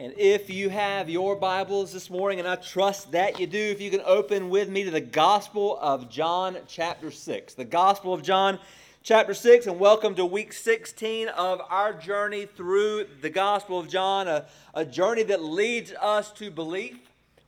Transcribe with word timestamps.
And 0.00 0.14
if 0.16 0.48
you 0.48 0.68
have 0.68 1.10
your 1.10 1.34
Bibles 1.34 1.92
this 1.92 2.08
morning, 2.08 2.38
and 2.38 2.46
I 2.46 2.54
trust 2.54 3.10
that 3.10 3.40
you 3.40 3.48
do, 3.48 3.58
if 3.58 3.80
you 3.80 3.90
can 3.90 4.02
open 4.04 4.48
with 4.48 4.68
me 4.68 4.84
to 4.84 4.92
the 4.92 5.00
Gospel 5.00 5.76
of 5.82 6.08
John, 6.08 6.56
chapter 6.68 7.10
6. 7.10 7.54
The 7.54 7.64
Gospel 7.64 8.14
of 8.14 8.22
John, 8.22 8.60
chapter 9.02 9.34
6, 9.34 9.66
and 9.66 9.80
welcome 9.80 10.14
to 10.14 10.24
week 10.24 10.52
16 10.52 11.26
of 11.26 11.60
our 11.68 11.92
journey 11.92 12.46
through 12.46 13.08
the 13.22 13.28
Gospel 13.28 13.80
of 13.80 13.88
John, 13.88 14.28
a, 14.28 14.46
a 14.72 14.84
journey 14.84 15.24
that 15.24 15.42
leads 15.42 15.92
us 15.94 16.30
to 16.34 16.48
belief, 16.52 16.96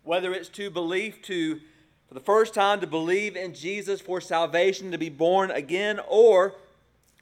whether 0.03 0.33
it's 0.33 0.49
to 0.49 0.71
belief 0.71 1.23
to, 1.23 1.61
for 2.09 2.15
the 2.15 2.19
first 2.19 2.53
time, 2.53 2.81
to 2.81 2.87
believe 2.89 3.37
in 3.37 3.55
Jesus 3.55 4.01
for 4.01 4.21
salvation, 4.21 4.91
to 4.91 4.99
be 4.99 5.09
born 5.09 5.53
again, 5.53 6.01
or 6.09 6.57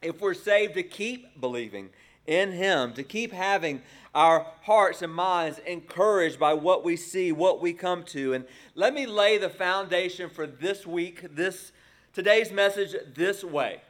if 0.00 0.22
we're 0.22 0.32
saved, 0.32 0.72
to 0.72 0.82
keep 0.82 1.38
believing 1.38 1.90
in 2.28 2.52
Him, 2.52 2.92
to 2.92 3.02
keep 3.02 3.32
having 3.32 3.82
our 4.14 4.46
hearts 4.62 5.02
and 5.02 5.12
minds 5.12 5.58
encouraged 5.66 6.38
by 6.38 6.52
what 6.52 6.84
we 6.84 6.94
see, 6.94 7.32
what 7.32 7.60
we 7.60 7.72
come 7.72 8.04
to. 8.04 8.34
And 8.34 8.44
let 8.74 8.94
me 8.94 9.06
lay 9.06 9.38
the 9.38 9.48
foundation 9.48 10.30
for 10.30 10.46
this 10.46 10.86
week, 10.86 11.34
this 11.34 11.72
today's 12.12 12.52
message 12.52 12.94
this 13.14 13.42
way. 13.42 13.80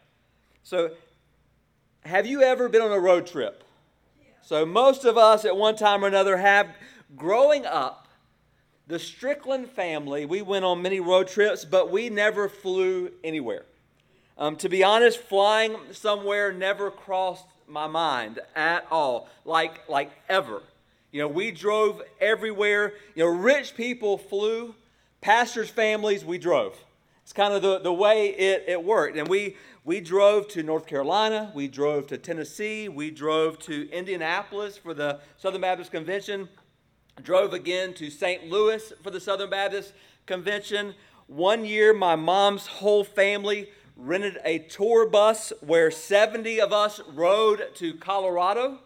So, 0.62 0.92
have 2.04 2.26
you 2.26 2.42
ever 2.42 2.68
been 2.68 2.82
on 2.82 2.92
a 2.92 3.00
road 3.00 3.26
trip? 3.26 3.64
So, 4.42 4.64
most 4.64 5.04
of 5.04 5.18
us 5.18 5.44
at 5.44 5.56
one 5.56 5.76
time 5.76 6.04
or 6.04 6.08
another 6.08 6.38
have. 6.38 6.68
Growing 7.16 7.64
up, 7.64 8.06
the 8.86 8.98
Strickland 8.98 9.70
family, 9.70 10.26
we 10.26 10.42
went 10.42 10.64
on 10.64 10.82
many 10.82 11.00
road 11.00 11.26
trips, 11.26 11.64
but 11.64 11.90
we 11.90 12.10
never 12.10 12.50
flew 12.50 13.10
anywhere. 13.24 13.64
Um, 14.36 14.56
to 14.56 14.68
be 14.68 14.84
honest, 14.84 15.18
flying 15.18 15.76
somewhere 15.92 16.52
never 16.52 16.90
crossed 16.90 17.46
my 17.68 17.86
mind 17.86 18.40
at 18.54 18.86
all, 18.90 19.28
like, 19.44 19.88
like 19.88 20.10
ever. 20.28 20.62
You 21.10 21.22
know, 21.22 21.28
we 21.28 21.50
drove 21.50 22.02
everywhere. 22.20 22.94
You 23.14 23.24
know, 23.24 23.30
rich 23.30 23.74
people 23.74 24.18
flew, 24.18 24.74
pastors' 25.20 25.70
families, 25.70 26.24
we 26.24 26.38
drove. 26.38 26.76
It's 27.22 27.32
kind 27.32 27.52
of 27.52 27.62
the, 27.62 27.78
the 27.78 27.92
way 27.92 28.28
it, 28.28 28.64
it 28.68 28.82
worked. 28.82 29.16
And 29.16 29.28
we, 29.28 29.56
we 29.84 30.00
drove 30.00 30.48
to 30.48 30.62
North 30.62 30.86
Carolina, 30.86 31.50
we 31.54 31.68
drove 31.68 32.06
to 32.08 32.18
Tennessee, 32.18 32.88
we 32.88 33.10
drove 33.10 33.58
to 33.60 33.90
Indianapolis 33.90 34.76
for 34.76 34.94
the 34.94 35.20
Southern 35.36 35.60
Baptist 35.60 35.90
Convention, 35.90 36.48
drove 37.22 37.52
again 37.52 37.94
to 37.94 38.10
St. 38.10 38.48
Louis 38.48 38.92
for 39.02 39.10
the 39.10 39.20
Southern 39.20 39.50
Baptist 39.50 39.92
Convention. 40.26 40.94
One 41.26 41.64
year, 41.64 41.92
my 41.92 42.16
mom's 42.16 42.66
whole 42.66 43.04
family 43.04 43.70
rented 43.98 44.38
a 44.44 44.60
tour 44.60 45.06
bus 45.06 45.52
where 45.60 45.90
70 45.90 46.60
of 46.60 46.72
us 46.72 47.00
rode 47.12 47.74
to 47.74 47.94
Colorado. 47.94 48.78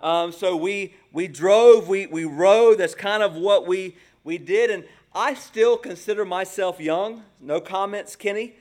Um, 0.00 0.32
so 0.32 0.56
we, 0.56 0.94
we 1.12 1.26
drove, 1.26 1.88
we, 1.88 2.06
we 2.06 2.24
rode. 2.24 2.78
That's 2.78 2.94
kind 2.94 3.22
of 3.22 3.34
what 3.34 3.66
we, 3.66 3.96
we 4.22 4.38
did. 4.38 4.70
And 4.70 4.84
I 5.14 5.34
still 5.34 5.76
consider 5.76 6.24
myself 6.24 6.80
young. 6.80 7.24
No 7.40 7.60
comments, 7.60 8.14
Kenny. 8.14 8.54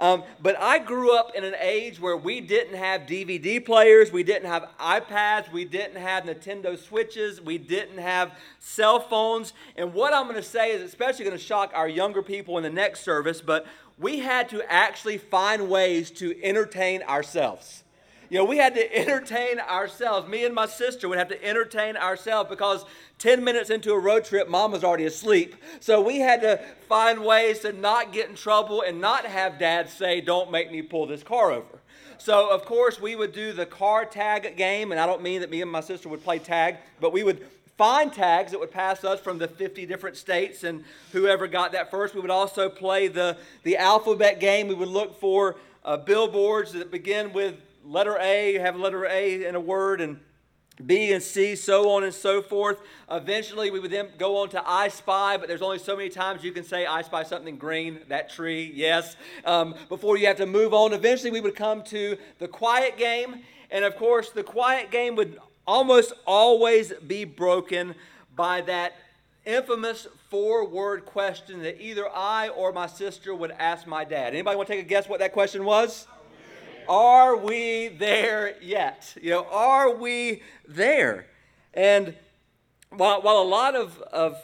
Um, 0.00 0.22
but 0.40 0.58
I 0.58 0.78
grew 0.78 1.14
up 1.14 1.32
in 1.34 1.44
an 1.44 1.54
age 1.60 2.00
where 2.00 2.16
we 2.16 2.40
didn't 2.40 2.76
have 2.76 3.02
DVD 3.02 3.62
players, 3.62 4.10
we 4.10 4.22
didn't 4.22 4.48
have 4.48 4.66
iPads, 4.80 5.52
we 5.52 5.66
didn't 5.66 6.00
have 6.00 6.24
Nintendo 6.24 6.78
Switches, 6.78 7.38
we 7.38 7.58
didn't 7.58 7.98
have 7.98 8.32
cell 8.58 8.98
phones. 8.98 9.52
And 9.76 9.92
what 9.92 10.14
I'm 10.14 10.22
going 10.22 10.36
to 10.36 10.42
say 10.42 10.70
is 10.70 10.80
especially 10.80 11.26
going 11.26 11.36
to 11.36 11.42
shock 11.42 11.72
our 11.74 11.86
younger 11.86 12.22
people 12.22 12.56
in 12.56 12.62
the 12.62 12.70
next 12.70 13.00
service, 13.00 13.42
but 13.42 13.66
we 14.00 14.20
had 14.20 14.48
to 14.48 14.62
actually 14.72 15.18
find 15.18 15.68
ways 15.68 16.10
to 16.10 16.34
entertain 16.42 17.02
ourselves. 17.02 17.84
You 18.30 18.38
know, 18.38 18.44
we 18.44 18.56
had 18.56 18.74
to 18.76 18.96
entertain 18.96 19.58
ourselves. 19.58 20.28
Me 20.28 20.44
and 20.44 20.54
my 20.54 20.66
sister 20.66 21.08
would 21.08 21.18
have 21.18 21.28
to 21.28 21.44
entertain 21.44 21.96
ourselves 21.96 22.48
because 22.48 22.84
10 23.18 23.44
minutes 23.44 23.70
into 23.70 23.92
a 23.92 23.98
road 23.98 24.24
trip, 24.24 24.48
mom 24.48 24.72
was 24.72 24.84
already 24.84 25.04
asleep. 25.04 25.56
So 25.80 26.00
we 26.00 26.20
had 26.20 26.40
to 26.42 26.60
find 26.88 27.24
ways 27.24 27.58
to 27.60 27.72
not 27.72 28.12
get 28.12 28.30
in 28.30 28.36
trouble 28.36 28.82
and 28.82 29.00
not 29.00 29.26
have 29.26 29.58
dad 29.58 29.90
say, 29.90 30.20
Don't 30.20 30.50
make 30.50 30.72
me 30.72 30.80
pull 30.80 31.06
this 31.06 31.22
car 31.22 31.50
over. 31.50 31.80
So, 32.18 32.50
of 32.50 32.66
course, 32.66 33.00
we 33.00 33.16
would 33.16 33.32
do 33.32 33.52
the 33.52 33.64
car 33.64 34.04
tag 34.04 34.56
game, 34.56 34.92
and 34.92 35.00
I 35.00 35.06
don't 35.06 35.22
mean 35.22 35.40
that 35.40 35.50
me 35.50 35.62
and 35.62 35.70
my 35.70 35.80
sister 35.80 36.08
would 36.10 36.22
play 36.22 36.38
tag, 36.38 36.76
but 37.00 37.14
we 37.14 37.22
would 37.22 37.46
find 37.80 38.12
tags 38.12 38.50
that 38.52 38.60
would 38.60 38.70
pass 38.70 39.04
us 39.04 39.18
from 39.20 39.38
the 39.38 39.48
50 39.48 39.86
different 39.86 40.14
states 40.14 40.64
and 40.64 40.84
whoever 41.12 41.46
got 41.46 41.72
that 41.72 41.90
first. 41.90 42.14
We 42.14 42.20
would 42.20 42.30
also 42.30 42.68
play 42.68 43.08
the, 43.08 43.38
the 43.62 43.78
alphabet 43.78 44.38
game. 44.38 44.68
We 44.68 44.74
would 44.74 44.90
look 44.90 45.18
for 45.18 45.56
uh, 45.82 45.96
billboards 45.96 46.74
that 46.74 46.90
begin 46.90 47.32
with 47.32 47.54
letter 47.82 48.18
A, 48.20 48.58
have 48.58 48.74
a 48.74 48.78
letter 48.78 49.06
A 49.06 49.46
in 49.46 49.54
a 49.54 49.60
word, 49.60 50.02
and 50.02 50.20
B 50.84 51.12
and 51.12 51.22
C, 51.22 51.56
so 51.56 51.88
on 51.92 52.04
and 52.04 52.12
so 52.12 52.42
forth. 52.42 52.82
Eventually, 53.10 53.70
we 53.70 53.80
would 53.80 53.90
then 53.90 54.08
go 54.18 54.36
on 54.36 54.50
to 54.50 54.62
I 54.62 54.88
Spy, 54.88 55.38
but 55.38 55.48
there's 55.48 55.62
only 55.62 55.78
so 55.78 55.96
many 55.96 56.10
times 56.10 56.44
you 56.44 56.52
can 56.52 56.64
say 56.64 56.84
I 56.84 57.00
Spy 57.00 57.22
something 57.22 57.56
green, 57.56 58.00
that 58.08 58.28
tree, 58.28 58.70
yes, 58.74 59.16
um, 59.46 59.74
before 59.88 60.18
you 60.18 60.26
have 60.26 60.36
to 60.36 60.44
move 60.44 60.74
on. 60.74 60.92
Eventually, 60.92 61.30
we 61.30 61.40
would 61.40 61.56
come 61.56 61.82
to 61.84 62.18
the 62.40 62.48
quiet 62.48 62.98
game. 62.98 63.36
And 63.70 63.86
of 63.86 63.96
course, 63.96 64.30
the 64.30 64.42
quiet 64.42 64.90
game 64.90 65.16
would 65.16 65.38
almost 65.66 66.12
always 66.26 66.92
be 67.06 67.24
broken 67.24 67.94
by 68.34 68.60
that 68.62 68.94
infamous 69.44 70.06
four 70.28 70.66
word 70.66 71.04
question 71.04 71.62
that 71.62 71.82
either 71.82 72.08
I 72.08 72.48
or 72.48 72.72
my 72.72 72.86
sister 72.86 73.34
would 73.34 73.50
ask 73.52 73.86
my 73.86 74.04
dad. 74.04 74.32
Anybody 74.32 74.56
want 74.56 74.68
to 74.68 74.74
take 74.74 74.84
a 74.84 74.88
guess 74.88 75.08
what 75.08 75.20
that 75.20 75.32
question 75.32 75.64
was? 75.64 76.06
Are 76.88 77.36
we 77.36 77.88
there 77.88 78.56
yet? 78.60 79.16
You 79.20 79.30
know, 79.30 79.46
are 79.50 79.94
we 79.94 80.42
there? 80.66 81.26
And 81.74 82.14
while, 82.90 83.22
while 83.22 83.38
a 83.38 83.44
lot 83.44 83.76
of, 83.76 84.00
of 84.12 84.36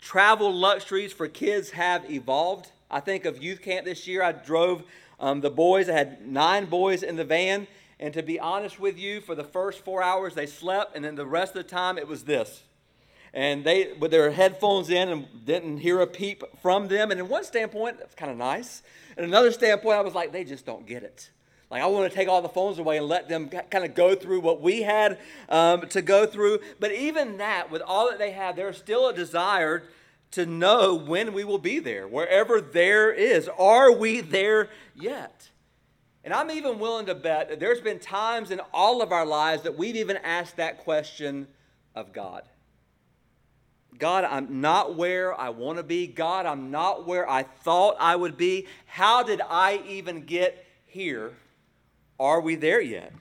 travel 0.00 0.54
luxuries 0.54 1.12
for 1.12 1.28
kids 1.28 1.70
have 1.70 2.08
evolved, 2.10 2.70
I 2.90 3.00
think 3.00 3.24
of 3.24 3.42
youth 3.42 3.62
camp 3.62 3.84
this 3.84 4.06
year. 4.06 4.22
I 4.22 4.32
drove 4.32 4.84
um, 5.20 5.40
the 5.40 5.50
boys, 5.50 5.88
I 5.88 5.94
had 5.94 6.26
nine 6.26 6.66
boys 6.66 7.02
in 7.02 7.16
the 7.16 7.24
van, 7.24 7.66
and 8.00 8.14
to 8.14 8.22
be 8.22 8.38
honest 8.38 8.78
with 8.78 8.98
you, 8.98 9.20
for 9.20 9.34
the 9.34 9.44
first 9.44 9.84
four 9.84 10.02
hours 10.02 10.34
they 10.34 10.46
slept, 10.46 10.94
and 10.94 11.04
then 11.04 11.16
the 11.16 11.26
rest 11.26 11.56
of 11.56 11.64
the 11.64 11.68
time 11.68 11.98
it 11.98 12.06
was 12.06 12.24
this. 12.24 12.62
And 13.34 13.64
they, 13.64 13.92
with 13.92 14.10
their 14.10 14.30
headphones 14.30 14.88
in, 14.88 15.08
and 15.08 15.26
didn't 15.44 15.78
hear 15.78 16.00
a 16.00 16.06
peep 16.06 16.42
from 16.62 16.88
them. 16.88 17.10
And 17.10 17.20
in 17.20 17.28
one 17.28 17.44
standpoint, 17.44 17.98
that's 17.98 18.14
kind 18.14 18.30
of 18.30 18.38
nice. 18.38 18.82
In 19.16 19.24
another 19.24 19.52
standpoint, 19.52 19.98
I 19.98 20.00
was 20.00 20.14
like, 20.14 20.32
they 20.32 20.44
just 20.44 20.64
don't 20.64 20.86
get 20.86 21.02
it. 21.02 21.30
Like, 21.70 21.82
I 21.82 21.86
want 21.86 22.10
to 22.10 22.16
take 22.16 22.28
all 22.28 22.40
the 22.40 22.48
phones 22.48 22.78
away 22.78 22.96
and 22.96 23.06
let 23.06 23.28
them 23.28 23.50
kind 23.50 23.84
of 23.84 23.94
go 23.94 24.14
through 24.14 24.40
what 24.40 24.62
we 24.62 24.82
had 24.82 25.18
um, 25.50 25.86
to 25.88 26.00
go 26.00 26.24
through. 26.24 26.60
But 26.80 26.92
even 26.92 27.36
that, 27.36 27.70
with 27.70 27.82
all 27.82 28.08
that 28.08 28.18
they 28.18 28.30
have, 28.30 28.56
there's 28.56 28.78
still 28.78 29.08
a 29.08 29.12
desire 29.12 29.84
to 30.30 30.46
know 30.46 30.94
when 30.94 31.32
we 31.34 31.44
will 31.44 31.58
be 31.58 31.78
there, 31.78 32.08
wherever 32.08 32.60
there 32.60 33.12
is. 33.12 33.48
Are 33.58 33.92
we 33.92 34.20
there 34.20 34.70
yet? 34.94 35.50
And 36.24 36.34
I'm 36.34 36.50
even 36.50 36.78
willing 36.78 37.06
to 37.06 37.14
bet 37.14 37.48
that 37.48 37.60
there's 37.60 37.80
been 37.80 37.98
times 37.98 38.50
in 38.50 38.60
all 38.72 39.02
of 39.02 39.12
our 39.12 39.24
lives 39.24 39.62
that 39.62 39.78
we've 39.78 39.96
even 39.96 40.16
asked 40.18 40.56
that 40.56 40.78
question 40.78 41.46
of 41.94 42.12
God. 42.12 42.42
God, 43.98 44.24
I'm 44.24 44.60
not 44.60 44.96
where 44.96 45.38
I 45.38 45.48
want 45.48 45.78
to 45.78 45.82
be. 45.82 46.06
God, 46.06 46.46
I'm 46.46 46.70
not 46.70 47.06
where 47.06 47.28
I 47.28 47.42
thought 47.42 47.96
I 47.98 48.14
would 48.14 48.36
be. 48.36 48.66
How 48.86 49.22
did 49.22 49.40
I 49.48 49.80
even 49.88 50.24
get 50.24 50.64
here? 50.86 51.32
Are 52.20 52.40
we 52.40 52.54
there 52.54 52.80
yet? 52.80 53.12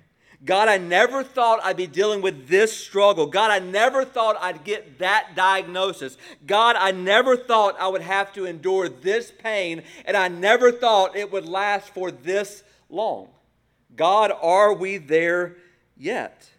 God, 0.46 0.70
I 0.70 0.78
never 0.78 1.24
thought 1.24 1.60
I'd 1.64 1.78
be 1.78 1.88
dealing 1.88 2.22
with 2.22 2.48
this 2.48 2.72
struggle. 2.72 3.26
God, 3.26 3.50
I 3.50 3.58
never 3.58 4.06
thought 4.06 4.38
I'd 4.40 4.64
get 4.64 5.00
that 5.00 5.30
diagnosis. 5.36 6.16
God, 6.46 6.76
I 6.76 6.92
never 6.92 7.36
thought 7.36 7.80
I 7.80 7.88
would 7.88 8.04
have 8.04 8.32
to 8.34 8.46
endure 8.46 8.88
this 8.88 9.32
pain, 9.32 9.82
and 10.06 10.16
I 10.16 10.28
never 10.28 10.72
thought 10.72 11.16
it 11.16 11.32
would 11.32 11.48
last 11.48 11.92
for 11.92 12.12
this 12.12 12.64
long. 12.90 13.30
God, 13.96 14.32
are 14.42 14.74
we 14.74 14.98
there 14.98 15.58
yet? 15.98 16.50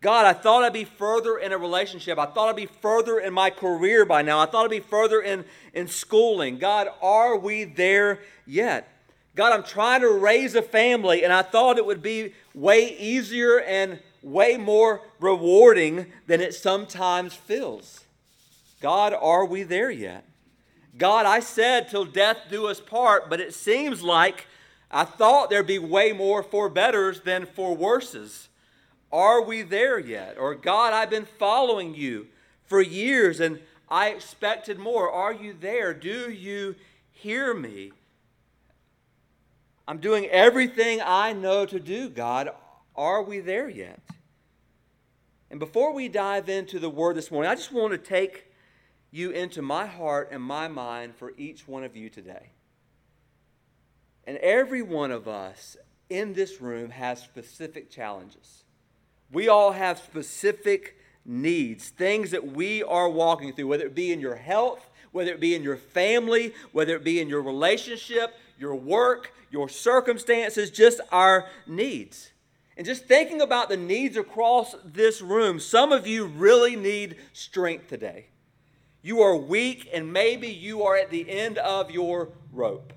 God, 0.00 0.26
I 0.26 0.32
thought 0.32 0.64
I'd 0.64 0.72
be 0.72 0.84
further 0.84 1.38
in 1.38 1.52
a 1.52 1.58
relationship. 1.58 2.18
I 2.18 2.26
thought 2.26 2.48
I'd 2.48 2.56
be 2.56 2.66
further 2.66 3.20
in 3.20 3.32
my 3.32 3.50
career 3.50 4.04
by 4.04 4.22
now. 4.22 4.40
I 4.40 4.46
thought 4.46 4.64
I'd 4.64 4.70
be 4.70 4.80
further 4.80 5.20
in, 5.20 5.44
in 5.72 5.86
schooling. 5.86 6.58
God, 6.58 6.88
are 7.00 7.38
we 7.38 7.64
there 7.64 8.18
yet? 8.44 8.88
God, 9.36 9.52
I'm 9.52 9.62
trying 9.62 10.00
to 10.00 10.10
raise 10.10 10.54
a 10.56 10.62
family, 10.62 11.22
and 11.24 11.32
I 11.32 11.42
thought 11.42 11.78
it 11.78 11.86
would 11.86 12.02
be 12.02 12.34
way 12.52 12.98
easier 12.98 13.60
and 13.60 14.00
way 14.22 14.56
more 14.56 15.02
rewarding 15.20 16.06
than 16.26 16.40
it 16.40 16.54
sometimes 16.54 17.32
feels. 17.32 18.04
God, 18.80 19.14
are 19.14 19.44
we 19.44 19.62
there 19.62 19.90
yet? 19.90 20.24
God, 20.98 21.24
I 21.26 21.40
said, 21.40 21.88
till 21.88 22.04
death 22.04 22.38
do 22.50 22.66
us 22.66 22.80
part, 22.80 23.30
but 23.30 23.40
it 23.40 23.54
seems 23.54 24.02
like 24.02 24.46
I 24.92 25.04
thought 25.04 25.48
there'd 25.48 25.66
be 25.66 25.78
way 25.78 26.12
more 26.12 26.42
for 26.42 26.68
betters 26.68 27.20
than 27.20 27.46
for 27.46 27.74
worses. 27.74 28.48
Are 29.10 29.42
we 29.42 29.62
there 29.62 29.98
yet? 29.98 30.36
Or, 30.38 30.54
God, 30.54 30.92
I've 30.92 31.10
been 31.10 31.24
following 31.24 31.94
you 31.94 32.26
for 32.64 32.80
years 32.80 33.40
and 33.40 33.60
I 33.88 34.08
expected 34.08 34.78
more. 34.78 35.10
Are 35.10 35.32
you 35.32 35.54
there? 35.58 35.94
Do 35.94 36.30
you 36.30 36.74
hear 37.10 37.54
me? 37.54 37.92
I'm 39.88 39.98
doing 39.98 40.26
everything 40.26 41.00
I 41.04 41.32
know 41.32 41.66
to 41.66 41.80
do, 41.80 42.08
God. 42.08 42.50
Are 42.94 43.22
we 43.22 43.40
there 43.40 43.68
yet? 43.68 44.00
And 45.50 45.58
before 45.58 45.92
we 45.92 46.08
dive 46.08 46.48
into 46.48 46.78
the 46.78 46.88
word 46.88 47.16
this 47.16 47.30
morning, 47.30 47.50
I 47.50 47.54
just 47.54 47.72
want 47.72 47.92
to 47.92 47.98
take 47.98 48.46
you 49.10 49.30
into 49.30 49.60
my 49.60 49.86
heart 49.86 50.28
and 50.32 50.42
my 50.42 50.68
mind 50.68 51.14
for 51.14 51.32
each 51.36 51.68
one 51.68 51.84
of 51.84 51.94
you 51.94 52.08
today. 52.08 52.50
And 54.26 54.36
every 54.38 54.82
one 54.82 55.10
of 55.10 55.26
us 55.26 55.76
in 56.08 56.34
this 56.34 56.60
room 56.60 56.90
has 56.90 57.20
specific 57.20 57.90
challenges. 57.90 58.64
We 59.30 59.48
all 59.48 59.72
have 59.72 59.98
specific 59.98 60.96
needs, 61.24 61.88
things 61.88 62.30
that 62.32 62.52
we 62.52 62.82
are 62.82 63.08
walking 63.08 63.52
through, 63.52 63.68
whether 63.68 63.86
it 63.86 63.94
be 63.94 64.12
in 64.12 64.20
your 64.20 64.36
health, 64.36 64.90
whether 65.10 65.32
it 65.32 65.40
be 65.40 65.54
in 65.54 65.62
your 65.62 65.76
family, 65.76 66.54
whether 66.72 66.94
it 66.96 67.04
be 67.04 67.20
in 67.20 67.28
your 67.28 67.42
relationship, 67.42 68.34
your 68.58 68.74
work, 68.74 69.32
your 69.50 69.68
circumstances, 69.68 70.70
just 70.70 71.00
our 71.10 71.46
needs. 71.66 72.30
And 72.76 72.86
just 72.86 73.04
thinking 73.04 73.40
about 73.40 73.68
the 73.68 73.76
needs 73.76 74.16
across 74.16 74.74
this 74.84 75.20
room, 75.20 75.60
some 75.60 75.92
of 75.92 76.06
you 76.06 76.26
really 76.26 76.74
need 76.76 77.16
strength 77.32 77.88
today. 77.88 78.26
You 79.02 79.20
are 79.20 79.36
weak, 79.36 79.90
and 79.92 80.12
maybe 80.12 80.48
you 80.48 80.82
are 80.84 80.96
at 80.96 81.10
the 81.10 81.28
end 81.28 81.58
of 81.58 81.90
your 81.90 82.30
rope. 82.52 82.92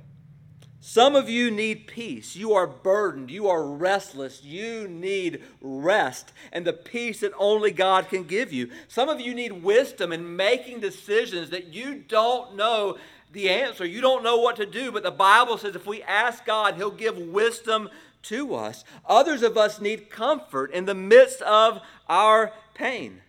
Some 0.88 1.16
of 1.16 1.28
you 1.28 1.50
need 1.50 1.88
peace. 1.88 2.36
You 2.36 2.54
are 2.54 2.68
burdened. 2.68 3.32
You 3.32 3.48
are 3.48 3.66
restless. 3.66 4.44
You 4.44 4.88
need 4.88 5.42
rest 5.60 6.32
and 6.52 6.64
the 6.64 6.74
peace 6.74 7.22
that 7.22 7.32
only 7.40 7.72
God 7.72 8.08
can 8.08 8.24
give 8.24 8.54
you. 8.54 8.70
Some 8.88 9.10
of 9.10 9.20
you 9.20 9.34
need 9.34 9.64
wisdom 9.64 10.14
in 10.14 10.36
making 10.36 10.82
decisions 10.82 11.50
that 11.50 11.74
you 11.74 11.96
don't 11.96 12.56
know 12.56 13.00
the 13.32 13.50
answer. 13.50 13.84
You 13.84 14.00
don't 14.00 14.22
know 14.22 14.38
what 14.38 14.58
to 14.58 14.66
do, 14.68 14.92
but 14.92 15.02
the 15.02 15.10
Bible 15.10 15.58
says 15.58 15.76
if 15.76 15.88
we 15.88 16.04
ask 16.04 16.46
God, 16.46 16.76
He'll 16.76 16.92
give 16.92 17.18
wisdom 17.18 17.90
to 18.22 18.54
us. 18.54 18.84
Others 19.08 19.42
of 19.42 19.58
us 19.58 19.82
need 19.82 20.12
comfort 20.12 20.72
in 20.72 20.86
the 20.86 20.94
midst 20.94 21.42
of 21.42 21.82
our 22.08 22.54
pain. 22.76 23.24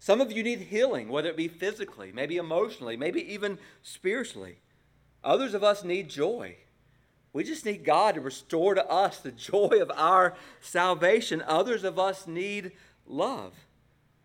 Some 0.00 0.22
of 0.22 0.32
you 0.32 0.42
need 0.42 0.60
healing, 0.60 1.10
whether 1.10 1.28
it 1.28 1.36
be 1.36 1.48
physically, 1.48 2.10
maybe 2.10 2.38
emotionally, 2.38 2.96
maybe 2.96 3.20
even 3.34 3.58
spiritually. 3.82 4.60
Others 5.22 5.52
of 5.52 5.62
us 5.62 5.84
need 5.84 6.08
joy. 6.08 6.56
We 7.32 7.44
just 7.44 7.64
need 7.64 7.84
God 7.84 8.16
to 8.16 8.20
restore 8.20 8.74
to 8.74 8.86
us 8.88 9.18
the 9.18 9.32
joy 9.32 9.78
of 9.80 9.90
our 9.94 10.34
salvation. 10.60 11.42
Others 11.46 11.84
of 11.84 11.98
us 11.98 12.26
need 12.26 12.72
love. 13.06 13.54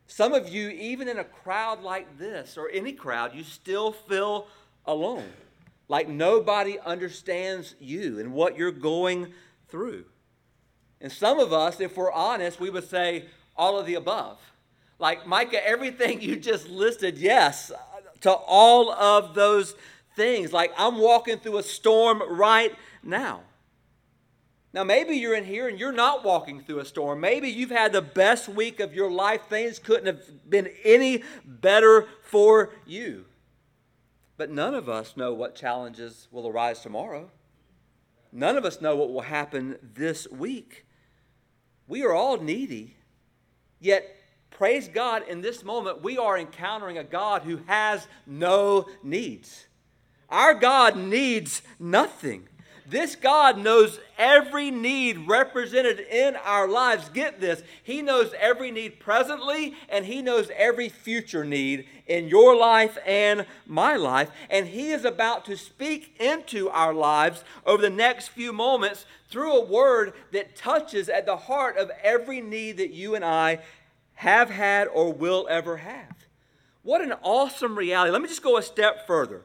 Some 0.07 0.33
of 0.33 0.49
you, 0.49 0.69
even 0.69 1.07
in 1.07 1.17
a 1.17 1.23
crowd 1.23 1.83
like 1.83 2.17
this 2.17 2.57
or 2.57 2.69
any 2.69 2.93
crowd, 2.93 3.35
you 3.35 3.43
still 3.43 3.91
feel 3.91 4.47
alone, 4.85 5.29
like 5.89 6.07
nobody 6.07 6.79
understands 6.79 7.75
you 7.79 8.19
and 8.19 8.33
what 8.33 8.57
you're 8.57 8.71
going 8.71 9.33
through. 9.69 10.05
And 11.01 11.11
some 11.11 11.39
of 11.39 11.53
us, 11.53 11.79
if 11.79 11.95
we're 11.95 12.11
honest, 12.11 12.59
we 12.59 12.69
would 12.69 12.89
say 12.89 13.25
all 13.55 13.77
of 13.77 13.85
the 13.85 13.95
above. 13.95 14.39
Like, 14.99 15.27
Micah, 15.27 15.65
everything 15.65 16.21
you 16.21 16.37
just 16.37 16.67
listed, 16.67 17.17
yes, 17.17 17.71
to 18.21 18.31
all 18.31 18.91
of 18.91 19.35
those 19.35 19.75
things. 20.15 20.51
Like, 20.51 20.71
I'm 20.77 20.97
walking 20.97 21.37
through 21.37 21.57
a 21.57 21.63
storm 21.63 22.21
right 22.29 22.73
now. 23.07 23.41
Now, 24.73 24.83
maybe 24.83 25.15
you're 25.15 25.33
in 25.33 25.45
here 25.45 25.67
and 25.67 25.79
you're 25.79 25.91
not 25.91 26.23
walking 26.23 26.61
through 26.61 26.79
a 26.79 26.85
storm. 26.85 27.21
Maybe 27.21 27.49
you've 27.49 27.71
had 27.71 27.93
the 27.93 28.01
best 28.01 28.47
week 28.47 28.79
of 28.79 28.93
your 28.93 29.09
life. 29.09 29.43
Things 29.49 29.79
couldn't 29.79 30.05
have 30.05 30.49
been 30.49 30.69
any 30.83 31.23
better 31.43 32.07
for 32.21 32.71
you. 32.85 33.25
But 34.35 34.51
none 34.51 34.75
of 34.75 34.87
us 34.87 35.17
know 35.17 35.33
what 35.33 35.55
challenges 35.55 36.27
will 36.31 36.47
arise 36.47 36.81
tomorrow. 36.81 37.31
None 38.31 38.57
of 38.57 38.65
us 38.65 38.81
know 38.81 38.95
what 38.95 39.11
will 39.11 39.21
happen 39.21 39.77
this 39.81 40.27
week. 40.29 40.85
We 41.87 42.03
are 42.03 42.13
all 42.13 42.37
needy, 42.37 42.97
yet, 43.79 44.05
praise 44.51 44.89
God, 44.89 45.23
in 45.27 45.41
this 45.41 45.63
moment, 45.63 46.03
we 46.03 46.17
are 46.17 46.37
encountering 46.37 46.97
a 46.97 47.03
God 47.03 47.43
who 47.43 47.61
has 47.65 48.05
no 48.27 48.85
needs. 49.01 49.67
Our 50.29 50.53
God 50.53 50.97
needs 50.97 51.61
nothing. 51.79 52.49
This 52.89 53.17
God 53.17 53.57
knows 53.57 53.99
every 54.17 54.71
need 54.71 55.27
represented 55.27 55.99
in 55.99 56.37
our 56.37 56.69
lives. 56.69 57.09
Get 57.09 57.41
this, 57.41 57.61
He 57.83 58.01
knows 58.01 58.33
every 58.39 58.71
need 58.71 59.01
presently, 59.01 59.75
and 59.89 60.05
He 60.05 60.21
knows 60.21 60.49
every 60.55 60.87
future 60.87 61.43
need 61.43 61.85
in 62.07 62.29
your 62.29 62.55
life 62.55 62.97
and 63.05 63.45
my 63.65 63.97
life. 63.97 64.31
And 64.49 64.67
He 64.67 64.91
is 64.91 65.03
about 65.03 65.43
to 65.45 65.57
speak 65.57 66.15
into 66.17 66.69
our 66.69 66.93
lives 66.93 67.43
over 67.65 67.81
the 67.81 67.89
next 67.89 68.29
few 68.29 68.53
moments 68.53 69.05
through 69.29 69.53
a 69.53 69.65
word 69.65 70.13
that 70.31 70.55
touches 70.55 71.09
at 71.09 71.25
the 71.25 71.35
heart 71.35 71.77
of 71.77 71.91
every 72.01 72.39
need 72.39 72.77
that 72.77 72.91
you 72.91 73.15
and 73.15 73.25
I 73.25 73.59
have 74.13 74.49
had 74.49 74.87
or 74.87 75.11
will 75.11 75.45
ever 75.49 75.77
have. 75.77 76.15
What 76.83 77.01
an 77.01 77.13
awesome 77.21 77.77
reality. 77.77 78.11
Let 78.11 78.21
me 78.21 78.29
just 78.29 78.41
go 78.41 78.55
a 78.55 78.63
step 78.63 79.05
further. 79.05 79.41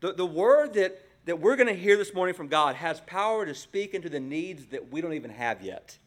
The, 0.00 0.12
the 0.12 0.26
word 0.26 0.74
that 0.74 1.00
that 1.28 1.38
we're 1.38 1.56
going 1.56 1.68
to 1.68 1.74
hear 1.74 1.98
this 1.98 2.14
morning 2.14 2.34
from 2.34 2.48
God 2.48 2.74
has 2.74 3.00
power 3.00 3.44
to 3.44 3.54
speak 3.54 3.92
into 3.92 4.08
the 4.08 4.18
needs 4.18 4.64
that 4.68 4.90
we 4.90 5.02
don't 5.02 5.12
even 5.12 5.30
have 5.30 5.60
yet. 5.60 5.98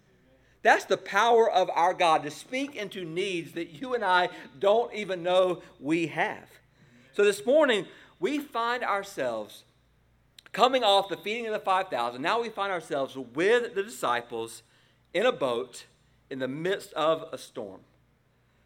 That's 0.63 0.85
the 0.85 0.97
power 0.97 1.47
of 1.47 1.69
our 1.75 1.93
God 1.93 2.23
to 2.23 2.31
speak 2.31 2.75
into 2.75 3.05
needs 3.05 3.51
that 3.51 3.69
you 3.69 3.93
and 3.93 4.03
I 4.03 4.29
don't 4.57 4.91
even 4.95 5.21
know 5.21 5.61
we 5.79 6.07
have. 6.07 6.49
So 7.13 7.23
this 7.23 7.45
morning, 7.45 7.85
we 8.19 8.39
find 8.39 8.83
ourselves 8.83 9.63
coming 10.53 10.83
off 10.83 11.07
the 11.07 11.17
feeding 11.17 11.45
of 11.45 11.53
the 11.53 11.59
5,000. 11.59 12.19
Now 12.19 12.41
we 12.41 12.49
find 12.49 12.71
ourselves 12.71 13.15
with 13.15 13.75
the 13.75 13.83
disciples 13.83 14.63
in 15.13 15.27
a 15.27 15.31
boat 15.31 15.85
in 16.31 16.39
the 16.39 16.47
midst 16.47 16.93
of 16.93 17.25
a 17.31 17.37
storm. 17.37 17.81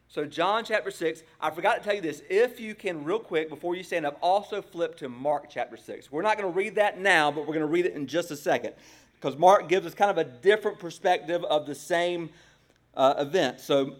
So, 0.08 0.24
John 0.24 0.64
chapter 0.64 0.90
6, 0.90 1.22
I 1.40 1.50
forgot 1.50 1.78
to 1.78 1.82
tell 1.82 1.94
you 1.94 2.00
this. 2.00 2.22
If 2.30 2.60
you 2.60 2.74
can, 2.74 3.04
real 3.04 3.18
quick, 3.18 3.48
before 3.48 3.74
you 3.74 3.82
stand 3.82 4.06
up, 4.06 4.18
also 4.22 4.62
flip 4.62 4.96
to 4.98 5.08
Mark 5.08 5.50
chapter 5.50 5.76
6. 5.76 6.12
We're 6.12 6.22
not 6.22 6.38
going 6.38 6.50
to 6.50 6.56
read 6.56 6.76
that 6.76 7.00
now, 7.00 7.30
but 7.30 7.40
we're 7.40 7.54
going 7.54 7.60
to 7.60 7.66
read 7.66 7.86
it 7.86 7.94
in 7.94 8.06
just 8.06 8.30
a 8.30 8.36
second 8.36 8.74
because 9.14 9.36
Mark 9.36 9.68
gives 9.68 9.84
us 9.84 9.94
kind 9.94 10.10
of 10.10 10.18
a 10.18 10.24
different 10.24 10.78
perspective 10.78 11.42
of 11.44 11.66
the 11.66 11.74
same 11.74 12.30
uh, 12.94 13.14
event. 13.18 13.60
So, 13.60 13.96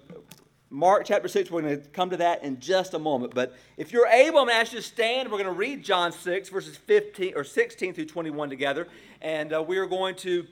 Mark 0.70 1.04
chapter 1.04 1.28
6, 1.28 1.50
we're 1.50 1.62
going 1.62 1.80
to 1.80 1.88
come 1.88 2.10
to 2.10 2.16
that 2.18 2.42
in 2.42 2.60
just 2.60 2.94
a 2.94 2.98
moment. 2.98 3.34
But 3.34 3.56
if 3.76 3.92
you're 3.92 4.08
able, 4.08 4.40
I'm 4.40 4.46
going 4.46 4.56
to 4.56 4.60
ask 4.60 4.72
you 4.72 4.78
to 4.78 4.84
stand. 4.84 5.30
We're 5.30 5.38
going 5.38 5.52
to 5.52 5.58
read 5.58 5.82
John 5.82 6.12
6, 6.12 6.48
verses 6.48 6.76
15 6.76 7.34
or 7.36 7.44
16 7.44 7.94
through 7.94 8.06
21 8.06 8.50
together. 8.50 8.88
And 9.20 9.52
uh, 9.52 9.62
we 9.62 9.78
are 9.78 9.86
going 9.86 10.16
to 10.16 10.46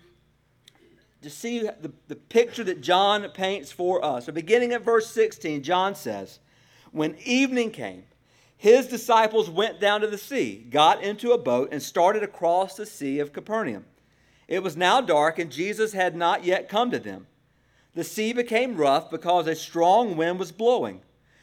to 1.25 1.31
see 1.31 1.61
the, 1.61 1.93
the 2.09 2.17
picture 2.17 2.65
that 2.65 2.81
John 2.81 3.29
paints 3.31 3.73
for 3.73 4.05
us. 4.05 4.27
So, 4.27 4.33
beginning 4.33 4.73
at 4.73 4.85
verse 4.85 5.09
16, 5.11 5.63
John 5.63 5.95
says, 5.95 6.39
When 6.93 7.17
evening 7.25 7.71
came, 7.71 8.05
his 8.57 8.87
disciples 8.87 9.51
went 9.51 9.81
down 9.81 10.01
to 10.03 10.07
the 10.07 10.17
sea, 10.17 10.67
got 10.71 11.03
into 11.03 11.33
a 11.33 11.39
boat, 11.39 11.69
and 11.73 11.83
started 11.83 12.23
across 12.23 12.77
the 12.77 12.87
Sea 12.87 13.19
of 13.19 13.33
Capernaum. 13.33 13.85
It 14.49 14.63
was 14.63 14.77
now 14.77 15.01
dark, 15.01 15.39
and 15.39 15.51
Jesus 15.51 15.93
had 15.93 16.15
not 16.15 16.45
yet 16.45 16.69
come 16.69 16.91
to 16.91 16.99
them. 16.99 17.27
The 17.95 18.05
sea 18.05 18.33
became 18.33 18.77
rough 18.77 19.11
because 19.11 19.47
a 19.47 19.55
strong 19.55 20.17
wind 20.17 20.39
was 20.39 20.53
blowing. 20.53 21.01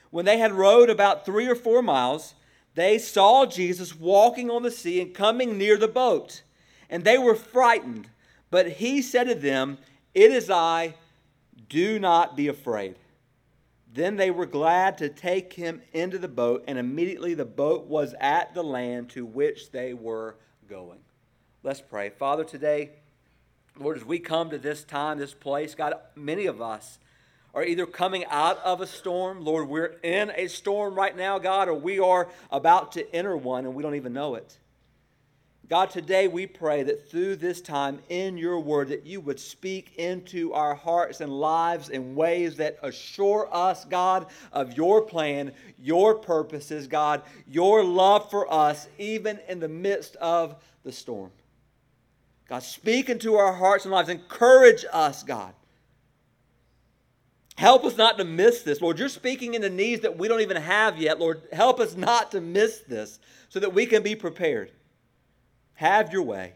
When 0.09 0.25
they 0.25 0.37
had 0.37 0.51
rowed 0.51 0.89
about 0.89 1.25
three 1.25 1.47
or 1.47 1.55
four 1.55 1.81
miles, 1.81 2.35
they 2.75 2.97
saw 2.97 3.45
Jesus 3.45 3.95
walking 3.95 4.49
on 4.49 4.63
the 4.63 4.71
sea 4.71 5.01
and 5.01 5.13
coming 5.13 5.57
near 5.57 5.77
the 5.77 5.87
boat. 5.87 6.43
And 6.89 7.03
they 7.03 7.17
were 7.17 7.35
frightened. 7.35 8.09
But 8.51 8.73
he 8.73 9.01
said 9.01 9.27
to 9.27 9.35
them, 9.35 9.79
It 10.13 10.31
is 10.31 10.49
I, 10.49 10.93
do 11.69 11.97
not 11.97 12.35
be 12.35 12.49
afraid. 12.49 12.95
Then 13.93 14.17
they 14.17 14.29
were 14.29 14.45
glad 14.45 14.97
to 14.99 15.09
take 15.09 15.53
him 15.53 15.81
into 15.93 16.17
the 16.17 16.27
boat, 16.27 16.63
and 16.67 16.77
immediately 16.77 17.33
the 17.33 17.45
boat 17.45 17.87
was 17.87 18.13
at 18.19 18.53
the 18.53 18.63
land 18.63 19.09
to 19.11 19.25
which 19.25 19.71
they 19.71 19.93
were 19.93 20.35
going. 20.69 20.99
Let's 21.63 21.81
pray. 21.81 22.09
Father, 22.09 22.43
today, 22.43 22.91
Lord, 23.77 23.97
as 23.97 24.05
we 24.05 24.19
come 24.19 24.49
to 24.49 24.57
this 24.57 24.83
time, 24.83 25.17
this 25.17 25.33
place, 25.33 25.75
God, 25.75 25.93
many 26.15 26.45
of 26.45 26.61
us 26.61 26.99
are 27.53 27.63
either 27.63 27.85
coming 27.85 28.25
out 28.25 28.59
of 28.59 28.79
a 28.79 28.87
storm, 28.87 29.43
Lord, 29.43 29.67
we're 29.67 29.97
in 30.03 30.31
a 30.35 30.47
storm 30.47 30.95
right 30.95 31.15
now, 31.15 31.37
God, 31.37 31.67
or 31.67 31.73
we 31.73 31.99
are 31.99 32.29
about 32.49 32.93
to 32.93 33.15
enter 33.15 33.35
one 33.35 33.65
and 33.65 33.75
we 33.75 33.83
don't 33.83 33.95
even 33.95 34.13
know 34.13 34.35
it. 34.35 34.57
God, 35.71 35.89
today 35.89 36.27
we 36.27 36.47
pray 36.47 36.83
that 36.83 37.09
through 37.09 37.37
this 37.37 37.61
time 37.61 37.99
in 38.09 38.37
your 38.37 38.59
word 38.59 38.89
that 38.89 39.05
you 39.05 39.21
would 39.21 39.39
speak 39.39 39.95
into 39.95 40.51
our 40.51 40.75
hearts 40.75 41.21
and 41.21 41.31
lives 41.31 41.87
in 41.87 42.13
ways 42.13 42.57
that 42.57 42.77
assure 42.83 43.47
us, 43.53 43.85
God, 43.85 44.25
of 44.51 44.75
your 44.75 45.01
plan, 45.01 45.53
your 45.81 46.15
purposes, 46.15 46.87
God, 46.87 47.21
your 47.47 47.85
love 47.85 48.29
for 48.29 48.53
us, 48.53 48.89
even 48.97 49.39
in 49.47 49.61
the 49.61 49.69
midst 49.69 50.17
of 50.17 50.61
the 50.83 50.91
storm. 50.91 51.31
God, 52.49 52.63
speak 52.63 53.09
into 53.09 53.35
our 53.35 53.53
hearts 53.53 53.85
and 53.85 53.93
lives. 53.93 54.09
Encourage 54.09 54.83
us, 54.91 55.23
God. 55.23 55.53
Help 57.55 57.85
us 57.85 57.95
not 57.95 58.17
to 58.17 58.25
miss 58.25 58.61
this. 58.63 58.81
Lord, 58.81 58.99
you're 58.99 59.07
speaking 59.07 59.53
into 59.53 59.69
needs 59.69 60.01
that 60.01 60.17
we 60.17 60.27
don't 60.27 60.41
even 60.41 60.61
have 60.61 60.97
yet. 60.97 61.17
Lord, 61.17 61.43
help 61.53 61.79
us 61.79 61.95
not 61.95 62.29
to 62.31 62.41
miss 62.41 62.79
this 62.79 63.21
so 63.47 63.61
that 63.61 63.73
we 63.73 63.85
can 63.85 64.03
be 64.03 64.15
prepared. 64.15 64.73
Have 65.81 66.13
your 66.13 66.21
way. 66.21 66.53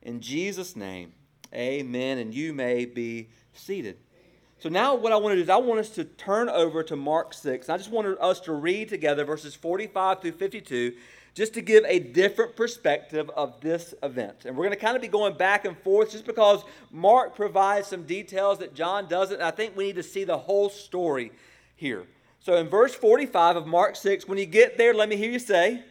In 0.00 0.20
Jesus' 0.20 0.76
name, 0.76 1.12
amen. 1.52 2.18
And 2.18 2.32
you 2.32 2.52
may 2.52 2.84
be 2.84 3.30
seated. 3.52 3.96
So 4.60 4.68
now 4.68 4.94
what 4.94 5.10
I 5.10 5.16
want 5.16 5.32
to 5.32 5.36
do 5.38 5.42
is 5.42 5.48
I 5.48 5.56
want 5.56 5.80
us 5.80 5.90
to 5.90 6.04
turn 6.04 6.48
over 6.48 6.84
to 6.84 6.94
Mark 6.94 7.34
6. 7.34 7.68
I 7.68 7.76
just 7.76 7.90
wanted 7.90 8.16
us 8.20 8.38
to 8.42 8.52
read 8.52 8.88
together 8.88 9.24
verses 9.24 9.56
45 9.56 10.22
through 10.22 10.32
52 10.32 10.92
just 11.34 11.52
to 11.54 11.60
give 11.60 11.84
a 11.88 11.98
different 11.98 12.54
perspective 12.54 13.28
of 13.30 13.60
this 13.60 13.92
event. 14.04 14.44
And 14.44 14.56
we're 14.56 14.66
going 14.66 14.78
to 14.78 14.84
kind 14.84 14.94
of 14.94 15.02
be 15.02 15.08
going 15.08 15.36
back 15.36 15.64
and 15.64 15.76
forth 15.78 16.12
just 16.12 16.24
because 16.24 16.62
Mark 16.92 17.34
provides 17.34 17.88
some 17.88 18.04
details 18.04 18.60
that 18.60 18.76
John 18.76 19.08
doesn't. 19.08 19.42
I 19.42 19.50
think 19.50 19.76
we 19.76 19.86
need 19.86 19.96
to 19.96 20.04
see 20.04 20.22
the 20.22 20.38
whole 20.38 20.70
story 20.70 21.32
here. 21.74 22.06
So 22.38 22.54
in 22.54 22.68
verse 22.68 22.94
45 22.94 23.56
of 23.56 23.66
Mark 23.66 23.96
6, 23.96 24.28
when 24.28 24.38
you 24.38 24.46
get 24.46 24.78
there, 24.78 24.94
let 24.94 25.08
me 25.08 25.16
hear 25.16 25.32
you 25.32 25.40
say, 25.40 25.82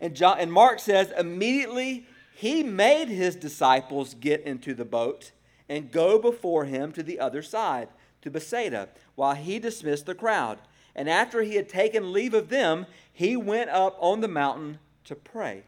and, 0.00 0.16
John, 0.16 0.38
and 0.38 0.52
Mark 0.52 0.80
says, 0.80 1.12
immediately 1.16 2.06
he 2.34 2.62
made 2.62 3.08
his 3.08 3.36
disciples 3.36 4.14
get 4.14 4.40
into 4.42 4.74
the 4.74 4.84
boat 4.84 5.32
and 5.68 5.92
go 5.92 6.18
before 6.18 6.64
him 6.64 6.90
to 6.92 7.02
the 7.02 7.20
other 7.20 7.42
side, 7.42 7.88
to 8.22 8.30
Bethsaida, 8.30 8.88
while 9.14 9.34
he 9.34 9.58
dismissed 9.58 10.06
the 10.06 10.14
crowd. 10.14 10.58
And 10.96 11.08
after 11.08 11.42
he 11.42 11.54
had 11.54 11.68
taken 11.68 12.12
leave 12.12 12.34
of 12.34 12.48
them, 12.48 12.86
he 13.12 13.36
went 13.36 13.70
up 13.70 13.96
on 14.00 14.20
the 14.20 14.28
mountain 14.28 14.78
to 15.04 15.14
pray. 15.14 15.64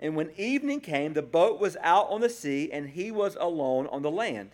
And 0.00 0.16
when 0.16 0.30
evening 0.36 0.80
came, 0.80 1.12
the 1.12 1.22
boat 1.22 1.60
was 1.60 1.76
out 1.82 2.08
on 2.08 2.22
the 2.22 2.30
sea, 2.30 2.70
and 2.72 2.88
he 2.88 3.10
was 3.10 3.36
alone 3.38 3.86
on 3.88 4.02
the 4.02 4.10
land. 4.10 4.50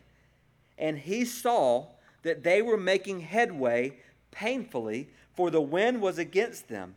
And 0.76 0.98
he 0.98 1.24
saw 1.24 1.86
that 2.22 2.42
they 2.42 2.60
were 2.60 2.76
making 2.76 3.20
headway 3.20 3.98
painfully, 4.32 5.08
for 5.34 5.50
the 5.50 5.60
wind 5.60 6.02
was 6.02 6.18
against 6.18 6.68
them. 6.68 6.96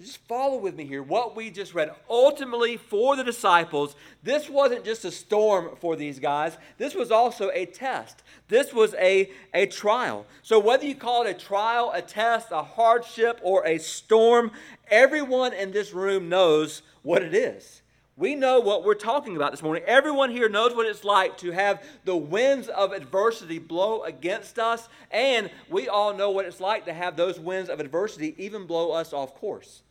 Just 0.00 0.26
follow 0.26 0.56
with 0.56 0.76
me 0.76 0.86
here 0.86 1.02
what 1.02 1.36
we 1.36 1.50
just 1.50 1.74
read. 1.74 1.90
Ultimately, 2.08 2.78
for 2.78 3.16
the 3.16 3.22
disciples, 3.22 3.94
this 4.22 4.48
wasn't 4.48 4.82
just 4.82 5.04
a 5.04 5.10
storm 5.10 5.76
for 5.78 5.94
these 5.94 6.18
guys, 6.18 6.56
this 6.78 6.94
was 6.94 7.10
also 7.10 7.50
a 7.52 7.66
test. 7.66 8.22
This 8.48 8.72
was 8.72 8.94
a, 8.94 9.30
a 9.52 9.66
trial. 9.66 10.24
So, 10.40 10.58
whether 10.58 10.86
you 10.86 10.94
call 10.94 11.26
it 11.26 11.30
a 11.30 11.38
trial, 11.38 11.92
a 11.94 12.00
test, 12.00 12.48
a 12.50 12.62
hardship, 12.62 13.40
or 13.42 13.66
a 13.66 13.76
storm, 13.76 14.52
everyone 14.88 15.52
in 15.52 15.70
this 15.70 15.92
room 15.92 16.30
knows 16.30 16.80
what 17.02 17.22
it 17.22 17.34
is. 17.34 17.82
We 18.16 18.34
know 18.34 18.58
what 18.58 18.84
we're 18.84 18.94
talking 18.94 19.36
about 19.36 19.50
this 19.50 19.62
morning. 19.62 19.82
Everyone 19.86 20.30
here 20.30 20.48
knows 20.48 20.74
what 20.74 20.86
it's 20.86 21.04
like 21.04 21.36
to 21.38 21.50
have 21.50 21.84
the 22.06 22.16
winds 22.16 22.68
of 22.68 22.92
adversity 22.92 23.58
blow 23.58 24.02
against 24.04 24.58
us, 24.58 24.88
and 25.10 25.50
we 25.68 25.88
all 25.88 26.14
know 26.14 26.30
what 26.30 26.46
it's 26.46 26.60
like 26.60 26.86
to 26.86 26.94
have 26.94 27.16
those 27.16 27.38
winds 27.38 27.68
of 27.68 27.80
adversity 27.80 28.34
even 28.38 28.64
blow 28.66 28.92
us 28.92 29.12
off 29.12 29.34
course 29.34 29.82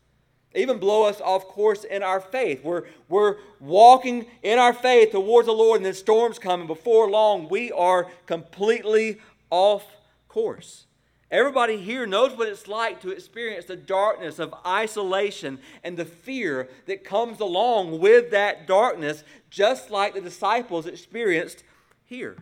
even 0.55 0.79
blow 0.79 1.03
us 1.03 1.21
off 1.21 1.47
course 1.47 1.83
in 1.83 2.01
our 2.01 2.19
faith. 2.19 2.63
We're, 2.63 2.85
we're 3.07 3.37
walking 3.59 4.25
in 4.41 4.57
our 4.57 4.73
faith 4.73 5.11
towards 5.11 5.45
the 5.45 5.53
Lord, 5.53 5.77
and 5.77 5.85
then 5.85 5.93
storms 5.93 6.39
come, 6.39 6.61
and 6.61 6.67
before 6.67 7.09
long, 7.09 7.49
we 7.49 7.71
are 7.71 8.07
completely 8.25 9.19
off 9.49 9.85
course. 10.27 10.85
Everybody 11.31 11.77
here 11.77 12.07
knows 12.07 12.35
what 12.35 12.47
it's 12.47 12.67
like 12.67 13.01
to 13.01 13.11
experience 13.11 13.65
the 13.65 13.75
darkness 13.75 14.39
of 14.39 14.55
isolation 14.65 15.59
and 15.83 15.95
the 15.95 16.05
fear 16.05 16.67
that 16.87 17.03
comes 17.03 17.39
along 17.39 17.99
with 17.99 18.31
that 18.31 18.65
darkness, 18.65 19.23
just 19.51 19.91
like 19.91 20.15
the 20.15 20.21
disciples 20.21 20.87
experienced 20.87 21.63
here. 22.03 22.37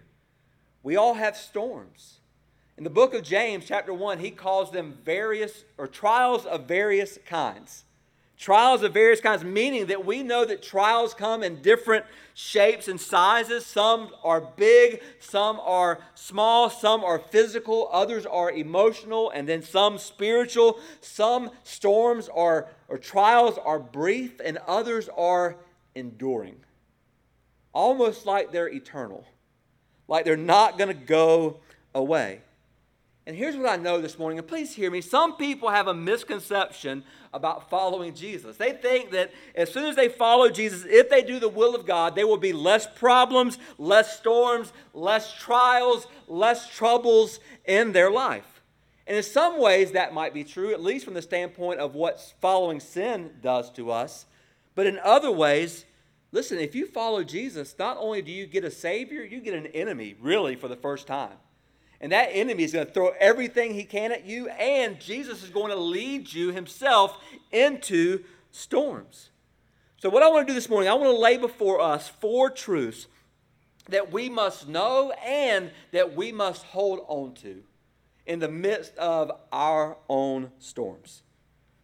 We 0.84 0.96
all 0.96 1.16
have 1.16 1.36
storms. 1.36 2.20
In 2.78 2.86
the 2.86 2.90
book 2.90 3.14
of 3.14 3.24
James, 3.24 3.66
chapter 3.66 3.94
1, 3.94 4.20
he 4.20 4.32
calls 4.32 4.72
them 4.72 4.98
various 5.04 5.66
or 5.78 5.88
trials 5.88 6.46
of 6.46 6.66
various 6.66 7.20
kinds. 7.26 7.84
Trials 8.38 8.84
of 8.84 8.94
various 8.94 9.20
kinds, 9.20 9.44
meaning 9.44 9.88
that 9.88 10.06
we 10.06 10.22
know 10.22 10.46
that 10.46 10.62
trials 10.62 11.16
come 11.16 11.42
in 11.42 11.64
different 11.64 12.06
shapes 12.36 12.88
and 12.88 13.02
sizes. 13.02 13.66
Some 13.66 14.12
are 14.24 14.42
big, 14.42 15.02
some 15.20 15.60
are 15.60 16.00
small, 16.14 16.70
some 16.70 17.04
are 17.04 17.18
physical, 17.18 17.90
others 17.92 18.28
are 18.28 18.52
emotional, 18.52 19.32
and 19.32 19.50
then 19.50 19.64
some 19.64 19.98
spiritual. 19.98 20.80
Some 21.02 21.50
storms 21.64 22.30
are, 22.30 22.68
or 22.88 23.00
trials 23.00 23.58
are 23.58 23.80
brief, 23.80 24.40
and 24.46 24.60
others 24.68 25.10
are 25.18 25.58
enduring. 25.96 26.58
Almost 27.74 28.28
like 28.28 28.52
they're 28.52 28.70
eternal, 28.70 29.26
like 30.08 30.26
they're 30.26 30.38
not 30.38 30.78
going 30.78 30.90
to 30.90 31.06
go 31.06 31.60
away. 31.96 32.42
And 33.28 33.36
here's 33.36 33.58
what 33.58 33.68
I 33.68 33.76
know 33.76 34.00
this 34.00 34.18
morning, 34.18 34.40
and 34.40 34.48
please 34.48 34.74
hear 34.74 34.90
me. 34.90 35.02
Some 35.02 35.36
people 35.36 35.68
have 35.68 35.88
a 35.88 35.94
misconception 35.94 37.04
about 37.34 37.70
following 37.70 38.16
Jesus. 38.16 38.56
They 38.56 38.72
think 38.72 39.12
that 39.12 39.34
as 39.54 39.70
soon 39.70 39.84
as 39.84 39.98
they 39.98 40.08
follow 40.08 40.50
Jesus, 40.50 40.86
if 40.88 41.10
they 41.10 41.24
do 41.24 41.38
the 41.38 41.50
will 41.50 41.76
of 41.76 41.86
God, 41.86 42.16
there 42.16 42.26
will 42.26 42.38
be 42.38 42.54
less 42.54 42.88
problems, 42.88 43.58
less 43.78 44.18
storms, 44.18 44.72
less 44.94 45.34
trials, 45.34 46.08
less 46.30 46.74
troubles 46.74 47.42
in 47.66 47.92
their 47.92 48.10
life. 48.10 48.62
And 49.06 49.18
in 49.18 49.24
some 49.24 49.60
ways, 49.60 49.92
that 49.92 50.14
might 50.14 50.34
be 50.34 50.46
true, 50.46 50.72
at 50.72 50.82
least 50.82 51.04
from 51.04 51.14
the 51.14 51.22
standpoint 51.22 51.82
of 51.82 51.96
what 51.96 52.34
following 52.40 52.80
sin 52.80 53.32
does 53.44 53.70
to 53.72 53.92
us. 53.92 54.26
But 54.74 54.88
in 54.88 55.00
other 55.00 55.34
ways, 55.34 55.84
listen, 56.32 56.60
if 56.60 56.76
you 56.76 56.88
follow 56.88 57.26
Jesus, 57.26 57.76
not 57.78 57.98
only 57.98 58.22
do 58.22 58.32
you 58.32 58.48
get 58.48 58.64
a 58.64 58.72
Savior, 58.72 59.22
you 59.22 59.42
get 59.42 59.54
an 59.54 59.68
enemy, 59.68 60.16
really, 60.22 60.56
for 60.56 60.70
the 60.70 60.78
first 60.78 61.08
time. 61.08 61.36
And 62.00 62.12
that 62.12 62.30
enemy 62.32 62.64
is 62.64 62.74
going 62.74 62.86
to 62.86 62.92
throw 62.92 63.12
everything 63.20 63.74
he 63.74 63.84
can 63.84 64.12
at 64.12 64.26
you, 64.26 64.50
and 64.50 65.00
Jesus 65.00 65.44
is 65.44 65.50
going 65.50 65.72
to 65.72 65.78
lead 65.78 66.32
you 66.32 66.52
himself 66.52 67.18
into 67.52 68.24
storms. 68.52 69.32
So, 69.98 70.10
what 70.10 70.22
I 70.22 70.28
want 70.28 70.48
to 70.48 70.52
do 70.52 70.56
this 70.56 70.70
morning, 70.70 70.90
I 70.90 70.94
want 70.94 71.06
to 71.06 71.20
lay 71.20 71.38
before 71.38 71.82
us 71.82 72.08
four 72.08 72.52
truths 72.52 73.08
that 73.90 74.12
we 74.12 74.30
must 74.30 74.68
know 74.68 75.12
and 75.26 75.72
that 75.92 76.16
we 76.16 76.32
must 76.32 76.64
hold 76.66 77.02
on 77.08 77.34
to 77.36 77.64
in 78.28 78.40
the 78.40 78.50
midst 78.50 78.96
of 78.98 79.32
our 79.52 79.98
own 80.08 80.52
storms. 80.60 81.24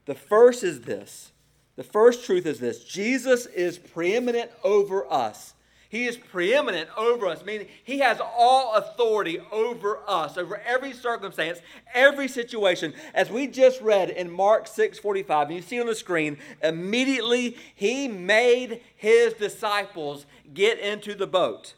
The 0.05 0.15
first 0.15 0.63
is 0.63 0.81
this 0.81 1.31
the 1.75 1.83
first 1.83 2.25
truth 2.25 2.45
is 2.45 2.59
this 2.59 2.83
Jesus 2.83 3.45
is 3.47 3.79
preeminent 3.79 4.51
over 4.63 5.11
us 5.11 5.53
he 5.93 6.07
is 6.07 6.17
preeminent 6.17 6.89
over 6.97 7.27
us, 7.27 7.45
meaning 7.45 7.67
He 7.83 7.99
has 7.99 8.19
all 8.19 8.73
authority 8.73 9.39
over 9.51 9.99
us, 10.07 10.39
over 10.39 10.59
every 10.65 10.91
circumstance, 10.91 11.59
every 11.93 12.27
situation. 12.27 12.95
As 13.13 13.29
we 13.29 13.45
just 13.45 13.79
read 13.79 14.09
in 14.09 14.31
Mark 14.31 14.65
6 14.65 14.97
45, 14.97 15.49
and 15.49 15.55
you 15.55 15.61
see 15.61 15.79
on 15.79 15.85
the 15.85 15.93
screen, 15.93 16.39
immediately 16.63 17.57
He 17.75 18.07
made 18.07 18.81
His 18.95 19.33
disciples 19.33 20.25
get 20.51 20.79
into 20.79 21.13
the 21.13 21.27
boat 21.27 21.75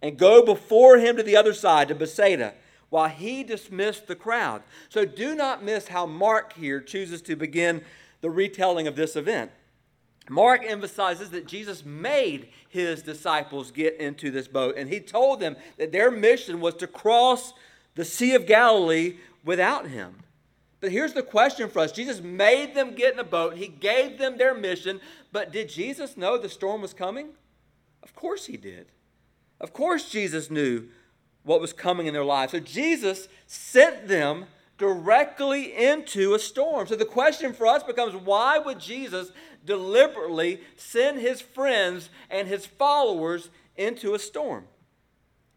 and 0.00 0.16
go 0.16 0.42
before 0.42 0.96
Him 0.96 1.18
to 1.18 1.22
the 1.22 1.36
other 1.36 1.52
side, 1.52 1.88
to 1.88 1.94
Bethsaida 1.94 2.54
while 2.88 3.10
he 3.10 3.44
dismissed 3.44 4.06
the 4.08 4.16
crowd. 4.16 4.62
So 4.88 5.04
do 5.04 5.34
not 5.36 5.62
miss 5.62 5.88
how 5.88 6.06
Mark 6.06 6.54
here 6.54 6.80
chooses 6.80 7.20
to 7.22 7.36
begin 7.36 7.84
the 8.20 8.30
retelling 8.30 8.88
of 8.88 8.96
this 8.96 9.14
event. 9.14 9.52
Mark 10.30 10.62
emphasizes 10.64 11.30
that 11.30 11.46
Jesus 11.46 11.84
made 11.84 12.48
his 12.68 13.02
disciples 13.02 13.70
get 13.70 13.96
into 13.96 14.30
this 14.30 14.46
boat, 14.46 14.76
and 14.76 14.88
he 14.88 15.00
told 15.00 15.40
them 15.40 15.56
that 15.76 15.92
their 15.92 16.10
mission 16.10 16.60
was 16.60 16.74
to 16.76 16.86
cross 16.86 17.52
the 17.96 18.04
Sea 18.04 18.34
of 18.34 18.46
Galilee 18.46 19.16
without 19.44 19.88
him. 19.88 20.14
But 20.80 20.92
here's 20.92 21.12
the 21.12 21.22
question 21.22 21.68
for 21.68 21.80
us 21.80 21.92
Jesus 21.92 22.20
made 22.20 22.74
them 22.74 22.94
get 22.94 23.14
in 23.14 23.18
a 23.18 23.24
boat, 23.24 23.56
he 23.56 23.66
gave 23.68 24.18
them 24.18 24.38
their 24.38 24.54
mission, 24.54 25.00
but 25.32 25.52
did 25.52 25.68
Jesus 25.68 26.16
know 26.16 26.38
the 26.38 26.48
storm 26.48 26.80
was 26.80 26.94
coming? 26.94 27.30
Of 28.02 28.14
course 28.14 28.46
he 28.46 28.56
did. 28.56 28.86
Of 29.60 29.72
course, 29.72 30.10
Jesus 30.10 30.50
knew 30.50 30.86
what 31.42 31.60
was 31.60 31.72
coming 31.72 32.06
in 32.06 32.14
their 32.14 32.24
lives. 32.24 32.52
So 32.52 32.60
Jesus 32.60 33.28
sent 33.46 34.08
them 34.08 34.46
directly 34.78 35.76
into 35.76 36.32
a 36.34 36.38
storm. 36.38 36.86
So 36.86 36.96
the 36.96 37.04
question 37.04 37.52
for 37.52 37.66
us 37.66 37.82
becomes 37.82 38.14
why 38.16 38.58
would 38.58 38.80
Jesus 38.80 39.30
deliberately 39.64 40.60
send 40.76 41.20
his 41.20 41.40
friends 41.40 42.10
and 42.30 42.48
his 42.48 42.66
followers 42.66 43.50
into 43.76 44.14
a 44.14 44.18
storm. 44.18 44.64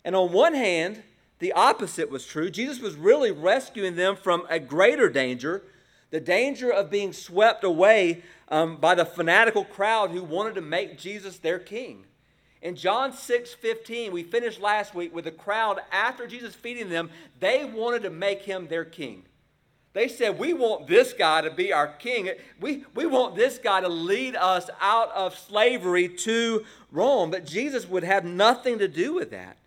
And 0.05 0.15
on 0.15 0.31
one 0.31 0.53
hand, 0.53 1.03
the 1.39 1.53
opposite 1.53 2.09
was 2.09 2.25
true. 2.25 2.49
Jesus 2.49 2.79
was 2.79 2.95
really 2.95 3.31
rescuing 3.31 3.95
them 3.95 4.15
from 4.15 4.45
a 4.49 4.59
greater 4.59 5.09
danger 5.09 5.63
the 6.13 6.19
danger 6.19 6.71
of 6.71 6.91
being 6.91 7.11
swept 7.11 7.63
away 7.63 8.21
um, 8.49 8.77
by 8.77 8.93
the 8.93 9.03
fanatical 9.03 9.65
crowd 9.65 10.11
who 10.11 10.23
wanted 10.23 10.53
to 10.53 10.61
make 10.61 10.95
Jesus 10.95 11.39
their 11.39 11.57
king. 11.57 12.05
In 12.61 12.75
John 12.75 13.13
6 13.13 13.55
15, 13.55 14.11
we 14.11 14.21
finished 14.21 14.61
last 14.61 14.93
week 14.93 15.13
with 15.13 15.25
the 15.25 15.31
crowd 15.31 15.79
after 15.91 16.27
Jesus 16.27 16.53
feeding 16.53 16.89
them, 16.89 17.09
they 17.39 17.65
wanted 17.65 18.03
to 18.03 18.11
make 18.11 18.43
him 18.43 18.67
their 18.67 18.85
king. 18.85 19.23
They 19.93 20.07
said, 20.07 20.39
We 20.39 20.53
want 20.53 20.87
this 20.87 21.13
guy 21.13 21.41
to 21.41 21.51
be 21.51 21.71
our 21.71 21.87
king. 21.87 22.31
We, 22.59 22.85
we 22.95 23.05
want 23.05 23.35
this 23.35 23.59
guy 23.59 23.81
to 23.81 23.89
lead 23.89 24.35
us 24.35 24.69
out 24.81 25.11
of 25.11 25.37
slavery 25.37 26.09
to 26.09 26.65
Rome. 26.91 27.31
But 27.31 27.45
Jesus 27.45 27.87
would 27.87 28.03
have 28.03 28.25
nothing 28.25 28.79
to 28.79 28.87
do 28.87 29.13
with 29.13 29.31
that. 29.31 29.57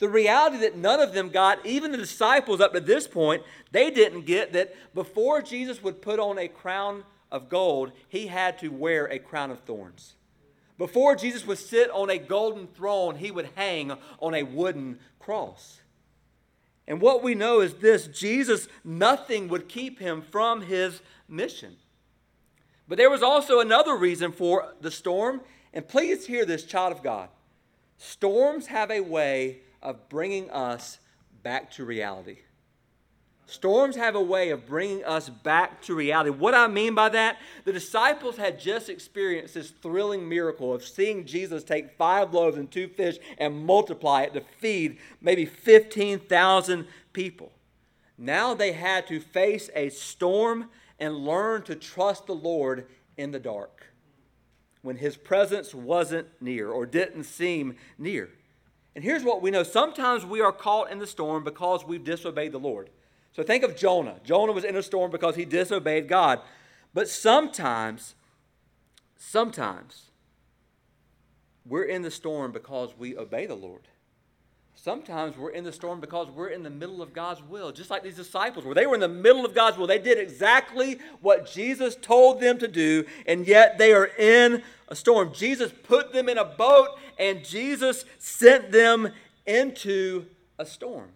The 0.00 0.08
reality 0.08 0.56
that 0.58 0.76
none 0.76 1.00
of 1.00 1.12
them 1.12 1.28
got, 1.28 1.64
even 1.64 1.92
the 1.92 1.98
disciples 1.98 2.60
up 2.60 2.72
to 2.72 2.80
this 2.80 3.06
point, 3.06 3.42
they 3.70 3.90
didn't 3.90 4.22
get 4.22 4.54
that 4.54 4.74
before 4.94 5.42
Jesus 5.42 5.82
would 5.82 6.02
put 6.02 6.18
on 6.18 6.38
a 6.38 6.48
crown 6.48 7.04
of 7.30 7.48
gold, 7.48 7.92
he 8.08 8.26
had 8.26 8.58
to 8.58 8.68
wear 8.68 9.06
a 9.06 9.18
crown 9.18 9.50
of 9.50 9.60
thorns. 9.60 10.14
Before 10.78 11.14
Jesus 11.14 11.46
would 11.46 11.58
sit 11.58 11.90
on 11.90 12.08
a 12.08 12.16
golden 12.16 12.66
throne, 12.66 13.16
he 13.16 13.30
would 13.30 13.50
hang 13.54 13.92
on 14.18 14.34
a 14.34 14.42
wooden 14.42 14.98
cross. 15.18 15.80
And 16.90 17.00
what 17.00 17.22
we 17.22 17.36
know 17.36 17.60
is 17.60 17.74
this 17.74 18.08
Jesus, 18.08 18.66
nothing 18.82 19.46
would 19.46 19.68
keep 19.68 20.00
him 20.00 20.22
from 20.22 20.62
his 20.62 21.00
mission. 21.28 21.76
But 22.88 22.98
there 22.98 23.08
was 23.08 23.22
also 23.22 23.60
another 23.60 23.96
reason 23.96 24.32
for 24.32 24.74
the 24.80 24.90
storm. 24.90 25.42
And 25.72 25.86
please 25.86 26.26
hear 26.26 26.44
this, 26.44 26.64
child 26.64 26.90
of 26.90 27.04
God. 27.04 27.28
Storms 27.96 28.66
have 28.66 28.90
a 28.90 29.02
way 29.02 29.60
of 29.80 30.08
bringing 30.08 30.50
us 30.50 30.98
back 31.44 31.70
to 31.74 31.84
reality. 31.84 32.38
Storms 33.50 33.96
have 33.96 34.14
a 34.14 34.22
way 34.22 34.50
of 34.50 34.64
bringing 34.64 35.04
us 35.04 35.28
back 35.28 35.82
to 35.82 35.94
reality. 35.94 36.30
What 36.30 36.54
I 36.54 36.68
mean 36.68 36.94
by 36.94 37.08
that, 37.08 37.38
the 37.64 37.72
disciples 37.72 38.36
had 38.36 38.60
just 38.60 38.88
experienced 38.88 39.54
this 39.54 39.70
thrilling 39.70 40.28
miracle 40.28 40.72
of 40.72 40.84
seeing 40.84 41.24
Jesus 41.24 41.64
take 41.64 41.90
five 41.90 42.32
loaves 42.32 42.56
and 42.56 42.70
two 42.70 42.86
fish 42.86 43.18
and 43.38 43.66
multiply 43.66 44.22
it 44.22 44.34
to 44.34 44.42
feed 44.60 44.98
maybe 45.20 45.44
15,000 45.44 46.86
people. 47.12 47.50
Now 48.16 48.54
they 48.54 48.72
had 48.72 49.08
to 49.08 49.18
face 49.18 49.68
a 49.74 49.88
storm 49.88 50.70
and 51.00 51.16
learn 51.16 51.62
to 51.62 51.74
trust 51.74 52.26
the 52.26 52.34
Lord 52.34 52.86
in 53.16 53.32
the 53.32 53.40
dark 53.40 53.92
when 54.82 54.96
his 54.96 55.16
presence 55.16 55.74
wasn't 55.74 56.28
near 56.40 56.70
or 56.70 56.86
didn't 56.86 57.24
seem 57.24 57.76
near. 57.98 58.30
And 58.94 59.02
here's 59.02 59.24
what 59.24 59.42
we 59.42 59.50
know 59.50 59.62
sometimes 59.62 60.24
we 60.24 60.40
are 60.40 60.52
caught 60.52 60.90
in 60.90 60.98
the 60.98 61.06
storm 61.06 61.42
because 61.42 61.84
we've 61.84 62.04
disobeyed 62.04 62.52
the 62.52 62.58
Lord. 62.58 62.90
So 63.32 63.42
think 63.42 63.62
of 63.62 63.76
Jonah. 63.76 64.16
Jonah 64.24 64.52
was 64.52 64.64
in 64.64 64.76
a 64.76 64.82
storm 64.82 65.10
because 65.10 65.36
he 65.36 65.44
disobeyed 65.44 66.08
God. 66.08 66.40
But 66.92 67.08
sometimes, 67.08 68.14
sometimes, 69.16 70.10
we're 71.64 71.84
in 71.84 72.02
the 72.02 72.10
storm 72.10 72.52
because 72.52 72.90
we 72.98 73.16
obey 73.16 73.46
the 73.46 73.54
Lord. 73.54 73.82
Sometimes 74.74 75.36
we're 75.36 75.50
in 75.50 75.64
the 75.64 75.72
storm 75.72 76.00
because 76.00 76.28
we're 76.30 76.48
in 76.48 76.62
the 76.62 76.70
middle 76.70 77.02
of 77.02 77.12
God's 77.12 77.42
will, 77.42 77.70
just 77.70 77.90
like 77.90 78.02
these 78.02 78.16
disciples 78.16 78.64
were. 78.64 78.72
They 78.72 78.86
were 78.86 78.94
in 78.94 79.00
the 79.00 79.08
middle 79.08 79.44
of 79.44 79.54
God's 79.54 79.76
will. 79.76 79.86
They 79.86 79.98
did 79.98 80.18
exactly 80.18 80.98
what 81.20 81.46
Jesus 81.46 81.96
told 81.96 82.40
them 82.40 82.58
to 82.58 82.66
do, 82.66 83.04
and 83.26 83.46
yet 83.46 83.76
they 83.76 83.92
are 83.92 84.06
in 84.06 84.62
a 84.88 84.96
storm. 84.96 85.34
Jesus 85.34 85.70
put 85.82 86.14
them 86.14 86.30
in 86.30 86.38
a 86.38 86.46
boat, 86.46 86.98
and 87.18 87.44
Jesus 87.44 88.06
sent 88.18 88.72
them 88.72 89.10
into 89.44 90.24
a 90.58 90.64
storm. 90.64 91.10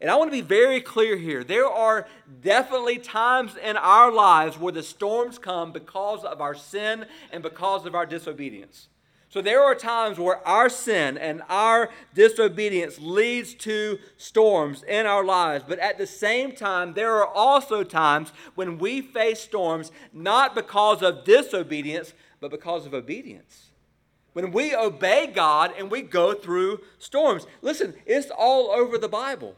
And 0.00 0.10
I 0.10 0.16
want 0.16 0.30
to 0.30 0.36
be 0.36 0.42
very 0.42 0.80
clear 0.80 1.16
here. 1.16 1.42
There 1.42 1.66
are 1.66 2.06
definitely 2.42 2.98
times 2.98 3.56
in 3.56 3.76
our 3.76 4.12
lives 4.12 4.58
where 4.58 4.72
the 4.72 4.82
storms 4.82 5.38
come 5.38 5.72
because 5.72 6.22
of 6.24 6.40
our 6.40 6.54
sin 6.54 7.06
and 7.32 7.42
because 7.42 7.86
of 7.86 7.94
our 7.94 8.04
disobedience. 8.04 8.88
So 9.28 9.42
there 9.42 9.62
are 9.62 9.74
times 9.74 10.18
where 10.18 10.46
our 10.46 10.68
sin 10.68 11.18
and 11.18 11.42
our 11.48 11.90
disobedience 12.14 12.98
leads 12.98 13.54
to 13.54 13.98
storms 14.16 14.82
in 14.82 15.06
our 15.06 15.24
lives. 15.24 15.64
But 15.66 15.78
at 15.78 15.98
the 15.98 16.06
same 16.06 16.52
time, 16.52 16.94
there 16.94 17.14
are 17.16 17.26
also 17.26 17.82
times 17.82 18.32
when 18.54 18.78
we 18.78 19.00
face 19.00 19.40
storms 19.40 19.92
not 20.12 20.54
because 20.54 21.02
of 21.02 21.24
disobedience, 21.24 22.12
but 22.40 22.50
because 22.50 22.86
of 22.86 22.94
obedience 22.94 23.66
when 24.36 24.52
we 24.52 24.76
obey 24.76 25.26
God 25.26 25.72
and 25.78 25.90
we 25.90 26.02
go 26.02 26.34
through 26.34 26.80
storms. 26.98 27.46
Listen, 27.62 27.94
it's 28.04 28.30
all 28.30 28.70
over 28.70 28.98
the 28.98 29.08
Bible. 29.08 29.56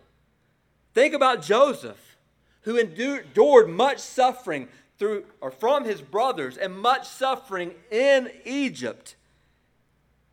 Think 0.99 1.15
about 1.15 1.43
Joseph, 1.43 2.17
who 2.63 2.77
endured 2.77 3.69
much 3.69 4.01
suffering 4.01 4.67
through 4.99 5.27
or 5.41 5.53
from 5.53 5.85
his 5.85 6.03
brothers 6.03 6.57
and 6.57 6.77
much 6.77 7.07
suffering 7.07 7.77
in 7.89 8.33
Egypt. 8.45 9.15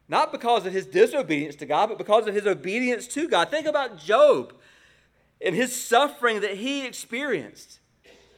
Not 0.09 0.31
because 0.31 0.65
of 0.65 0.73
his 0.73 0.87
disobedience 0.87 1.55
to 1.57 1.67
God, 1.67 1.89
but 1.89 1.99
because 1.99 2.25
of 2.25 2.33
his 2.33 2.47
obedience 2.47 3.05
to 3.09 3.27
God. 3.27 3.51
Think 3.51 3.67
about 3.67 3.99
Job 3.99 4.53
and 5.39 5.53
his 5.53 5.79
suffering 5.79 6.41
that 6.41 6.57
he 6.57 6.83
experienced 6.83 7.79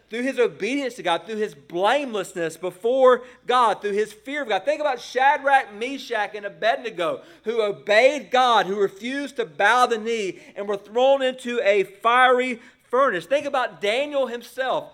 through 0.10 0.24
his 0.24 0.40
obedience 0.40 0.94
to 0.96 1.04
God, 1.04 1.26
through 1.26 1.36
his 1.36 1.54
blamelessness 1.54 2.56
before 2.58 3.24
God, 3.46 3.82
through 3.82 3.92
his 3.92 4.14
fear 4.14 4.44
of 4.44 4.50
God. 4.50 4.64
Think 4.64 4.80
about 4.80 5.02
Shadrach, 5.02 5.74
Meshach, 5.74 6.34
and 6.34 6.46
Abednego, 6.46 7.22
who 7.44 7.62
obeyed 7.62 8.32
God, 8.32 8.68
who 8.68 8.80
refused 8.80 9.36
to 9.36 9.46
bow 9.46 9.86
the 9.86 9.98
knee, 9.98 10.40
and 10.56 10.68
were 10.68 10.78
thrown 10.78 11.22
into 11.22 11.60
a 11.62 11.84
fiery 11.84 12.62
furnace. 12.90 13.26
Think 13.26 13.46
about 13.46 13.82
Daniel 13.82 14.28
himself, 14.28 14.94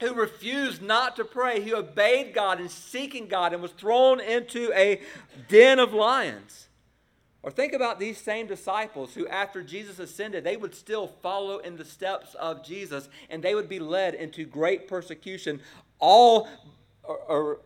who 0.00 0.14
refused 0.14 0.82
not 0.82 1.14
to 1.16 1.24
pray. 1.24 1.60
He 1.60 1.72
obeyed 1.72 2.34
God 2.34 2.58
and 2.58 2.70
seeking 2.70 3.28
God 3.28 3.52
and 3.52 3.62
was 3.62 3.70
thrown 3.72 4.20
into 4.20 4.72
a 4.74 5.00
den 5.48 5.78
of 5.78 5.94
lions. 5.94 6.63
Or 7.44 7.50
think 7.50 7.74
about 7.74 8.00
these 8.00 8.16
same 8.16 8.46
disciples 8.46 9.12
who, 9.12 9.28
after 9.28 9.62
Jesus 9.62 9.98
ascended, 9.98 10.44
they 10.44 10.56
would 10.56 10.74
still 10.74 11.08
follow 11.08 11.58
in 11.58 11.76
the 11.76 11.84
steps 11.84 12.34
of 12.36 12.64
Jesus 12.64 13.10
and 13.28 13.42
they 13.42 13.54
would 13.54 13.68
be 13.68 13.78
led 13.78 14.14
into 14.14 14.46
great 14.46 14.88
persecution. 14.88 15.60
All, 15.98 16.48
or, 17.02 17.18
or 17.28 17.58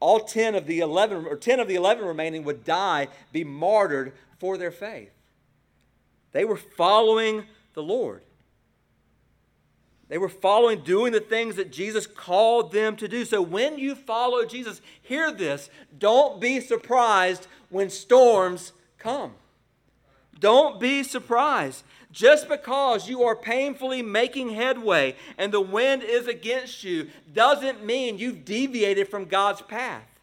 all 0.00 0.20
10 0.20 0.54
of 0.54 0.66
the 0.66 0.80
11 0.80 1.26
or 1.26 1.36
10 1.36 1.60
of 1.60 1.68
the 1.68 1.74
11 1.74 2.06
remaining 2.06 2.42
would 2.44 2.64
die, 2.64 3.08
be 3.32 3.44
martyred 3.44 4.14
for 4.38 4.56
their 4.56 4.70
faith. 4.70 5.12
They 6.32 6.46
were 6.46 6.56
following 6.56 7.44
the 7.74 7.82
Lord. 7.82 8.22
They 10.08 10.16
were 10.16 10.30
following, 10.30 10.80
doing 10.80 11.12
the 11.12 11.20
things 11.20 11.56
that 11.56 11.70
Jesus 11.70 12.06
called 12.06 12.72
them 12.72 12.96
to 12.96 13.08
do. 13.08 13.26
So 13.26 13.42
when 13.42 13.78
you 13.78 13.94
follow 13.94 14.46
Jesus, 14.46 14.80
hear 15.02 15.30
this. 15.30 15.68
Don't 15.98 16.40
be 16.40 16.60
surprised 16.60 17.46
when 17.68 17.90
storms 17.90 18.72
come. 19.06 19.34
Don't 20.40 20.80
be 20.80 21.04
surprised. 21.04 21.84
Just 22.10 22.48
because 22.48 23.08
you 23.08 23.22
are 23.22 23.36
painfully 23.36 24.02
making 24.02 24.50
headway 24.50 25.14
and 25.38 25.52
the 25.52 25.60
wind 25.60 26.02
is 26.02 26.26
against 26.26 26.82
you 26.82 27.08
doesn't 27.32 27.84
mean 27.84 28.18
you've 28.18 28.44
deviated 28.44 29.08
from 29.08 29.26
God's 29.26 29.62
path. 29.62 30.20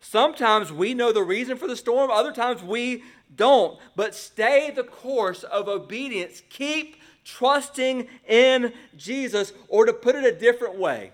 Sometimes 0.00 0.72
we 0.72 0.94
know 0.94 1.12
the 1.12 1.22
reason 1.22 1.56
for 1.56 1.66
the 1.66 1.76
storm, 1.76 2.10
other 2.10 2.32
times 2.32 2.62
we 2.62 3.02
don't. 3.34 3.78
But 3.96 4.14
stay 4.14 4.70
the 4.70 4.84
course 4.84 5.42
of 5.42 5.66
obedience. 5.68 6.42
Keep 6.50 6.96
trusting 7.24 8.08
in 8.28 8.72
Jesus, 8.96 9.52
or 9.68 9.86
to 9.86 9.92
put 9.92 10.14
it 10.14 10.24
a 10.24 10.38
different 10.38 10.78
way, 10.78 11.10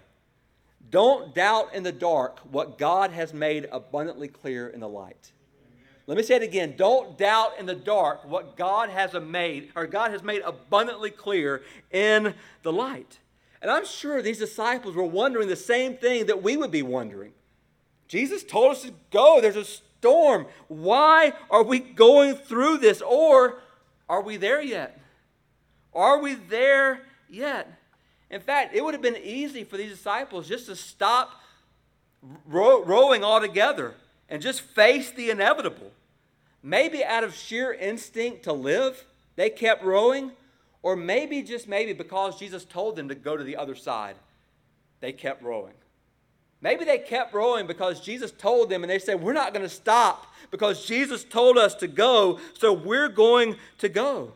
don't 0.90 1.34
doubt 1.34 1.74
in 1.74 1.82
the 1.82 1.92
dark 1.92 2.38
what 2.50 2.78
God 2.78 3.10
has 3.10 3.32
made 3.32 3.68
abundantly 3.72 4.28
clear 4.28 4.68
in 4.68 4.80
the 4.80 4.88
light. 4.88 5.32
Let 6.06 6.16
me 6.16 6.22
say 6.22 6.36
it 6.36 6.42
again. 6.42 6.74
Don't 6.76 7.18
doubt 7.18 7.58
in 7.58 7.66
the 7.66 7.74
dark 7.74 8.24
what 8.28 8.56
God 8.56 8.90
has 8.90 9.12
made, 9.14 9.70
or 9.74 9.86
God 9.86 10.12
has 10.12 10.22
made 10.22 10.42
abundantly 10.42 11.10
clear 11.10 11.62
in 11.90 12.34
the 12.62 12.72
light. 12.72 13.18
And 13.60 13.70
I'm 13.70 13.84
sure 13.84 14.22
these 14.22 14.38
disciples 14.38 14.94
were 14.94 15.04
wondering 15.04 15.48
the 15.48 15.56
same 15.56 15.96
thing 15.96 16.26
that 16.26 16.42
we 16.42 16.56
would 16.56 16.70
be 16.70 16.82
wondering. 16.82 17.32
Jesus 18.06 18.44
told 18.44 18.72
us 18.72 18.82
to 18.82 18.92
go. 19.10 19.40
There's 19.40 19.56
a 19.56 19.64
storm. 19.64 20.46
Why 20.68 21.32
are 21.50 21.64
we 21.64 21.80
going 21.80 22.36
through 22.36 22.78
this? 22.78 23.02
Or 23.02 23.60
are 24.08 24.22
we 24.22 24.36
there 24.36 24.62
yet? 24.62 25.00
Are 25.92 26.20
we 26.20 26.34
there 26.34 27.00
yet? 27.28 27.80
In 28.30 28.40
fact, 28.40 28.76
it 28.76 28.84
would 28.84 28.94
have 28.94 29.02
been 29.02 29.16
easy 29.16 29.64
for 29.64 29.76
these 29.76 29.90
disciples 29.90 30.48
just 30.48 30.66
to 30.66 30.76
stop 30.76 31.40
row- 32.46 32.84
rowing 32.84 33.24
altogether 33.24 33.94
and 34.28 34.42
just 34.42 34.60
face 34.60 35.10
the 35.10 35.30
inevitable. 35.30 35.90
Maybe 36.66 37.04
out 37.04 37.22
of 37.22 37.32
sheer 37.32 37.72
instinct 37.72 38.42
to 38.42 38.52
live, 38.52 39.04
they 39.36 39.50
kept 39.50 39.84
rowing, 39.84 40.32
or 40.82 40.96
maybe, 40.96 41.40
just 41.42 41.68
maybe, 41.68 41.92
because 41.92 42.40
Jesus 42.40 42.64
told 42.64 42.96
them 42.96 43.08
to 43.08 43.14
go 43.14 43.36
to 43.36 43.44
the 43.44 43.54
other 43.54 43.76
side, 43.76 44.16
they 44.98 45.12
kept 45.12 45.44
rowing. 45.44 45.74
Maybe 46.60 46.84
they 46.84 46.98
kept 46.98 47.32
rowing 47.32 47.68
because 47.68 48.00
Jesus 48.00 48.32
told 48.32 48.68
them, 48.68 48.82
and 48.82 48.90
they 48.90 48.98
said, 48.98 49.22
We're 49.22 49.32
not 49.32 49.54
going 49.54 49.62
to 49.62 49.72
stop 49.72 50.26
because 50.50 50.84
Jesus 50.84 51.22
told 51.22 51.56
us 51.56 51.72
to 51.76 51.86
go, 51.86 52.40
so 52.54 52.72
we're 52.72 53.10
going 53.10 53.54
to 53.78 53.88
go. 53.88 54.32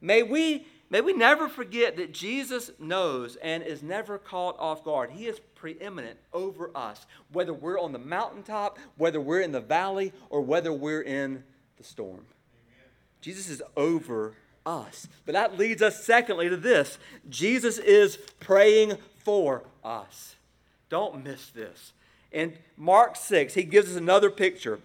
May 0.00 0.22
we 0.22 0.66
may 0.88 1.02
we 1.02 1.12
never 1.12 1.50
forget 1.50 1.98
that 1.98 2.14
Jesus 2.14 2.70
knows 2.78 3.36
and 3.36 3.62
is 3.62 3.82
never 3.82 4.16
caught 4.16 4.58
off 4.58 4.84
guard. 4.84 5.10
He 5.10 5.26
is 5.26 5.38
preeminent 5.54 6.18
over 6.32 6.70
us, 6.74 7.04
whether 7.30 7.52
we're 7.52 7.78
on 7.78 7.92
the 7.92 7.98
mountaintop, 7.98 8.78
whether 8.96 9.20
we're 9.20 9.42
in 9.42 9.52
the 9.52 9.60
valley, 9.60 10.14
or 10.30 10.40
whether 10.40 10.72
we're 10.72 11.02
in 11.02 11.44
the 11.78 11.84
storm. 11.84 12.26
Jesus 13.20 13.48
is 13.48 13.62
over 13.76 14.34
us. 14.66 15.08
But 15.24 15.32
that 15.32 15.58
leads 15.58 15.82
us, 15.82 16.04
secondly, 16.04 16.48
to 16.48 16.56
this 16.56 16.98
Jesus 17.28 17.78
is 17.78 18.18
praying 18.40 18.98
for 19.24 19.62
us. 19.82 20.36
Don't 20.90 21.24
miss 21.24 21.48
this. 21.48 21.92
In 22.30 22.54
Mark 22.76 23.16
6, 23.16 23.54
he 23.54 23.62
gives 23.62 23.90
us 23.90 23.96
another 23.96 24.30
picture. 24.30 24.80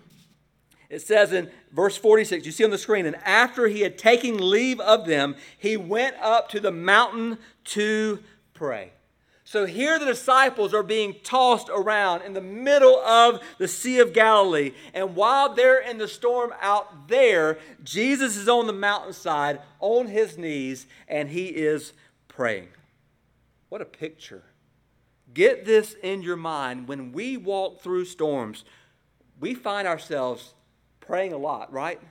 It 0.90 1.02
says 1.02 1.34
in 1.34 1.50
verse 1.72 1.98
46, 1.98 2.46
you 2.46 2.52
see 2.52 2.64
on 2.64 2.70
the 2.70 2.78
screen, 2.78 3.06
and 3.06 3.16
after 3.26 3.68
he 3.68 3.82
had 3.82 3.98
taken 3.98 4.50
leave 4.50 4.80
of 4.80 5.08
them, 5.08 5.36
he 5.58 5.76
went 5.76 6.16
up 6.22 6.50
to 6.50 6.60
the 6.60 6.72
mountain 6.72 7.40
to 7.66 8.20
pray. 8.54 8.92
So 9.54 9.68
here 9.68 10.00
the 10.00 10.08
disciples 10.08 10.74
are 10.74 10.82
being 10.82 11.18
tossed 11.22 11.70
around 11.70 12.24
in 12.24 12.34
the 12.34 12.42
middle 12.42 12.98
of 13.02 13.40
the 13.60 13.68
Sea 13.68 14.00
of 14.00 14.12
Galilee. 14.12 14.72
And 14.96 15.16
while 15.16 15.54
they're 15.54 15.80
in 15.80 16.00
the 16.00 16.08
storm 16.08 16.52
out 16.60 17.08
there, 17.08 17.60
Jesus 17.84 18.36
is 18.36 18.50
on 18.50 18.66
the 18.66 18.74
mountainside 18.74 19.62
on 19.80 20.08
his 20.08 20.40
knees 20.40 20.88
and 21.08 21.30
he 21.30 21.50
is 21.50 21.94
praying. 22.28 22.70
What 23.70 23.80
a 23.80 23.86
picture. 23.86 24.42
Get 25.36 25.66
this 25.66 25.96
in 26.02 26.24
your 26.24 26.36
mind. 26.36 26.88
When 26.88 27.12
we 27.12 27.38
walk 27.38 27.80
through 27.80 28.06
storms, 28.06 28.66
we 29.40 29.54
find 29.54 29.88
ourselves 29.88 30.56
praying 31.00 31.32
a 31.32 31.38
lot, 31.38 31.72
right? 31.72 32.02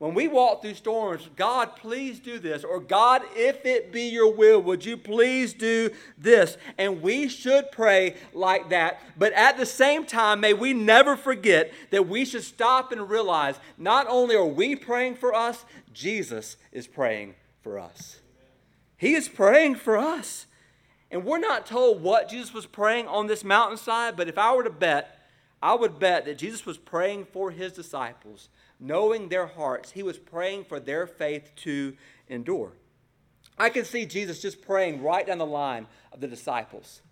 When 0.00 0.14
we 0.14 0.28
walk 0.28 0.62
through 0.62 0.76
storms, 0.76 1.28
God, 1.36 1.76
please 1.76 2.20
do 2.20 2.38
this. 2.38 2.64
Or 2.64 2.80
God, 2.80 3.20
if 3.36 3.66
it 3.66 3.92
be 3.92 4.04
your 4.04 4.32
will, 4.32 4.58
would 4.62 4.82
you 4.82 4.96
please 4.96 5.52
do 5.52 5.90
this? 6.16 6.56
And 6.78 7.02
we 7.02 7.28
should 7.28 7.70
pray 7.70 8.16
like 8.32 8.70
that. 8.70 8.98
But 9.18 9.34
at 9.34 9.58
the 9.58 9.66
same 9.66 10.06
time, 10.06 10.40
may 10.40 10.54
we 10.54 10.72
never 10.72 11.18
forget 11.18 11.70
that 11.90 12.08
we 12.08 12.24
should 12.24 12.44
stop 12.44 12.92
and 12.92 13.10
realize 13.10 13.60
not 13.76 14.06
only 14.08 14.34
are 14.34 14.46
we 14.46 14.74
praying 14.74 15.16
for 15.16 15.34
us, 15.34 15.66
Jesus 15.92 16.56
is 16.72 16.86
praying 16.86 17.34
for 17.60 17.78
us. 17.78 18.20
He 18.96 19.12
is 19.12 19.28
praying 19.28 19.74
for 19.74 19.98
us. 19.98 20.46
And 21.10 21.26
we're 21.26 21.40
not 21.40 21.66
told 21.66 22.02
what 22.02 22.30
Jesus 22.30 22.54
was 22.54 22.64
praying 22.64 23.06
on 23.06 23.26
this 23.26 23.44
mountainside, 23.44 24.16
but 24.16 24.28
if 24.28 24.38
I 24.38 24.54
were 24.54 24.64
to 24.64 24.70
bet, 24.70 25.18
I 25.62 25.74
would 25.74 25.98
bet 25.98 26.24
that 26.24 26.38
Jesus 26.38 26.64
was 26.64 26.78
praying 26.78 27.26
for 27.26 27.50
his 27.50 27.72
disciples, 27.72 28.48
knowing 28.80 29.28
their 29.28 29.46
hearts. 29.46 29.92
He 29.92 30.02
was 30.02 30.18
praying 30.18 30.64
for 30.64 30.80
their 30.80 31.06
faith 31.06 31.52
to 31.56 31.96
endure. 32.28 32.72
I 33.58 33.68
can 33.68 33.84
see 33.84 34.06
Jesus 34.06 34.40
just 34.40 34.62
praying 34.62 35.02
right 35.02 35.26
down 35.26 35.38
the 35.38 35.46
line 35.46 35.86
of 36.12 36.20
the 36.20 36.26
disciples. 36.26 37.02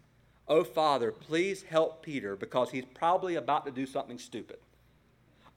Oh, 0.49 0.65
Father, 0.65 1.13
please 1.13 1.63
help 1.65 2.03
Peter 2.03 2.35
because 2.35 2.71
he's 2.71 2.87
probably 2.95 3.35
about 3.35 3.67
to 3.67 3.71
do 3.71 3.85
something 3.85 4.19
stupid. 4.19 4.57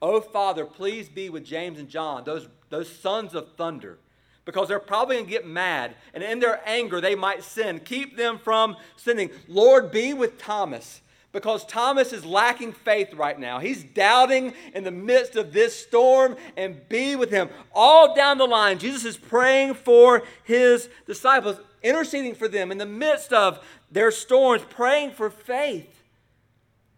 Oh, 0.02 0.20
Father, 0.20 0.66
please 0.66 1.08
be 1.08 1.30
with 1.30 1.44
James 1.44 1.78
and 1.78 1.88
John, 1.88 2.24
those, 2.24 2.48
those 2.68 2.90
sons 2.90 3.34
of 3.34 3.54
thunder 3.56 3.98
because 4.44 4.68
they're 4.68 4.80
probably 4.80 5.16
going 5.16 5.26
to 5.26 5.30
get 5.30 5.46
mad. 5.46 5.94
And 6.14 6.22
in 6.22 6.40
their 6.40 6.60
anger, 6.66 7.00
they 7.00 7.14
might 7.14 7.44
sin. 7.44 7.80
Keep 7.80 8.16
them 8.16 8.38
from 8.38 8.76
sinning. 8.96 9.30
Lord, 9.48 9.90
be 9.92 10.12
with 10.12 10.38
Thomas 10.38 11.00
because 11.32 11.64
Thomas 11.64 12.12
is 12.12 12.24
lacking 12.24 12.72
faith 12.72 13.14
right 13.14 13.38
now. 13.38 13.58
He's 13.58 13.82
doubting 13.82 14.52
in 14.74 14.84
the 14.84 14.90
midst 14.90 15.34
of 15.34 15.52
this 15.52 15.74
storm 15.74 16.36
and 16.56 16.88
be 16.88 17.16
with 17.16 17.30
him. 17.30 17.48
All 17.74 18.14
down 18.14 18.38
the 18.38 18.46
line, 18.46 18.78
Jesus 18.78 19.04
is 19.04 19.16
praying 19.16 19.74
for 19.74 20.22
his 20.44 20.88
disciples, 21.06 21.56
interceding 21.82 22.34
for 22.34 22.48
them 22.48 22.70
in 22.70 22.78
the 22.78 22.86
midst 22.86 23.32
of 23.32 23.64
their 23.90 24.10
storms, 24.10 24.62
praying 24.68 25.12
for 25.12 25.30
faith. 25.30 26.02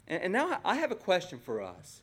And, 0.08 0.24
and 0.24 0.32
now 0.32 0.58
I 0.64 0.76
have 0.76 0.90
a 0.90 0.96
question 0.96 1.38
for 1.38 1.62
us. 1.62 2.02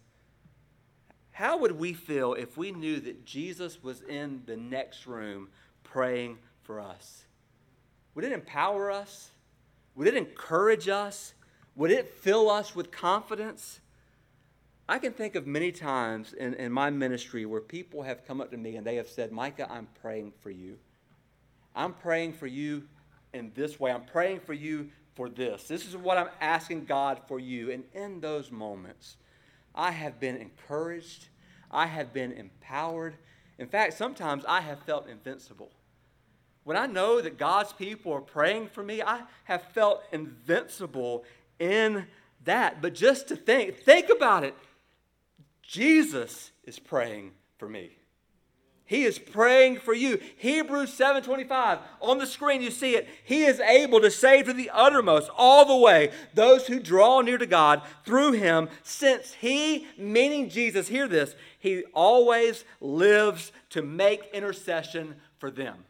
How 1.32 1.58
would 1.58 1.74
we 1.74 1.94
feel 1.94 2.34
if 2.34 2.58
we 2.58 2.72
knew 2.72 3.00
that 3.02 3.26
Jesus 3.26 3.84
was 3.84 4.02
in 4.04 4.44
the 4.46 4.58
next 4.58 5.06
room 5.06 5.50
praying 5.84 6.38
for 6.64 6.80
us? 6.80 7.26
Would 8.16 8.26
it 8.26 8.32
empower 8.32 8.92
us? 8.92 9.32
Would 9.96 10.08
it 10.08 10.16
encourage 10.16 10.88
us? 10.88 11.34
Would 11.76 11.92
it 11.92 12.14
fill 12.22 12.50
us 12.50 12.76
with 12.76 12.92
confidence? 12.92 13.80
I 14.90 15.00
can 15.00 15.14
think 15.14 15.36
of 15.36 15.48
many 15.48 15.72
times 15.72 16.34
in, 16.34 16.54
in 16.56 16.72
my 16.72 16.90
ministry 16.90 17.46
where 17.46 17.62
people 17.62 18.04
have 18.04 18.26
come 18.26 18.42
up 18.42 18.52
to 18.52 18.58
me 18.58 18.76
and 18.76 18.86
they 18.86 18.96
have 18.96 19.08
said, 19.08 19.32
Micah, 19.32 19.72
I'm 19.72 19.88
praying 20.02 20.34
for 20.42 20.50
you. 20.50 20.78
I'm 21.76 21.94
praying 21.94 22.34
for 22.34 22.48
you 22.48 22.84
in 23.34 23.52
this 23.56 23.80
way. 23.80 23.92
I'm 23.92 24.04
praying 24.04 24.42
for 24.42 24.54
you 24.54 24.90
for 25.16 25.30
this. 25.30 25.68
This 25.68 25.88
is 25.88 25.96
what 25.96 26.18
I'm 26.18 26.30
asking 26.42 26.86
God 26.86 27.22
for 27.28 27.40
you. 27.40 27.72
And 27.72 27.86
in 27.94 28.20
those 28.20 28.52
moments, 28.52 29.16
I 29.74 29.92
have 29.92 30.20
been 30.20 30.36
encouraged 30.36 31.30
I 31.72 31.88
have 31.88 32.14
been 32.14 32.34
empowered. 32.34 33.16
In 33.58 33.68
fact, 33.68 33.94
sometimes 33.94 34.44
I 34.48 34.62
have 34.62 34.80
felt 34.84 35.08
invincible. 35.08 35.72
When 36.64 36.78
I 36.78 36.86
know 36.86 37.22
that 37.22 37.38
God's 37.38 37.74
people 37.74 38.12
are 38.14 38.22
praying 38.22 38.68
for 38.68 38.84
me, 38.84 39.02
I 39.02 39.22
have 39.46 39.64
felt 39.74 40.04
invincible 40.12 41.24
in 41.62 42.08
that. 42.44 42.82
But 42.82 42.96
just 42.96 43.28
to 43.30 43.36
think, 43.36 43.78
think 43.78 44.10
about 44.10 44.44
it. 44.44 44.56
Jesus 45.62 46.52
is 46.66 46.80
praying 46.80 47.32
for 47.58 47.70
me. 47.70 47.92
He 48.86 49.04
is 49.04 49.18
praying 49.18 49.80
for 49.80 49.94
you. 49.94 50.20
Hebrews 50.36 50.94
7:25 50.94 51.80
on 52.02 52.18
the 52.18 52.28
screen 52.28 52.62
you 52.62 52.72
see 52.72 52.98
it. 52.98 53.08
He 53.24 53.46
is 53.46 53.62
able 53.62 54.02
to 54.02 54.12
save 54.12 54.48
to 54.48 54.54
the 54.54 54.70
uttermost 54.70 55.30
all 55.38 55.64
the 55.64 55.78
way 55.78 56.12
those 56.34 56.68
who 56.68 56.82
draw 56.82 57.22
near 57.22 57.38
to 57.38 57.46
God 57.46 57.84
through 58.04 58.34
him 58.34 58.68
since 58.84 59.32
he 59.36 59.88
meaning 59.98 60.50
Jesus 60.50 60.90
hear 60.90 61.08
this. 61.08 61.36
He 61.58 61.86
always 61.94 62.66
lives 62.82 63.54
to 63.70 63.82
make 63.82 64.30
intercession 64.34 65.16
for 65.38 65.50
them. 65.50 65.86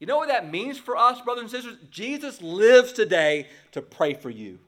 You 0.00 0.08
know 0.08 0.16
what 0.16 0.28
that 0.28 0.50
means 0.50 0.76
for 0.76 0.96
us 0.96 1.20
brothers 1.20 1.42
and 1.42 1.50
sisters? 1.52 1.76
Jesus 1.88 2.42
lives 2.42 2.92
today 2.92 3.46
to 3.70 3.80
pray 3.80 4.14
for 4.14 4.30
you. 4.30 4.58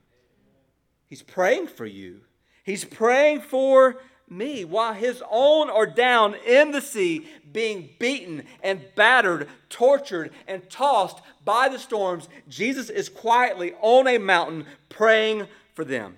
He's 1.10 1.22
praying 1.22 1.66
for 1.66 1.84
you. 1.84 2.20
He's 2.62 2.84
praying 2.84 3.40
for 3.40 4.00
me 4.28 4.64
while 4.64 4.94
his 4.94 5.22
own 5.28 5.68
are 5.68 5.86
down 5.86 6.36
in 6.46 6.70
the 6.70 6.80
sea, 6.80 7.26
being 7.52 7.90
beaten 7.98 8.44
and 8.62 8.80
battered, 8.94 9.48
tortured, 9.68 10.30
and 10.46 10.70
tossed 10.70 11.20
by 11.44 11.68
the 11.68 11.80
storms. 11.80 12.28
Jesus 12.48 12.88
is 12.88 13.08
quietly 13.08 13.74
on 13.80 14.06
a 14.06 14.18
mountain 14.18 14.66
praying 14.88 15.48
for 15.74 15.84
them. 15.84 16.16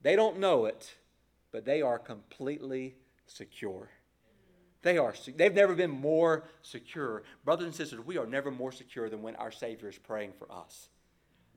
They 0.00 0.16
don't 0.16 0.38
know 0.38 0.64
it, 0.64 0.94
but 1.52 1.66
they 1.66 1.82
are 1.82 1.98
completely 1.98 2.94
secure. 3.26 3.90
They 4.80 4.96
are, 4.96 5.12
they've 5.36 5.52
never 5.52 5.74
been 5.74 5.90
more 5.90 6.44
secure. 6.62 7.24
Brothers 7.44 7.66
and 7.66 7.74
sisters, 7.74 8.00
we 8.06 8.16
are 8.16 8.26
never 8.26 8.50
more 8.50 8.72
secure 8.72 9.10
than 9.10 9.20
when 9.20 9.36
our 9.36 9.50
Savior 9.50 9.90
is 9.90 9.98
praying 9.98 10.32
for 10.38 10.50
us. 10.50 10.88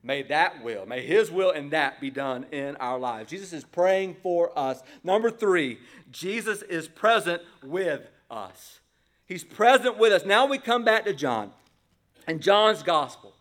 May 0.03 0.23
that 0.23 0.63
will, 0.63 0.85
may 0.85 1.05
His 1.05 1.29
will 1.29 1.51
and 1.51 1.71
that 1.71 2.01
be 2.01 2.09
done 2.09 2.45
in 2.51 2.75
our 2.77 2.97
lives. 2.97 3.29
Jesus 3.29 3.53
is 3.53 3.63
praying 3.63 4.15
for 4.23 4.57
us. 4.57 4.81
Number 5.03 5.29
three, 5.29 5.79
Jesus 6.11 6.63
is 6.63 6.87
present 6.87 7.41
with 7.63 8.09
us. 8.29 8.79
He's 9.25 9.43
present 9.43 9.97
with 9.97 10.11
us. 10.11 10.25
Now 10.25 10.45
we 10.47 10.57
come 10.57 10.83
back 10.83 11.05
to 11.05 11.13
John 11.13 11.51
and 12.27 12.41
John's 12.41 12.83
gospel. 12.83 13.33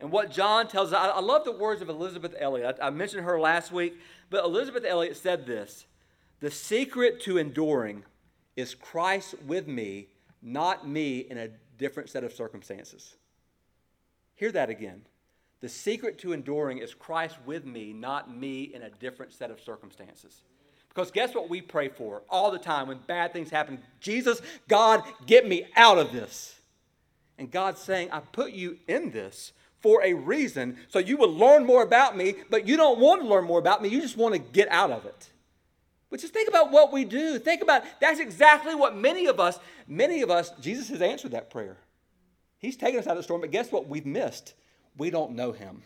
And 0.00 0.12
what 0.12 0.30
John 0.30 0.68
tells 0.68 0.92
us, 0.92 1.10
I, 1.14 1.20
love 1.20 1.44
the 1.44 1.52
words 1.52 1.80
of 1.80 1.88
Elisabeth 1.88 2.34
Elliot. 2.38 2.78
I, 2.80 2.88
I 2.88 2.90
mentioned 2.90 3.24
her 3.24 3.40
last 3.40 3.72
week, 3.72 3.94
but 4.28 4.44
Elisabeth 4.44 4.84
Elliot 4.86 5.16
said 5.16 5.46
this 5.46 5.86
The 6.40 6.50
secret 6.50 7.20
to 7.22 7.38
enduring 7.38 8.04
is 8.56 8.74
Christ 8.74 9.34
with 9.46 9.66
me, 9.66 10.08
not 10.42 10.86
me 10.86 11.20
in 11.20 11.38
a 11.38 11.48
different 11.78 12.10
set 12.10 12.24
of 12.24 12.32
circumstances. 12.34 13.16
Hear 14.34 14.52
that 14.52 14.68
again. 14.68 15.02
The 15.64 15.70
secret 15.70 16.18
to 16.18 16.34
enduring 16.34 16.76
is 16.76 16.92
Christ 16.92 17.38
with 17.46 17.64
me, 17.64 17.94
not 17.94 18.30
me 18.30 18.64
in 18.64 18.82
a 18.82 18.90
different 18.90 19.32
set 19.32 19.50
of 19.50 19.62
circumstances. 19.62 20.42
Because 20.90 21.10
guess 21.10 21.34
what 21.34 21.48
we 21.48 21.62
pray 21.62 21.88
for 21.88 22.20
all 22.28 22.50
the 22.50 22.58
time 22.58 22.88
when 22.88 22.98
bad 23.06 23.32
things 23.32 23.48
happen? 23.48 23.78
Jesus, 23.98 24.42
God, 24.68 25.02
get 25.24 25.48
me 25.48 25.66
out 25.74 25.96
of 25.96 26.12
this. 26.12 26.60
And 27.38 27.50
God's 27.50 27.80
saying, 27.80 28.10
I 28.12 28.20
put 28.20 28.52
you 28.52 28.76
in 28.88 29.10
this 29.10 29.54
for 29.80 30.04
a 30.04 30.12
reason 30.12 30.76
so 30.88 30.98
you 30.98 31.16
will 31.16 31.32
learn 31.32 31.64
more 31.64 31.82
about 31.82 32.14
me, 32.14 32.34
but 32.50 32.68
you 32.68 32.76
don't 32.76 32.98
want 32.98 33.22
to 33.22 33.26
learn 33.26 33.44
more 33.44 33.58
about 33.58 33.80
me. 33.80 33.88
You 33.88 34.02
just 34.02 34.18
want 34.18 34.34
to 34.34 34.40
get 34.40 34.68
out 34.68 34.90
of 34.90 35.06
it. 35.06 35.30
But 36.10 36.20
just 36.20 36.34
think 36.34 36.50
about 36.50 36.72
what 36.72 36.92
we 36.92 37.06
do. 37.06 37.38
Think 37.38 37.62
about 37.62 37.84
that's 38.02 38.20
exactly 38.20 38.74
what 38.74 38.94
many 38.94 39.24
of 39.28 39.40
us, 39.40 39.58
many 39.88 40.20
of 40.20 40.30
us, 40.30 40.50
Jesus 40.60 40.90
has 40.90 41.00
answered 41.00 41.30
that 41.30 41.48
prayer. 41.48 41.78
He's 42.58 42.76
taken 42.76 43.00
us 43.00 43.06
out 43.06 43.12
of 43.12 43.16
the 43.16 43.22
storm, 43.22 43.40
but 43.40 43.50
guess 43.50 43.72
what? 43.72 43.88
We've 43.88 44.04
missed 44.04 44.52
we 44.96 45.10
don't 45.10 45.32
know 45.32 45.52
him. 45.52 45.82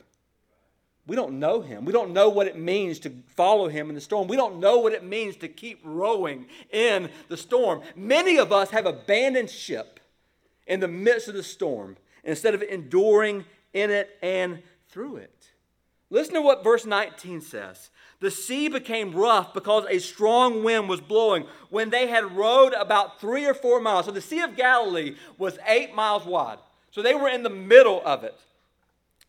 We 1.06 1.16
don't 1.16 1.38
know 1.38 1.62
him. 1.62 1.86
We 1.86 1.92
don't 1.92 2.12
know 2.12 2.28
what 2.28 2.46
it 2.46 2.58
means 2.58 2.98
to 3.00 3.12
follow 3.34 3.68
him 3.68 3.88
in 3.88 3.94
the 3.94 4.00
storm. 4.00 4.28
We 4.28 4.36
don't 4.36 4.60
know 4.60 4.78
what 4.78 4.92
it 4.92 5.02
means 5.02 5.36
to 5.38 5.48
keep 5.48 5.80
rowing 5.82 6.46
in 6.70 7.08
the 7.28 7.36
storm. 7.38 7.80
Many 7.96 8.36
of 8.36 8.52
us 8.52 8.70
have 8.70 8.84
abandoned 8.84 9.48
ship. 9.50 10.00
in 10.66 10.80
the 10.80 10.88
midst 10.88 11.28
of 11.28 11.34
the 11.34 11.42
storm 11.42 11.96
instead 12.22 12.54
of 12.54 12.62
enduring 12.62 13.46
in 13.72 13.90
it 13.90 14.18
and 14.20 14.62
through 14.90 15.16
it. 15.16 15.48
Listen 16.10 16.34
to 16.34 16.42
what 16.42 16.62
verse 16.62 16.86
19 16.86 17.40
says. 17.40 17.90
The 18.20 18.30
sea 18.30 18.68
became 18.68 19.14
rough 19.14 19.54
because 19.54 19.86
a 19.88 19.98
strong 19.98 20.64
wind 20.64 20.88
was 20.88 21.00
blowing 21.00 21.46
when 21.70 21.90
they 21.90 22.08
had 22.08 22.36
rowed 22.36 22.72
about 22.72 23.20
three 23.20 23.46
or 23.46 23.54
four 23.54 23.80
miles. 23.80 24.06
So 24.06 24.12
the 24.12 24.20
Sea 24.20 24.40
of 24.40 24.56
Galilee 24.56 25.16
was 25.38 25.58
eight 25.66 25.94
miles 25.94 26.24
wide. 26.24 26.58
So 26.90 27.00
they 27.00 27.14
were 27.14 27.28
in 27.28 27.42
the 27.42 27.50
middle 27.50 28.02
of 28.04 28.24
it. 28.24 28.38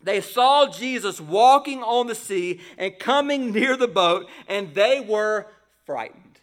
They 0.01 0.21
saw 0.21 0.71
Jesus 0.71 1.19
walking 1.19 1.83
on 1.83 2.07
the 2.07 2.15
sea 2.15 2.62
and 2.77 2.97
coming 2.97 3.51
near 3.51 3.75
the 3.75 3.88
boat, 3.88 4.27
and 4.47 4.73
they 4.73 5.01
were 5.01 5.47
frightened. 5.85 6.39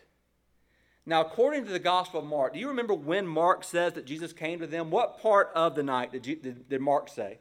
Now, 1.07 1.21
according 1.21 1.65
to 1.65 1.71
the 1.71 1.79
Gospel 1.79 2.21
of 2.21 2.27
Mark, 2.27 2.53
do 2.53 2.59
you 2.59 2.69
remember 2.69 2.93
when 2.93 3.27
Mark 3.27 3.63
says 3.63 3.93
that 3.93 4.07
Jesus 4.07 4.33
came 4.33 4.59
to 4.59 4.67
them? 4.67 4.91
What 4.91 5.21
part 5.21 5.51
of 5.55 5.75
the 5.75 5.85
night 5.85 6.13
did, 6.13 6.27
you, 6.27 6.37
did, 6.37 6.69
did 6.69 6.81
Mark 6.81 7.09
say? 7.09 7.39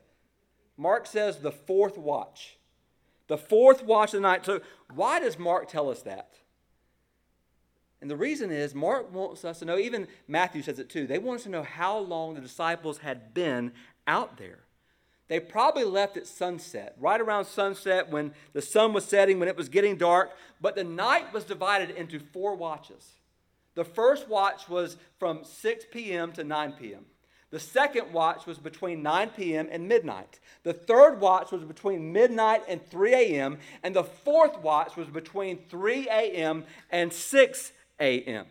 Mark 0.78 1.08
says 1.08 1.39
the 1.39 1.51
fourth 1.51 1.97
watch. 1.97 2.58
The 3.28 3.38
fourth 3.38 3.84
watch 3.84 4.13
of 4.13 4.21
the 4.21 4.28
night. 4.28 4.45
So, 4.45 4.62
why 4.93 5.19
does 5.19 5.39
Mark 5.39 5.67
tell 5.67 5.89
us 5.89 6.04
that? 6.04 6.36
And 8.01 8.12
the 8.12 8.15
reason 8.15 8.51
is 8.51 8.75
Mark 8.75 9.12
wants 9.12 9.43
us 9.43 9.60
to 9.60 9.65
know, 9.65 9.80
even 9.80 10.08
Matthew 10.28 10.62
says 10.62 10.78
it 10.78 10.89
too, 10.89 11.08
they 11.08 11.17
want 11.17 11.39
us 11.39 11.43
to 11.45 11.49
know 11.49 11.63
how 11.63 11.97
long 11.97 12.36
the 12.36 12.41
disciples 12.41 12.99
had 12.99 13.34
been 13.34 13.71
out 14.06 14.38
there. 14.38 14.64
They 15.28 15.40
probably 15.40 15.84
left 15.84 16.18
at 16.18 16.28
sunset, 16.28 16.96
right 17.00 17.20
around 17.20 17.46
sunset 17.46 18.12
when 18.12 18.34
the 18.54 18.62
sun 18.62 18.94
was 18.94 19.06
setting, 19.06 19.40
when 19.40 19.48
it 19.48 19.58
was 19.58 19.70
getting 19.70 19.98
dark, 19.98 20.32
but 20.62 20.76
the 20.76 20.84
night 20.84 21.34
was 21.34 21.44
divided 21.44 21.90
into 21.92 22.20
four 22.20 22.56
watches. 22.56 23.14
The 23.74 23.84
first 23.84 24.30
watch 24.30 24.70
was 24.70 24.98
from 25.18 25.44
6 25.44 25.86
p.m. 25.92 26.32
to 26.34 26.44
9 26.44 26.74
p.m. 26.74 27.06
The 27.52 27.60
second 27.60 28.12
watch 28.12 28.46
was 28.46 28.58
between 28.58 29.02
9 29.02 29.30
p.m. 29.30 29.68
and 29.72 29.88
midnight. 29.88 30.40
The 30.64 30.74
third 30.74 31.20
watch 31.20 31.52
was 31.52 31.64
between 31.64 32.12
midnight 32.12 32.64
and 32.68 32.86
3 32.90 33.14
a.m. 33.14 33.60
And 33.84 33.96
the 33.96 34.04
fourth 34.04 34.60
watch 34.60 34.96
was 34.96 35.08
between 35.08 35.60
3 35.70 36.08
a.m. 36.10 36.66
and 36.92 37.14
6 37.14 37.72
a.m. 38.00 38.46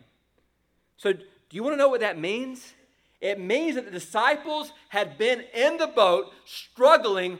So, 0.97 1.13
do 1.13 1.23
you 1.51 1.63
want 1.63 1.73
to 1.73 1.77
know 1.77 1.89
what 1.89 1.99
that 1.99 2.17
means? 2.17 2.73
It 3.21 3.39
means 3.39 3.75
that 3.75 3.85
the 3.85 3.91
disciples 3.91 4.71
had 4.89 5.17
been 5.17 5.43
in 5.53 5.77
the 5.77 5.87
boat, 5.87 6.31
struggling, 6.45 7.39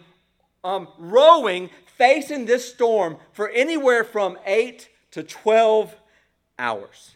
um, 0.63 0.87
rowing, 0.97 1.69
facing 1.97 2.45
this 2.45 2.71
storm 2.73 3.17
for 3.33 3.49
anywhere 3.49 4.03
from 4.03 4.37
8 4.45 4.89
to 5.11 5.23
12 5.23 5.95
hours. 6.57 7.15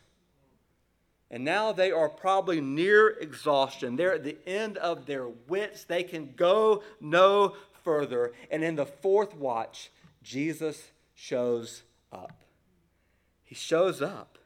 And 1.32 1.44
now 1.44 1.72
they 1.72 1.92
are 1.92 2.10
probably 2.10 2.60
near 2.60 3.10
exhaustion. 3.10 3.96
They're 3.96 4.16
at 4.16 4.24
the 4.24 4.38
end 4.48 4.78
of 4.78 5.06
their 5.06 5.28
wits. 5.28 5.84
They 5.84 6.04
can 6.04 6.34
go 6.36 6.84
no 7.00 7.56
further. 7.84 8.34
And 8.50 8.64
in 8.64 8.76
the 8.76 8.86
fourth 8.86 9.36
watch, 9.36 9.92
Jesus 10.24 10.92
shows 11.14 11.84
up. 12.12 12.42
He 13.44 13.56
shows 13.56 14.02
up. 14.02 14.38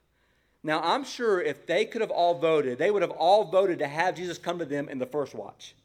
Now, 0.63 0.79
I'm 0.81 1.03
sure 1.03 1.41
if 1.41 1.65
they 1.67 1.85
could 1.85 2.01
have 2.01 2.11
all 2.11 2.35
voted, 2.35 2.77
they 2.77 2.89
would 2.89 3.01
have 3.01 3.11
all 3.11 3.45
voted 3.45 3.79
to 3.79 3.87
have 3.87 4.15
Jesus 4.15 4.37
come 4.37 4.59
to 4.59 4.65
them 4.65 4.87
in 4.87 4.97
the 4.97 5.05
first 5.05 5.35
watch. 5.35 5.75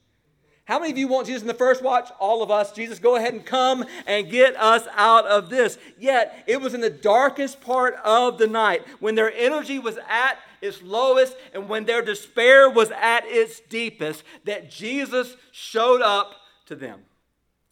How 0.67 0.79
many 0.79 0.93
of 0.93 0.99
you 0.99 1.09
want 1.09 1.27
Jesus 1.27 1.41
in 1.41 1.49
the 1.49 1.55
first 1.55 1.83
watch? 1.83 2.11
All 2.21 2.43
of 2.43 2.51
us. 2.51 2.73
Jesus, 2.73 2.99
go 2.99 3.17
ahead 3.17 3.33
and 3.33 3.45
come 3.45 3.87
and 4.07 4.31
get 4.31 4.55
us 4.57 4.87
out 4.95 5.25
of 5.25 5.49
this. 5.49 5.79
Yet, 5.99 6.45
it 6.47 6.61
was 6.61 6.75
in 6.75 6.83
the 6.83 6.91
darkest 6.91 7.63
part 7.63 7.95
of 8.05 8.37
the 8.37 8.47
night 8.47 8.85
when 9.01 9.15
their 9.15 9.33
energy 9.33 9.79
was 9.79 9.99
at 10.09 10.39
its 10.61 10.83
lowest 10.83 11.35
and 11.55 11.71
when 11.71 11.87
their 11.87 12.03
despair 12.03 12.69
was 12.69 12.91
at 12.91 13.25
its 13.25 13.61
deepest 13.61 14.23
that 14.45 14.71
Jesus 14.71 15.37
showed 15.53 16.03
up 16.03 16.35
to 16.67 16.77
them. 16.77 17.01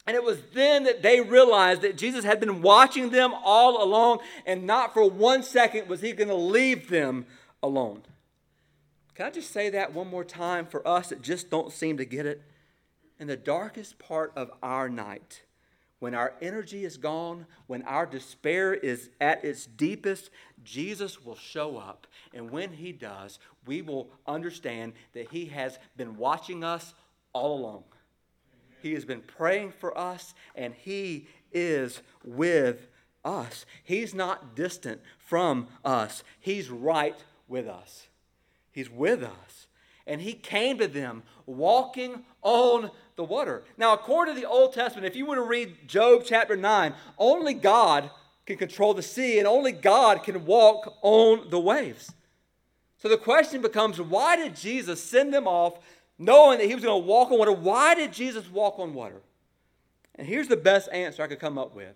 And 0.07 0.15
it 0.15 0.23
was 0.23 0.39
then 0.53 0.85
that 0.85 1.03
they 1.03 1.21
realized 1.21 1.81
that 1.81 1.97
Jesus 1.97 2.23
had 2.23 2.39
been 2.39 2.61
watching 2.61 3.09
them 3.09 3.33
all 3.43 3.83
along, 3.83 4.19
and 4.45 4.65
not 4.65 4.93
for 4.93 5.07
one 5.07 5.43
second 5.43 5.89
was 5.89 6.01
he 6.01 6.13
going 6.13 6.29
to 6.29 6.35
leave 6.35 6.89
them 6.89 7.25
alone. 7.61 8.01
Can 9.15 9.25
I 9.25 9.31
just 9.31 9.51
say 9.51 9.69
that 9.71 9.93
one 9.93 10.07
more 10.07 10.23
time 10.23 10.65
for 10.65 10.87
us 10.87 11.09
that 11.09 11.21
just 11.21 11.49
don't 11.49 11.73
seem 11.73 11.97
to 11.97 12.05
get 12.05 12.25
it? 12.25 12.41
in 13.19 13.27
the 13.27 13.37
darkest 13.37 13.97
part 13.99 14.31
of 14.35 14.51
our 14.61 14.89
night, 14.89 15.43
when 15.99 16.13
our 16.13 16.35
energy 16.41 16.85
is 16.85 16.97
gone, 16.97 17.47
when 17.65 17.81
our 17.83 18.05
despair 18.05 18.73
is 18.73 19.09
at 19.19 19.43
its 19.43 19.65
deepest, 19.65 20.29
Jesus 20.63 21.23
will 21.23 21.35
show 21.35 21.77
up. 21.77 22.05
And 22.33 22.51
when 22.51 22.73
he 22.73 22.91
does, 22.91 23.39
we 23.65 23.81
will 23.81 24.09
understand 24.27 24.93
that 25.13 25.31
he 25.31 25.45
has 25.47 25.79
been 25.95 26.17
watching 26.17 26.63
us 26.63 26.93
all 27.33 27.59
along. 27.59 27.83
He 28.81 28.93
has 28.93 29.05
been 29.05 29.21
praying 29.21 29.73
for 29.73 29.97
us, 29.97 30.33
and 30.55 30.73
he 30.73 31.27
is 31.51 32.01
with 32.23 32.87
us. 33.23 33.65
He's 33.83 34.13
not 34.13 34.55
distant 34.55 35.01
from 35.17 35.67
us, 35.83 36.23
he's 36.39 36.69
right 36.69 37.17
with 37.47 37.67
us. 37.67 38.07
He's 38.71 38.89
with 38.89 39.23
us 39.23 39.67
and 40.07 40.21
he 40.21 40.33
came 40.33 40.77
to 40.79 40.87
them 40.87 41.21
walking 41.45 42.23
on 42.41 42.89
the 43.17 43.23
water. 43.23 43.63
Now, 43.77 43.93
according 43.93 44.35
to 44.35 44.41
the 44.41 44.47
Old 44.47 44.73
Testament, 44.73 45.05
if 45.05 45.15
you 45.15 45.25
were 45.25 45.35
to 45.35 45.41
read 45.41 45.87
Job 45.87 46.23
chapter 46.25 46.55
9, 46.55 46.93
only 47.17 47.53
God 47.53 48.09
can 48.45 48.57
control 48.57 48.93
the 48.93 49.03
sea 49.03 49.37
and 49.37 49.47
only 49.47 49.73
God 49.73 50.23
can 50.23 50.45
walk 50.45 50.97
on 51.01 51.49
the 51.49 51.59
waves. 51.59 52.13
So 52.99 53.09
the 53.09 53.17
question 53.17 53.61
becomes 53.61 54.01
why 54.01 54.37
did 54.37 54.55
Jesus 54.55 55.03
send 55.03 55.33
them 55.33 55.47
off 55.47 55.79
knowing 56.17 56.59
that 56.59 56.67
he 56.67 56.75
was 56.75 56.83
going 56.83 57.01
to 57.01 57.07
walk 57.07 57.31
on 57.31 57.39
water? 57.39 57.51
Why 57.51 57.95
did 57.95 58.13
Jesus 58.13 58.49
walk 58.49 58.79
on 58.79 58.93
water? 58.93 59.21
And 60.15 60.27
here's 60.27 60.47
the 60.47 60.57
best 60.57 60.89
answer 60.91 61.23
I 61.23 61.27
could 61.27 61.39
come 61.39 61.57
up 61.57 61.75
with 61.75 61.95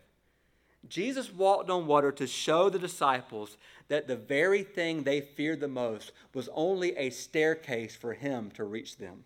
Jesus 0.88 1.32
walked 1.32 1.70
on 1.70 1.86
water 1.86 2.12
to 2.12 2.26
show 2.26 2.70
the 2.70 2.80
disciples 2.80 3.58
that 3.88 4.08
the 4.08 4.16
very 4.16 4.64
thing 4.64 5.04
they 5.04 5.22
feared 5.22 5.60
the 5.60 5.68
most 5.68 6.12
was 6.34 6.50
only 6.54 6.96
a 6.98 7.10
staircase 7.10 7.96
for 7.96 8.14
him 8.14 8.52
to 8.52 8.64
reach 8.64 8.98
them. 8.98 9.24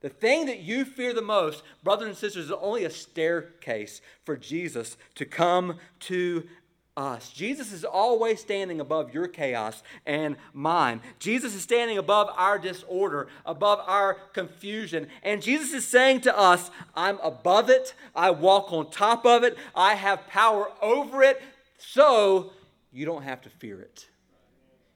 The 0.00 0.10
thing 0.10 0.44
that 0.46 0.58
you 0.58 0.84
fear 0.84 1.14
the 1.14 1.22
most, 1.22 1.62
brothers 1.82 2.08
and 2.08 2.16
sisters, 2.16 2.46
is 2.46 2.52
only 2.52 2.84
a 2.84 2.90
staircase 2.90 4.02
for 4.24 4.36
Jesus 4.36 4.98
to 5.14 5.24
come 5.24 5.78
to 6.00 6.46
us. 6.96 7.30
Jesus 7.30 7.72
is 7.72 7.84
always 7.84 8.40
standing 8.40 8.80
above 8.80 9.12
your 9.12 9.26
chaos 9.26 9.82
and 10.06 10.36
mine. 10.52 11.00
Jesus 11.18 11.54
is 11.54 11.62
standing 11.62 11.98
above 11.98 12.30
our 12.36 12.58
disorder, 12.58 13.28
above 13.44 13.80
our 13.86 14.14
confusion. 14.32 15.08
And 15.22 15.42
Jesus 15.42 15.72
is 15.72 15.86
saying 15.86 16.20
to 16.22 16.38
us, 16.38 16.70
I'm 16.94 17.18
above 17.20 17.68
it. 17.68 17.94
I 18.14 18.30
walk 18.30 18.72
on 18.72 18.90
top 18.90 19.26
of 19.26 19.42
it. 19.42 19.58
I 19.74 19.94
have 19.94 20.26
power 20.28 20.70
over 20.80 21.22
it. 21.22 21.42
So 21.78 22.52
you 22.92 23.04
don't 23.04 23.22
have 23.22 23.42
to 23.42 23.50
fear 23.50 23.80
it. 23.80 24.08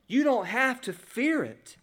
You 0.06 0.22
don't 0.22 0.46
have 0.46 0.80
to 0.82 0.92
fear 0.92 1.42
it. 1.42 1.76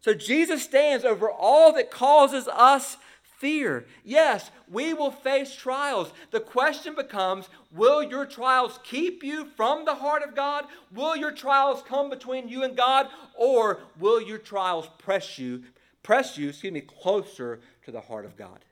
So 0.00 0.14
Jesus 0.14 0.62
stands 0.62 1.04
over 1.04 1.28
all 1.28 1.72
that 1.72 1.90
causes 1.90 2.46
us 2.46 2.96
fear. 3.38 3.86
Yes, 4.04 4.50
we 4.70 4.94
will 4.94 5.10
face 5.10 5.54
trials. 5.54 6.12
The 6.30 6.40
question 6.40 6.94
becomes 6.94 7.48
will 7.72 8.02
your 8.02 8.26
trials 8.26 8.78
keep 8.82 9.22
you 9.22 9.46
from 9.56 9.84
the 9.84 9.94
heart 9.94 10.22
of 10.22 10.34
God? 10.34 10.64
Will 10.92 11.16
your 11.16 11.32
trials 11.32 11.82
come 11.86 12.10
between 12.10 12.48
you 12.48 12.64
and 12.64 12.76
God? 12.76 13.08
Or 13.36 13.80
will 13.98 14.20
your 14.20 14.38
trials 14.38 14.88
press 14.98 15.38
you, 15.38 15.64
press 16.02 16.38
you, 16.38 16.48
excuse 16.48 16.72
me, 16.72 16.80
closer 16.80 17.60
to 17.84 17.90
the 17.90 18.00
heart 18.00 18.24
of 18.24 18.36
God? 18.36 18.64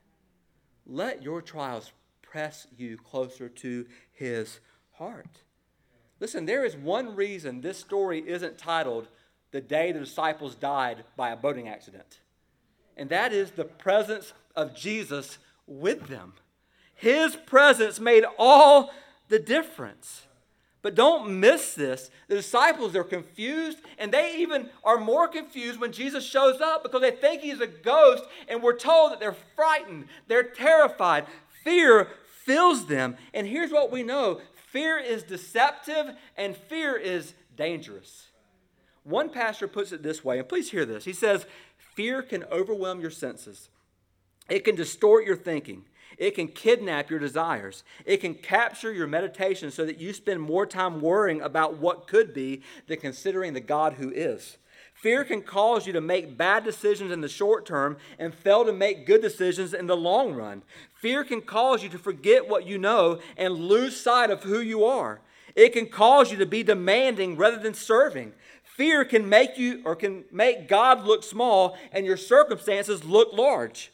Let 0.86 1.22
your 1.22 1.40
trials 1.42 1.92
press 2.22 2.66
you 2.76 2.96
closer 2.96 3.48
to 3.48 3.86
his 4.12 4.60
heart. 4.92 5.42
Listen, 6.20 6.46
there 6.46 6.64
is 6.64 6.76
one 6.76 7.14
reason 7.14 7.60
this 7.60 7.78
story 7.78 8.22
isn't 8.26 8.58
titled 8.58 9.08
The 9.50 9.60
Day 9.60 9.92
the 9.92 10.00
Disciples 10.00 10.54
Died 10.54 11.04
by 11.16 11.30
a 11.30 11.36
Boating 11.36 11.68
Accident, 11.68 12.20
and 12.96 13.08
that 13.10 13.32
is 13.32 13.52
the 13.52 13.64
presence 13.64 14.32
of 14.56 14.74
Jesus 14.74 15.38
with 15.66 16.08
them. 16.08 16.34
His 16.94 17.36
presence 17.36 17.98
made 18.00 18.24
all 18.38 18.90
the 19.28 19.38
difference. 19.38 20.26
But 20.84 20.94
don't 20.94 21.40
miss 21.40 21.74
this. 21.74 22.10
The 22.28 22.36
disciples 22.36 22.94
are 22.94 23.04
confused, 23.04 23.78
and 23.98 24.12
they 24.12 24.36
even 24.36 24.68
are 24.84 24.98
more 24.98 25.26
confused 25.26 25.80
when 25.80 25.92
Jesus 25.92 26.26
shows 26.26 26.60
up 26.60 26.82
because 26.82 27.00
they 27.00 27.10
think 27.10 27.40
he's 27.40 27.60
a 27.60 27.66
ghost, 27.66 28.24
and 28.48 28.62
we're 28.62 28.76
told 28.76 29.10
that 29.10 29.18
they're 29.18 29.36
frightened, 29.56 30.08
they're 30.28 30.42
terrified. 30.42 31.26
Fear 31.64 32.08
fills 32.44 32.86
them. 32.86 33.16
And 33.32 33.46
here's 33.46 33.70
what 33.70 33.90
we 33.90 34.02
know 34.02 34.42
fear 34.70 34.98
is 34.98 35.22
deceptive, 35.22 36.14
and 36.36 36.54
fear 36.54 36.96
is 36.96 37.32
dangerous. 37.56 38.28
One 39.04 39.30
pastor 39.30 39.68
puts 39.68 39.92
it 39.92 40.02
this 40.02 40.22
way, 40.22 40.38
and 40.38 40.48
please 40.48 40.70
hear 40.70 40.84
this. 40.84 41.04
He 41.04 41.12
says, 41.14 41.46
Fear 41.94 42.22
can 42.22 42.44
overwhelm 42.44 43.00
your 43.00 43.10
senses. 43.10 43.70
It 44.48 44.64
can 44.64 44.74
distort 44.74 45.24
your 45.24 45.36
thinking. 45.36 45.84
It 46.16 46.34
can 46.34 46.48
kidnap 46.48 47.10
your 47.10 47.18
desires. 47.18 47.82
It 48.04 48.18
can 48.18 48.34
capture 48.34 48.92
your 48.92 49.06
meditation 49.06 49.70
so 49.70 49.84
that 49.84 49.98
you 49.98 50.12
spend 50.12 50.40
more 50.40 50.66
time 50.66 51.00
worrying 51.00 51.40
about 51.40 51.78
what 51.78 52.06
could 52.06 52.32
be 52.32 52.62
than 52.86 53.00
considering 53.00 53.52
the 53.52 53.60
God 53.60 53.94
who 53.94 54.10
is. 54.10 54.58
Fear 54.94 55.24
can 55.24 55.42
cause 55.42 55.86
you 55.86 55.92
to 55.92 56.00
make 56.00 56.38
bad 56.38 56.64
decisions 56.64 57.10
in 57.10 57.20
the 57.20 57.28
short 57.28 57.66
term 57.66 57.96
and 58.18 58.32
fail 58.32 58.64
to 58.64 58.72
make 58.72 59.06
good 59.06 59.20
decisions 59.20 59.74
in 59.74 59.86
the 59.86 59.96
long 59.96 60.34
run. 60.34 60.62
Fear 60.94 61.24
can 61.24 61.42
cause 61.42 61.82
you 61.82 61.88
to 61.90 61.98
forget 61.98 62.48
what 62.48 62.66
you 62.66 62.78
know 62.78 63.20
and 63.36 63.54
lose 63.54 64.00
sight 64.00 64.30
of 64.30 64.44
who 64.44 64.60
you 64.60 64.84
are. 64.84 65.20
It 65.54 65.72
can 65.72 65.86
cause 65.86 66.32
you 66.32 66.38
to 66.38 66.46
be 66.46 66.62
demanding 66.62 67.36
rather 67.36 67.58
than 67.58 67.74
serving. 67.74 68.32
Fear 68.62 69.04
can 69.04 69.28
make 69.28 69.58
you 69.58 69.82
or 69.84 69.94
can 69.94 70.24
make 70.32 70.68
God 70.68 71.04
look 71.04 71.22
small 71.22 71.76
and 71.92 72.06
your 72.06 72.16
circumstances 72.16 73.04
look 73.04 73.32
large. 73.32 73.92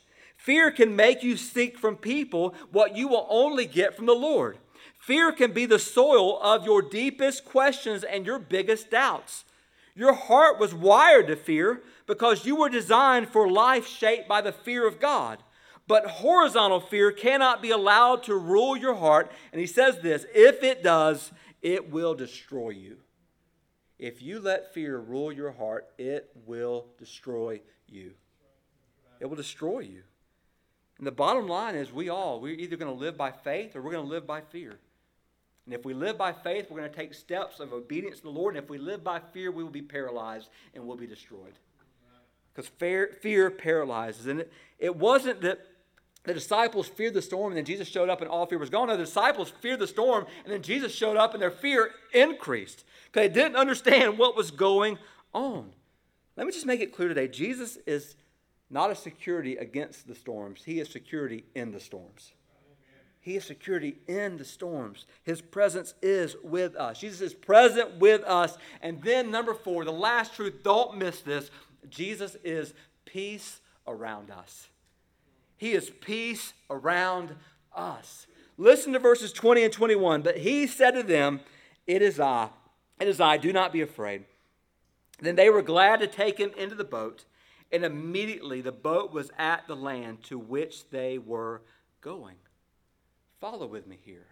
Fear 0.50 0.72
can 0.72 0.96
make 0.96 1.22
you 1.22 1.36
seek 1.36 1.78
from 1.78 1.94
people 1.94 2.56
what 2.72 2.96
you 2.96 3.06
will 3.06 3.24
only 3.30 3.66
get 3.66 3.94
from 3.94 4.06
the 4.06 4.14
Lord. 4.14 4.58
Fear 4.98 5.30
can 5.30 5.52
be 5.52 5.64
the 5.64 5.78
soil 5.78 6.42
of 6.42 6.64
your 6.64 6.82
deepest 6.82 7.44
questions 7.44 8.02
and 8.02 8.26
your 8.26 8.40
biggest 8.40 8.90
doubts. 8.90 9.44
Your 9.94 10.12
heart 10.12 10.58
was 10.58 10.74
wired 10.74 11.28
to 11.28 11.36
fear 11.36 11.84
because 12.04 12.46
you 12.46 12.56
were 12.56 12.68
designed 12.68 13.28
for 13.28 13.48
life 13.48 13.86
shaped 13.86 14.26
by 14.26 14.40
the 14.40 14.50
fear 14.50 14.88
of 14.88 14.98
God. 14.98 15.40
But 15.86 16.06
horizontal 16.06 16.80
fear 16.80 17.12
cannot 17.12 17.62
be 17.62 17.70
allowed 17.70 18.24
to 18.24 18.34
rule 18.34 18.76
your 18.76 18.96
heart. 18.96 19.30
And 19.52 19.60
he 19.60 19.68
says 19.68 20.00
this 20.00 20.26
if 20.34 20.64
it 20.64 20.82
does, 20.82 21.30
it 21.62 21.92
will 21.92 22.14
destroy 22.14 22.70
you. 22.70 22.96
If 24.00 24.20
you 24.20 24.40
let 24.40 24.74
fear 24.74 24.98
rule 24.98 25.30
your 25.30 25.52
heart, 25.52 25.86
it 25.96 26.28
will 26.44 26.86
destroy 26.98 27.60
you. 27.86 28.14
It 29.20 29.26
will 29.26 29.36
destroy 29.36 29.78
you. 29.80 30.02
And 31.00 31.06
the 31.06 31.12
bottom 31.12 31.48
line 31.48 31.76
is 31.76 31.90
we 31.90 32.10
all, 32.10 32.42
we're 32.42 32.52
either 32.52 32.76
going 32.76 32.92
to 32.92 33.00
live 33.00 33.16
by 33.16 33.30
faith 33.30 33.74
or 33.74 33.80
we're 33.80 33.90
going 33.90 34.04
to 34.04 34.10
live 34.10 34.26
by 34.26 34.42
fear. 34.42 34.76
And 35.64 35.72
if 35.72 35.82
we 35.82 35.94
live 35.94 36.18
by 36.18 36.34
faith, 36.34 36.66
we're 36.68 36.76
going 36.76 36.90
to 36.90 36.96
take 36.96 37.14
steps 37.14 37.58
of 37.58 37.72
obedience 37.72 38.18
to 38.18 38.24
the 38.24 38.28
Lord. 38.28 38.54
And 38.54 38.62
if 38.62 38.68
we 38.68 38.76
live 38.76 39.02
by 39.02 39.18
fear, 39.32 39.50
we 39.50 39.62
will 39.62 39.70
be 39.70 39.80
paralyzed 39.80 40.50
and 40.74 40.86
we'll 40.86 40.98
be 40.98 41.06
destroyed. 41.06 41.54
Because 42.52 42.68
fear, 42.68 43.16
fear 43.22 43.50
paralyzes. 43.50 44.26
And 44.26 44.40
it, 44.40 44.52
it 44.78 44.94
wasn't 44.94 45.40
that 45.40 45.60
the 46.24 46.34
disciples 46.34 46.86
feared 46.86 47.14
the 47.14 47.22
storm 47.22 47.52
and 47.52 47.56
then 47.56 47.64
Jesus 47.64 47.88
showed 47.88 48.10
up 48.10 48.20
and 48.20 48.28
all 48.28 48.44
fear 48.44 48.58
was 48.58 48.68
gone. 48.68 48.88
No, 48.88 48.96
the 48.98 49.04
disciples 49.04 49.48
feared 49.48 49.80
the 49.80 49.86
storm 49.86 50.26
and 50.44 50.52
then 50.52 50.60
Jesus 50.60 50.92
showed 50.92 51.16
up 51.16 51.32
and 51.32 51.40
their 51.40 51.50
fear 51.50 51.92
increased 52.12 52.84
because 53.06 53.26
they 53.26 53.32
didn't 53.32 53.56
understand 53.56 54.18
what 54.18 54.36
was 54.36 54.50
going 54.50 54.98
on. 55.32 55.72
Let 56.36 56.46
me 56.46 56.52
just 56.52 56.66
make 56.66 56.80
it 56.80 56.94
clear 56.94 57.08
today 57.08 57.26
Jesus 57.26 57.78
is 57.86 58.16
not 58.70 58.90
a 58.90 58.94
security 58.94 59.56
against 59.56 60.06
the 60.06 60.14
storms, 60.14 60.62
He 60.64 60.80
is 60.80 60.88
security 60.88 61.44
in 61.54 61.72
the 61.72 61.80
storms. 61.80 62.32
He 63.22 63.36
is 63.36 63.44
security 63.44 63.98
in 64.08 64.38
the 64.38 64.46
storms. 64.46 65.04
His 65.22 65.42
presence 65.42 65.92
is 66.00 66.36
with 66.42 66.74
us. 66.74 67.00
Jesus 67.00 67.20
is 67.20 67.34
present 67.34 67.98
with 67.98 68.24
us. 68.24 68.56
And 68.80 69.02
then, 69.02 69.30
number 69.30 69.52
four, 69.52 69.84
the 69.84 69.92
last 69.92 70.34
truth, 70.34 70.62
don't 70.62 70.96
miss 70.96 71.20
this 71.20 71.50
Jesus 71.90 72.36
is 72.42 72.72
peace 73.04 73.60
around 73.86 74.30
us. 74.30 74.68
He 75.56 75.72
is 75.72 75.90
peace 76.00 76.54
around 76.70 77.34
us. 77.74 78.26
Listen 78.56 78.94
to 78.94 78.98
verses 78.98 79.32
20 79.32 79.64
and 79.64 79.72
21. 79.72 80.22
But 80.22 80.38
he 80.38 80.66
said 80.66 80.92
to 80.92 81.02
them, 81.02 81.40
It 81.86 82.00
is 82.00 82.18
I. 82.18 82.48
It 82.98 83.08
is 83.08 83.20
I. 83.20 83.36
Do 83.36 83.52
not 83.52 83.72
be 83.72 83.82
afraid. 83.82 84.24
Then 85.18 85.36
they 85.36 85.50
were 85.50 85.62
glad 85.62 86.00
to 86.00 86.06
take 86.06 86.38
him 86.38 86.52
into 86.56 86.74
the 86.74 86.84
boat, 86.84 87.26
and 87.72 87.84
immediately 87.84 88.60
the 88.60 88.72
boat 88.72 89.12
was 89.12 89.30
at 89.38 89.66
the 89.66 89.76
land 89.76 90.22
to 90.24 90.38
which 90.38 90.88
they 90.90 91.18
were 91.18 91.62
going. 92.00 92.36
Follow 93.40 93.66
with 93.66 93.86
me 93.86 93.98
here. 94.04 94.26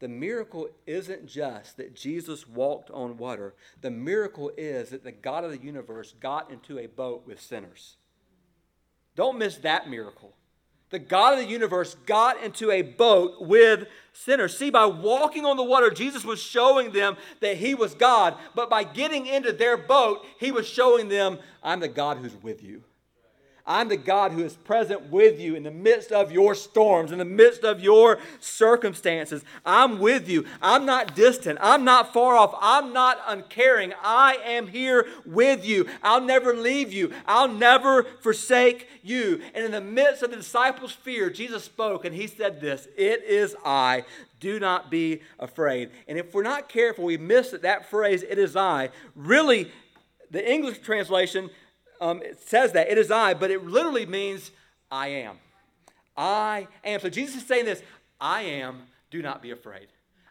The 0.00 0.08
miracle 0.08 0.68
isn't 0.86 1.26
just 1.26 1.76
that 1.76 1.94
Jesus 1.94 2.48
walked 2.48 2.90
on 2.90 3.16
water, 3.16 3.54
the 3.80 3.90
miracle 3.90 4.50
is 4.56 4.90
that 4.90 5.04
the 5.04 5.12
God 5.12 5.44
of 5.44 5.50
the 5.50 5.62
universe 5.62 6.14
got 6.20 6.50
into 6.50 6.78
a 6.78 6.86
boat 6.86 7.26
with 7.26 7.40
sinners. 7.40 7.96
Don't 9.16 9.38
miss 9.38 9.56
that 9.58 9.88
miracle 9.88 10.34
the 10.94 10.98
God 11.00 11.32
of 11.32 11.40
the 11.40 11.50
universe, 11.50 11.96
got 12.06 12.40
into 12.42 12.70
a 12.70 12.80
boat 12.82 13.42
with 13.42 13.88
sinners. 14.12 14.56
See, 14.56 14.70
by 14.70 14.86
walking 14.86 15.44
on 15.44 15.56
the 15.56 15.64
water, 15.64 15.90
Jesus 15.90 16.24
was 16.24 16.40
showing 16.40 16.92
them 16.92 17.16
that 17.40 17.56
he 17.56 17.74
was 17.74 17.94
God. 17.94 18.36
But 18.54 18.70
by 18.70 18.84
getting 18.84 19.26
into 19.26 19.52
their 19.52 19.76
boat, 19.76 20.24
he 20.38 20.52
was 20.52 20.68
showing 20.68 21.08
them, 21.08 21.38
I'm 21.64 21.80
the 21.80 21.88
God 21.88 22.18
who's 22.18 22.36
with 22.36 22.62
you. 22.62 22.84
I'm 23.66 23.88
the 23.88 23.96
God 23.96 24.32
who 24.32 24.44
is 24.44 24.56
present 24.56 25.10
with 25.10 25.40
you 25.40 25.54
in 25.54 25.62
the 25.62 25.70
midst 25.70 26.12
of 26.12 26.30
your 26.30 26.54
storms, 26.54 27.12
in 27.12 27.18
the 27.18 27.24
midst 27.24 27.64
of 27.64 27.80
your 27.80 28.18
circumstances. 28.38 29.42
I'm 29.64 29.98
with 30.00 30.28
you. 30.28 30.44
I'm 30.60 30.84
not 30.84 31.16
distant. 31.16 31.58
I'm 31.62 31.82
not 31.82 32.12
far 32.12 32.36
off. 32.36 32.54
I'm 32.60 32.92
not 32.92 33.20
uncaring. 33.26 33.94
I 34.02 34.36
am 34.44 34.66
here 34.66 35.06
with 35.24 35.64
you. 35.64 35.88
I'll 36.02 36.20
never 36.20 36.54
leave 36.54 36.92
you. 36.92 37.12
I'll 37.26 37.48
never 37.48 38.04
forsake 38.20 38.86
you. 39.02 39.40
And 39.54 39.64
in 39.64 39.70
the 39.70 39.80
midst 39.80 40.22
of 40.22 40.30
the 40.30 40.36
disciples' 40.36 40.92
fear, 40.92 41.30
Jesus 41.30 41.64
spoke 41.64 42.04
and 42.04 42.14
he 42.14 42.26
said 42.26 42.60
this 42.60 42.86
It 42.98 43.24
is 43.24 43.56
I. 43.64 44.04
Do 44.40 44.60
not 44.60 44.90
be 44.90 45.22
afraid. 45.38 45.88
And 46.06 46.18
if 46.18 46.34
we're 46.34 46.42
not 46.42 46.68
careful, 46.68 47.04
we 47.04 47.16
miss 47.16 47.50
that 47.52 47.62
that 47.62 47.88
phrase, 47.88 48.22
it 48.22 48.38
is 48.38 48.56
I, 48.56 48.90
really, 49.16 49.72
the 50.30 50.46
English 50.46 50.80
translation 50.80 51.48
um, 52.00 52.22
it 52.22 52.40
says 52.40 52.72
that. 52.72 52.88
It 52.90 52.98
is 52.98 53.10
I, 53.10 53.34
but 53.34 53.50
it 53.50 53.64
literally 53.64 54.06
means 54.06 54.50
I 54.90 55.08
am. 55.08 55.38
I 56.16 56.68
am. 56.84 57.00
So 57.00 57.08
Jesus 57.08 57.36
is 57.36 57.46
saying 57.46 57.64
this 57.64 57.82
I 58.20 58.42
am, 58.42 58.82
do 59.10 59.22
not 59.22 59.42
be 59.42 59.50
afraid. 59.50 59.88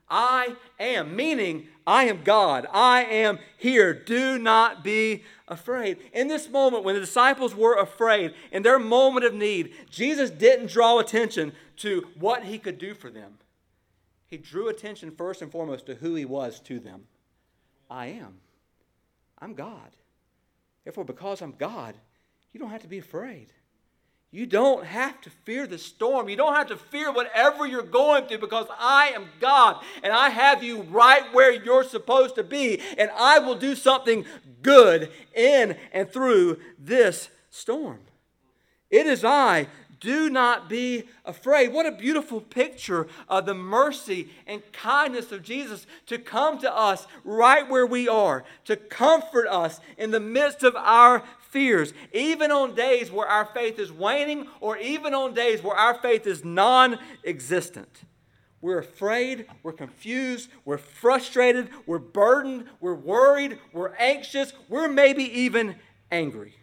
I 0.10 0.56
am, 0.80 1.15
meaning 1.15 1.67
I 1.88 2.06
am 2.06 2.23
God. 2.23 2.67
I 2.71 3.04
am 3.04 3.39
here. 3.58 3.93
Do 3.93 4.38
not 4.38 4.84
be 4.84 5.23
afraid. 5.47 5.97
In 6.13 6.28
this 6.28 6.49
moment, 6.49 6.84
when 6.84 6.95
the 6.95 7.02
disciples 7.02 7.56
were 7.56 7.76
afraid, 7.76 8.34
in 8.52 8.63
their 8.63 8.80
moment 8.80 9.26
of 9.26 9.34
need, 9.34 9.73
Jesus 9.89 10.30
didn't 10.30 10.69
draw 10.69 10.99
attention 10.99 11.54
to 11.78 12.08
what 12.19 12.43
he 12.43 12.60
could 12.60 12.78
do 12.78 12.93
for 12.93 13.10
them. 13.10 13.39
He 14.28 14.38
drew 14.38 14.67
attention 14.67 15.12
first 15.12 15.41
and 15.41 15.52
foremost 15.52 15.86
to 15.88 15.95
who 15.95 16.15
he 16.15 16.26
was 16.26 16.60
to 16.62 16.80
them. 16.80 17.06
I 17.89 18.08
am. 18.08 18.36
I'm 19.39 19.54
God. 19.54 19.91
Therefore, 20.83 21.05
because 21.05 21.41
I'm 21.41 21.53
God, 21.57 21.95
you 22.51 22.59
don't 22.59 22.69
have 22.69 22.81
to 22.81 22.87
be 22.87 22.99
afraid. 22.99 23.47
You 24.33 24.47
don't 24.47 24.83
have 24.83 25.21
to 25.21 25.29
fear 25.29 25.67
the 25.67 25.77
storm. 25.77 26.27
You 26.27 26.35
don't 26.35 26.55
have 26.55 26.69
to 26.69 26.75
fear 26.75 27.11
whatever 27.11 27.67
you're 27.67 27.83
going 27.83 28.25
through 28.25 28.39
because 28.39 28.65
I 28.79 29.11
am 29.15 29.27
God 29.39 29.83
and 30.01 30.11
I 30.11 30.29
have 30.29 30.63
you 30.63 30.81
right 30.81 31.31
where 31.33 31.51
you're 31.51 31.83
supposed 31.83 32.33
to 32.35 32.43
be. 32.43 32.81
And 32.97 33.11
I 33.15 33.37
will 33.37 33.53
do 33.53 33.75
something 33.75 34.25
good 34.63 35.11
in 35.35 35.77
and 35.91 36.09
through 36.09 36.59
this 36.79 37.29
storm. 37.51 37.99
It 38.89 39.05
is 39.05 39.23
I 39.23 39.67
do 40.03 40.29
not 40.29 40.67
be 40.67 41.05
afraid. 41.23 41.71
What 41.71 41.85
a 41.85 41.91
beautiful 41.91 42.41
picture 42.41 43.07
of 43.29 43.45
the 43.45 43.53
mercy 43.53 44.29
and 44.45 44.61
kindness 44.73 45.31
of 45.31 45.41
Jesus 45.41 45.87
to 46.07 46.19
come 46.19 46.59
to 46.59 46.75
us 46.75 47.07
right 47.23 47.67
where 47.67 47.85
we 47.85 48.09
are, 48.09 48.43
to 48.65 48.75
comfort 48.75 49.47
us 49.47 49.79
in 49.97 50.11
the 50.11 50.19
midst 50.19 50.61
of 50.61 50.75
our 50.75 51.23
fears, 51.49 51.93
even 52.11 52.51
on 52.51 52.75
days 52.75 53.09
where 53.11 53.27
our 53.27 53.45
faith 53.45 53.79
is 53.79 53.93
waning 53.93 54.47
or 54.59 54.77
even 54.77 55.13
on 55.13 55.33
days 55.33 55.63
where 55.63 55.77
our 55.77 55.95
faith 55.95 56.27
is 56.27 56.43
non 56.43 56.99
existent. 57.23 58.01
We're 58.59 58.79
afraid, 58.79 59.45
we're 59.61 59.71
confused, 59.71 60.49
we're 60.65 60.77
frustrated, 60.77 61.69
we're 61.85 61.99
burdened, 61.99 62.65
we're 62.81 62.93
worried, 62.93 63.57
we're 63.71 63.93
anxious, 63.95 64.51
we're 64.67 64.89
maybe 64.89 65.23
even 65.39 65.75
angry. 66.11 66.55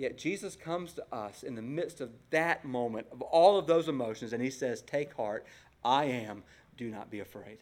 Yet 0.00 0.16
Jesus 0.16 0.56
comes 0.56 0.94
to 0.94 1.04
us 1.12 1.42
in 1.42 1.56
the 1.56 1.60
midst 1.60 2.00
of 2.00 2.08
that 2.30 2.64
moment, 2.64 3.06
of 3.12 3.20
all 3.20 3.58
of 3.58 3.66
those 3.66 3.86
emotions, 3.86 4.32
and 4.32 4.42
he 4.42 4.48
says, 4.48 4.80
Take 4.80 5.12
heart, 5.12 5.44
I 5.84 6.04
am, 6.04 6.42
do 6.78 6.88
not 6.88 7.10
be 7.10 7.20
afraid. 7.20 7.58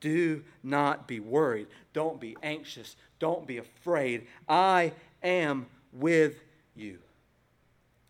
Do 0.00 0.42
not 0.64 1.06
be 1.06 1.20
worried. 1.20 1.68
Don't 1.92 2.20
be 2.20 2.36
anxious. 2.42 2.96
Don't 3.20 3.46
be 3.46 3.58
afraid. 3.58 4.26
I 4.48 4.92
am 5.22 5.66
with 5.92 6.34
you. 6.74 6.98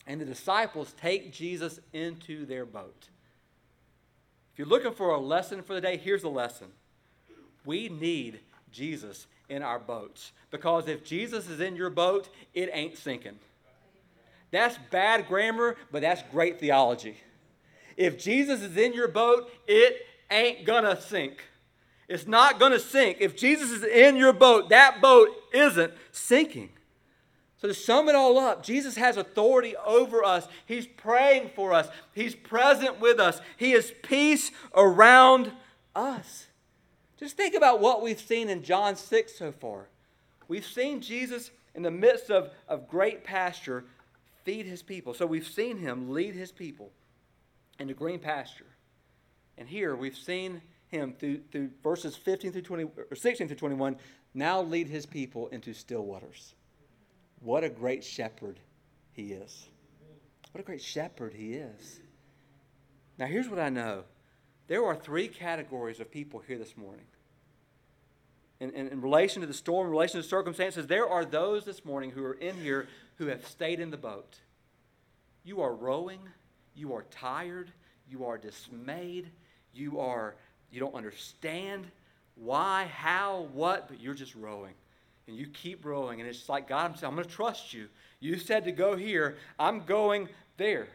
And 0.07 0.18
the 0.18 0.25
disciples 0.25 0.94
take 0.99 1.31
Jesus 1.31 1.79
into 1.92 2.46
their 2.46 2.64
boat. 2.64 3.09
If 4.55 4.59
you're 4.59 4.66
looking 4.66 4.94
for 4.94 5.11
a 5.11 5.20
lesson 5.20 5.62
for 5.62 5.75
the 5.75 5.83
day, 5.83 5.99
here's 5.99 6.22
the 6.22 6.31
lesson. 6.31 6.68
We 7.66 7.90
need 7.90 8.40
Jesus 8.72 9.27
in 9.49 9.63
our 9.63 9.79
boats. 9.79 10.33
Because 10.51 10.89
if 10.89 11.05
Jesus 11.05 11.49
is 11.49 11.61
in 11.61 11.77
your 11.77 11.91
boat, 11.91 12.29
it 12.55 12.71
ain't 12.73 12.97
sinking. 12.99 13.38
That's 14.51 14.79
bad 14.90 15.27
grammar, 15.29 15.77
but 15.90 16.03
that's 16.03 16.23
great 16.31 16.61
theology. 16.61 17.19
If 17.97 18.19
Jesus 18.19 18.63
is 18.63 18.77
in 18.77 18.92
your 18.92 19.09
boat, 19.09 19.51
it 19.67 20.07
ain't 20.31 20.65
gonna 20.65 21.01
sink. 21.01 21.42
It's 22.09 22.27
not 22.27 22.61
gonna 22.61 22.79
sink. 22.79 23.19
If 23.21 23.37
Jesus 23.37 23.71
is 23.71 23.83
in 23.83 24.17
your 24.17 24.33
boat, 24.33 24.69
that 24.69 25.01
boat 25.01 25.29
isn't 25.53 25.92
sinking. 26.13 26.71
So, 27.59 27.69
to 27.69 27.75
sum 27.75 28.09
it 28.09 28.15
all 28.15 28.38
up, 28.38 28.63
Jesus 28.63 28.97
has 28.97 29.17
authority 29.17 29.75
over 29.77 30.23
us. 30.23 30.47
He's 30.67 30.87
praying 30.87 31.51
for 31.55 31.73
us, 31.73 31.88
He's 32.15 32.35
present 32.35 33.01
with 33.01 33.19
us, 33.19 33.40
He 33.57 33.73
is 33.73 33.92
peace 34.03 34.51
around 34.75 35.53
us. 35.94 36.46
Just 37.19 37.37
think 37.37 37.54
about 37.54 37.81
what 37.81 38.02
we've 38.02 38.21
seen 38.21 38.48
in 38.48 38.62
John 38.62 38.96
6 38.96 39.35
so 39.35 39.52
far. 39.52 39.88
We've 40.48 40.67
seen 40.67 41.00
Jesus 41.00 41.50
in 41.75 41.83
the 41.83 41.90
midst 41.90 42.31
of, 42.31 42.50
of 42.69 42.88
great 42.88 43.25
pasture 43.25 43.85
feed 44.44 44.67
his 44.67 44.83
people. 44.83 45.14
So 45.14 45.27
we've 45.27 45.46
seen 45.46 45.79
him 45.79 46.10
lead 46.10 46.35
his 46.35 46.52
people 46.52 46.92
into 47.79 47.94
green 47.94 48.19
pasture. 48.19 48.67
And 49.58 49.69
here 49.69 49.96
we've 49.96 50.17
seen 50.17 50.60
him 50.88 51.14
through, 51.19 51.40
through 51.50 51.71
verses 51.83 52.17
15 52.17 52.52
through 52.52 52.62
20, 52.62 52.85
or 53.10 53.17
16 53.17 53.48
through 53.48 53.56
21 53.56 53.96
now 54.35 54.60
lead 54.60 54.87
his 54.87 55.06
people 55.06 55.48
into 55.48 55.73
still 55.73 56.04
waters. 56.04 56.54
What 57.40 57.64
a 57.64 57.71
great 57.71 58.04
shepherd 58.04 58.60
he 59.12 59.33
is. 59.33 59.69
What 60.52 60.60
a 60.60 60.64
great 60.64 60.83
shepherd 60.83 61.33
he 61.35 61.54
is. 61.54 62.00
Now, 63.19 63.27
here's 63.27 63.48
what 63.48 63.58
I 63.58 63.71
know 63.71 64.04
there 64.69 64.85
are 64.85 64.96
three 64.96 65.29
categories 65.29 66.00
of 66.00 66.10
people 66.10 66.42
here 66.46 66.58
this 66.58 66.77
morning. 66.77 67.04
In, 68.58 68.71
in, 68.71 68.88
in, 68.88 69.00
relation 69.02 69.42
to 69.42 69.46
the 69.46 69.54
storm, 69.54 69.87
in 69.87 69.92
relation 69.92 70.21
to 70.21 70.27
circumstances, 70.27 70.87
there 70.87 71.08
are 71.08 71.25
those 71.25 71.64
this 71.64 71.85
morning 71.85 72.10
who 72.10 72.25
are 72.25 72.35
in 72.35 72.56
here 72.56 72.88
who 73.17 73.27
have 73.27 73.46
stayed 73.46 73.81
in 73.81 73.90
the 73.90 73.98
boat. 73.98 74.38
You 75.44 75.60
are 75.60 75.75
rowing, 75.75 76.21
you 76.75 76.94
are 76.94 77.04
tired, 77.10 77.71
you 78.08 78.25
are 78.25 78.38
dismayed, 78.38 79.31
you 79.75 80.00
are 80.00 80.37
you 80.71 80.81
don't 80.81 80.94
understand 80.94 81.87
why, 82.35 82.85
how, 82.92 83.48
what, 83.52 83.88
but 83.88 84.00
you're 84.00 84.14
just 84.14 84.35
rowing. 84.35 84.75
And 85.27 85.37
you 85.37 85.46
keep 85.46 85.85
rowing, 85.85 86.21
and 86.21 86.29
it's 86.29 86.48
like 86.48 86.69
God, 86.69 86.90
I'm, 86.90 87.08
I'm 87.08 87.14
going 87.14 87.27
to 87.27 87.33
trust 87.33 87.73
you. 87.73 87.88
You 88.21 88.38
said 88.38 88.64
to 88.64 88.73
go 88.73 88.94
here, 88.96 89.38
I'm 89.58 89.85
going 89.85 90.29
there. 90.56 90.88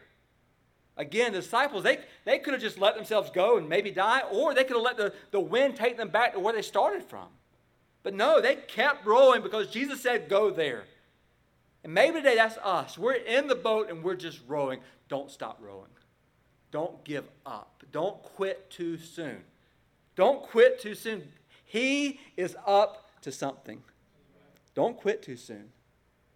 Again, 0.96 1.32
the 1.32 1.40
disciples, 1.40 1.82
they, 1.82 1.98
they 2.24 2.38
could 2.38 2.52
have 2.52 2.62
just 2.62 2.78
let 2.78 2.94
themselves 2.94 3.30
go 3.30 3.56
and 3.56 3.68
maybe 3.68 3.90
die, 3.90 4.22
or 4.30 4.54
they 4.54 4.64
could 4.64 4.76
have 4.76 4.84
let 4.84 4.96
the, 4.96 5.14
the 5.30 5.40
wind 5.40 5.76
take 5.76 5.96
them 5.96 6.08
back 6.08 6.34
to 6.34 6.40
where 6.40 6.52
they 6.52 6.62
started 6.62 7.02
from. 7.02 7.28
But 8.02 8.14
no, 8.14 8.40
they 8.40 8.56
kept 8.56 9.06
rowing 9.06 9.42
because 9.42 9.68
Jesus 9.68 10.02
said, 10.02 10.28
Go 10.28 10.50
there. 10.50 10.84
And 11.84 11.94
maybe 11.94 12.18
today 12.18 12.36
that's 12.36 12.58
us. 12.58 12.96
We're 12.96 13.14
in 13.14 13.48
the 13.48 13.54
boat 13.54 13.90
and 13.90 14.04
we're 14.04 14.16
just 14.16 14.40
rowing. 14.46 14.80
Don't 15.08 15.30
stop 15.30 15.58
rowing. 15.60 15.90
Don't 16.70 17.02
give 17.04 17.24
up. 17.44 17.82
Don't 17.90 18.22
quit 18.22 18.70
too 18.70 18.96
soon. 18.98 19.42
Don't 20.14 20.42
quit 20.42 20.80
too 20.80 20.94
soon. 20.94 21.28
He 21.64 22.20
is 22.36 22.56
up 22.66 23.10
to 23.22 23.32
something. 23.32 23.82
Don't 24.74 24.96
quit 24.96 25.22
too 25.22 25.36
soon. 25.36 25.70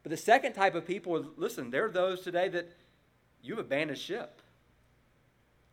But 0.02 0.10
the 0.10 0.16
second 0.16 0.52
type 0.52 0.74
of 0.74 0.86
people, 0.86 1.24
listen, 1.36 1.70
there 1.70 1.86
are 1.86 1.90
those 1.90 2.22
today 2.22 2.48
that 2.50 2.70
you've 3.42 3.58
abandoned 3.58 3.98
ship. 3.98 4.42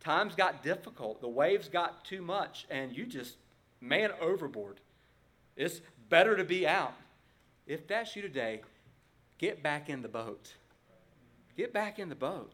Times 0.04 0.34
got 0.34 0.62
difficult. 0.62 1.20
The 1.22 1.28
waves 1.28 1.68
got 1.68 2.04
too 2.04 2.20
much, 2.20 2.66
and 2.68 2.94
you 2.94 3.06
just 3.06 3.38
man 3.80 4.10
overboard. 4.20 4.80
It's 5.56 5.80
better 6.10 6.36
to 6.36 6.44
be 6.44 6.66
out. 6.66 6.94
If 7.66 7.86
that's 7.86 8.14
you 8.14 8.20
today, 8.20 8.60
get 9.38 9.62
back 9.62 9.88
in 9.88 10.02
the 10.02 10.08
boat. 10.08 10.52
Get 11.56 11.72
back 11.72 11.98
in 11.98 12.10
the 12.10 12.14
boat. 12.14 12.52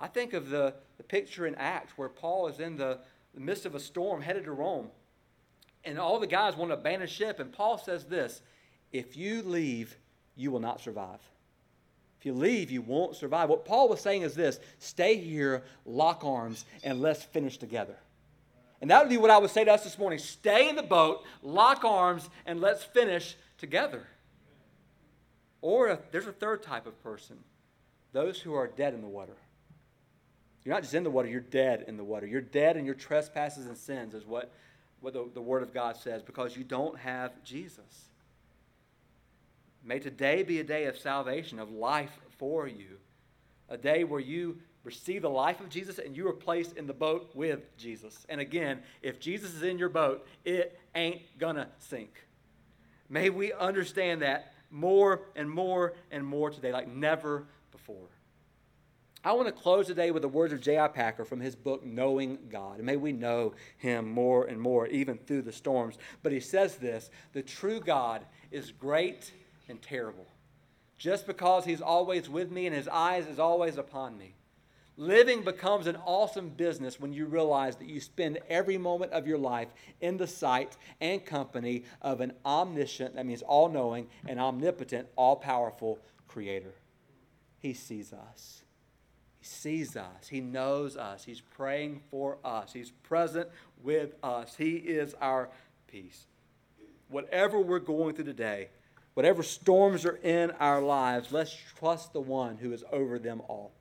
I 0.00 0.08
think 0.08 0.32
of 0.32 0.50
the, 0.50 0.74
the 0.96 1.04
picture 1.04 1.46
in 1.46 1.54
Acts 1.54 1.92
where 1.96 2.08
Paul 2.08 2.48
is 2.48 2.58
in 2.58 2.76
the, 2.76 2.98
the 3.34 3.40
midst 3.40 3.64
of 3.64 3.76
a 3.76 3.80
storm 3.80 4.20
headed 4.20 4.44
to 4.44 4.52
Rome. 4.52 4.88
And 5.84 5.98
all 5.98 6.18
the 6.18 6.26
guys 6.26 6.56
want 6.56 6.70
to 6.70 6.76
abandon 6.76 7.08
ship. 7.08 7.38
And 7.38 7.52
Paul 7.52 7.78
says 7.78 8.04
this 8.04 8.42
if 8.92 9.16
you 9.16 9.42
leave, 9.42 9.96
you 10.34 10.50
will 10.50 10.60
not 10.60 10.80
survive. 10.80 11.20
If 12.22 12.26
you 12.26 12.34
leave, 12.34 12.70
you 12.70 12.82
won't 12.82 13.16
survive. 13.16 13.48
What 13.48 13.64
Paul 13.64 13.88
was 13.88 14.00
saying 14.00 14.22
is 14.22 14.36
this 14.36 14.60
stay 14.78 15.16
here, 15.16 15.64
lock 15.84 16.22
arms, 16.22 16.64
and 16.84 17.00
let's 17.00 17.24
finish 17.24 17.58
together. 17.58 17.96
And 18.80 18.88
that 18.92 19.02
would 19.02 19.08
be 19.08 19.16
what 19.16 19.32
I 19.32 19.38
would 19.38 19.50
say 19.50 19.64
to 19.64 19.72
us 19.72 19.82
this 19.82 19.98
morning 19.98 20.20
stay 20.20 20.68
in 20.68 20.76
the 20.76 20.84
boat, 20.84 21.24
lock 21.42 21.82
arms, 21.82 22.30
and 22.46 22.60
let's 22.60 22.84
finish 22.84 23.36
together. 23.58 24.06
Or 25.62 25.88
if 25.88 26.12
there's 26.12 26.28
a 26.28 26.32
third 26.32 26.62
type 26.62 26.86
of 26.86 27.02
person 27.02 27.38
those 28.12 28.38
who 28.38 28.54
are 28.54 28.68
dead 28.68 28.94
in 28.94 29.00
the 29.00 29.08
water. 29.08 29.34
You're 30.64 30.76
not 30.76 30.82
just 30.82 30.94
in 30.94 31.02
the 31.02 31.10
water, 31.10 31.26
you're 31.26 31.40
dead 31.40 31.86
in 31.88 31.96
the 31.96 32.04
water. 32.04 32.24
You're 32.24 32.40
dead 32.40 32.76
in 32.76 32.84
your 32.84 32.94
trespasses 32.94 33.66
and 33.66 33.76
sins, 33.76 34.14
is 34.14 34.24
what, 34.24 34.52
what 35.00 35.12
the, 35.12 35.28
the 35.34 35.42
Word 35.42 35.64
of 35.64 35.74
God 35.74 35.96
says, 35.96 36.22
because 36.22 36.56
you 36.56 36.62
don't 36.62 36.96
have 37.00 37.32
Jesus. 37.42 38.10
May 39.84 39.98
today 39.98 40.42
be 40.42 40.60
a 40.60 40.64
day 40.64 40.84
of 40.84 40.96
salvation, 40.96 41.58
of 41.58 41.70
life 41.70 42.18
for 42.38 42.66
you, 42.66 42.98
a 43.68 43.76
day 43.76 44.04
where 44.04 44.20
you 44.20 44.58
receive 44.84 45.22
the 45.22 45.30
life 45.30 45.60
of 45.60 45.68
Jesus 45.68 45.98
and 45.98 46.16
you 46.16 46.28
are 46.28 46.32
placed 46.32 46.76
in 46.76 46.86
the 46.86 46.92
boat 46.92 47.30
with 47.34 47.76
Jesus. 47.76 48.26
And 48.28 48.40
again, 48.40 48.80
if 49.00 49.20
Jesus 49.20 49.54
is 49.54 49.62
in 49.62 49.78
your 49.78 49.88
boat, 49.88 50.26
it 50.44 50.78
ain't 50.94 51.22
gonna 51.38 51.68
sink. 51.78 52.26
May 53.08 53.30
we 53.30 53.52
understand 53.52 54.22
that 54.22 54.54
more 54.70 55.22
and 55.36 55.50
more 55.50 55.94
and 56.10 56.24
more 56.24 56.50
today, 56.50 56.72
like 56.72 56.88
never 56.88 57.46
before. 57.70 58.08
I 59.24 59.32
want 59.32 59.46
to 59.46 59.52
close 59.52 59.86
today 59.86 60.10
with 60.10 60.22
the 60.22 60.28
words 60.28 60.52
of 60.52 60.60
J.I. 60.60 60.88
Packer 60.88 61.24
from 61.24 61.38
his 61.38 61.54
book, 61.54 61.84
Knowing 61.84 62.38
God. 62.50 62.78
And 62.78 62.86
may 62.86 62.96
we 62.96 63.12
know 63.12 63.54
him 63.76 64.10
more 64.10 64.46
and 64.46 64.60
more, 64.60 64.88
even 64.88 65.16
through 65.16 65.42
the 65.42 65.52
storms. 65.52 65.96
But 66.24 66.32
he 66.32 66.40
says 66.40 66.76
this 66.76 67.08
the 67.32 67.42
true 67.42 67.78
God 67.78 68.24
is 68.50 68.72
great 68.72 69.32
and 69.68 69.80
terrible. 69.80 70.26
Just 70.98 71.26
because 71.26 71.64
he's 71.64 71.80
always 71.80 72.28
with 72.28 72.50
me 72.50 72.66
and 72.66 72.74
his 72.74 72.88
eyes 72.88 73.26
is 73.26 73.38
always 73.38 73.76
upon 73.76 74.16
me. 74.16 74.34
Living 74.96 75.42
becomes 75.42 75.86
an 75.86 75.96
awesome 76.04 76.50
business 76.50 77.00
when 77.00 77.12
you 77.12 77.24
realize 77.24 77.76
that 77.76 77.88
you 77.88 77.98
spend 77.98 78.38
every 78.48 78.76
moment 78.76 79.10
of 79.12 79.26
your 79.26 79.38
life 79.38 79.68
in 80.00 80.18
the 80.18 80.26
sight 80.26 80.76
and 81.00 81.24
company 81.24 81.84
of 82.02 82.20
an 82.20 82.32
omniscient, 82.44 83.14
that 83.14 83.24
means 83.24 83.42
all 83.42 83.68
knowing, 83.70 84.06
and 84.28 84.38
omnipotent, 84.38 85.08
all 85.16 85.36
powerful 85.36 85.98
creator. 86.28 86.74
He 87.58 87.72
sees 87.72 88.12
us. 88.12 88.62
He 89.40 89.46
sees 89.46 89.96
us. 89.96 90.28
He 90.28 90.40
knows 90.40 90.96
us. 90.96 91.24
He's 91.24 91.40
praying 91.40 92.02
for 92.10 92.38
us. 92.44 92.72
He's 92.72 92.90
present 92.90 93.48
with 93.82 94.14
us. 94.22 94.54
He 94.56 94.76
is 94.76 95.14
our 95.20 95.48
peace. 95.86 96.26
Whatever 97.08 97.58
we're 97.60 97.78
going 97.78 98.14
through 98.14 98.26
today, 98.26 98.68
whatever 99.14 99.42
storms 99.42 100.04
are 100.04 100.18
in 100.22 100.50
our 100.52 100.80
lives, 100.80 101.32
let's 101.32 101.56
trust 101.78 102.12
the 102.12 102.20
one 102.20 102.56
who 102.56 102.72
is 102.72 102.84
over 102.92 103.18
them 103.18 103.42
all. 103.48 103.72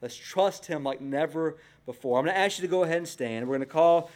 Let's 0.00 0.16
trust 0.16 0.66
him 0.66 0.82
like 0.82 1.00
never 1.00 1.56
before. 1.86 2.18
I'm 2.18 2.24
going 2.24 2.34
to 2.34 2.40
ask 2.40 2.58
you 2.58 2.62
to 2.62 2.70
go 2.70 2.82
ahead 2.82 2.98
and 2.98 3.08
stand. 3.08 3.46
We're 3.46 3.56
going 3.56 3.68
to 3.68 3.72
call 3.72 4.10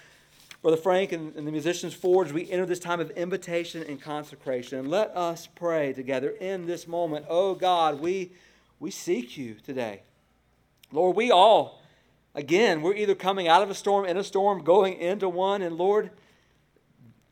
Brother 0.62 0.76
Frank 0.76 1.12
and, 1.12 1.34
and 1.36 1.46
the 1.46 1.52
musicians 1.52 1.94
forward 1.94 2.26
as 2.26 2.32
we 2.32 2.50
enter 2.50 2.66
this 2.66 2.80
time 2.80 2.98
of 2.98 3.10
invitation 3.12 3.84
and 3.84 4.00
consecration. 4.00 4.90
Let 4.90 5.16
us 5.16 5.46
pray 5.54 5.92
together 5.92 6.30
in 6.30 6.66
this 6.66 6.88
moment. 6.88 7.26
Oh 7.28 7.54
God, 7.54 8.00
we, 8.00 8.32
we 8.80 8.90
seek 8.90 9.38
you 9.38 9.54
today. 9.64 10.02
Lord, 10.90 11.16
we 11.16 11.30
all, 11.30 11.82
again, 12.34 12.82
we're 12.82 12.94
either 12.94 13.14
coming 13.14 13.46
out 13.46 13.62
of 13.62 13.70
a 13.70 13.74
storm, 13.74 14.06
in 14.06 14.16
a 14.16 14.24
storm, 14.24 14.64
going 14.64 14.94
into 14.94 15.28
one, 15.28 15.62
and 15.62 15.76
Lord, 15.76 16.10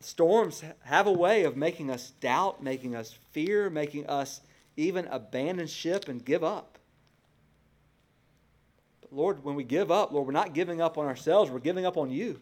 storms 0.05 0.63
have 0.83 1.07
a 1.07 1.13
way 1.13 1.45
of 1.45 1.57
making 1.57 1.91
us 1.91 2.13
doubt, 2.21 2.63
making 2.63 2.95
us 2.95 3.17
fear, 3.33 3.71
making 3.71 4.07
us 4.07 4.41
even 4.77 5.07
abandon 5.07 5.67
ship 5.67 6.09
and 6.09 6.25
give 6.25 6.45
up. 6.45 6.79
But 9.01 9.13
Lord, 9.13 9.45
when 9.45 9.55
we 9.55 9.65
give 9.65 9.91
up, 9.91 10.13
Lord, 10.13 10.27
we're 10.27 10.33
not 10.33 10.55
giving 10.55 10.81
up 10.81 10.99
on 10.99 11.07
ourselves, 11.07 11.51
we're 11.51 11.59
giving 11.59 11.87
up 11.87 11.97
on 11.97 12.11
you. 12.11 12.41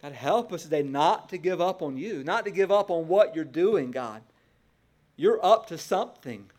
God, 0.00 0.12
help 0.12 0.52
us 0.52 0.64
today 0.64 0.82
not 0.82 1.28
to 1.28 1.38
give 1.38 1.60
up 1.60 1.80
on 1.80 1.96
you, 1.96 2.24
not 2.24 2.44
to 2.44 2.50
give 2.50 2.72
up 2.72 2.90
on 2.90 3.06
what 3.06 3.36
you're 3.36 3.44
doing, 3.44 3.92
God. 3.92 4.22
You're 5.16 5.44
up 5.44 5.66
to 5.68 5.78
something. 5.78 6.50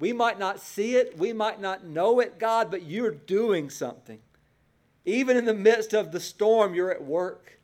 We 0.00 0.12
might 0.12 0.38
not 0.38 0.60
see 0.60 0.96
it, 0.96 1.16
we 1.16 1.32
might 1.32 1.60
not 1.60 1.84
know 1.84 2.18
it, 2.18 2.38
God, 2.38 2.70
but 2.70 2.82
you're 2.82 3.12
doing 3.12 3.70
something. 3.70 4.18
Even 5.04 5.36
in 5.36 5.44
the 5.44 5.54
midst 5.54 5.92
of 5.92 6.10
the 6.10 6.20
storm, 6.20 6.74
you're 6.74 6.90
at 6.90 7.04
work. 7.04 7.59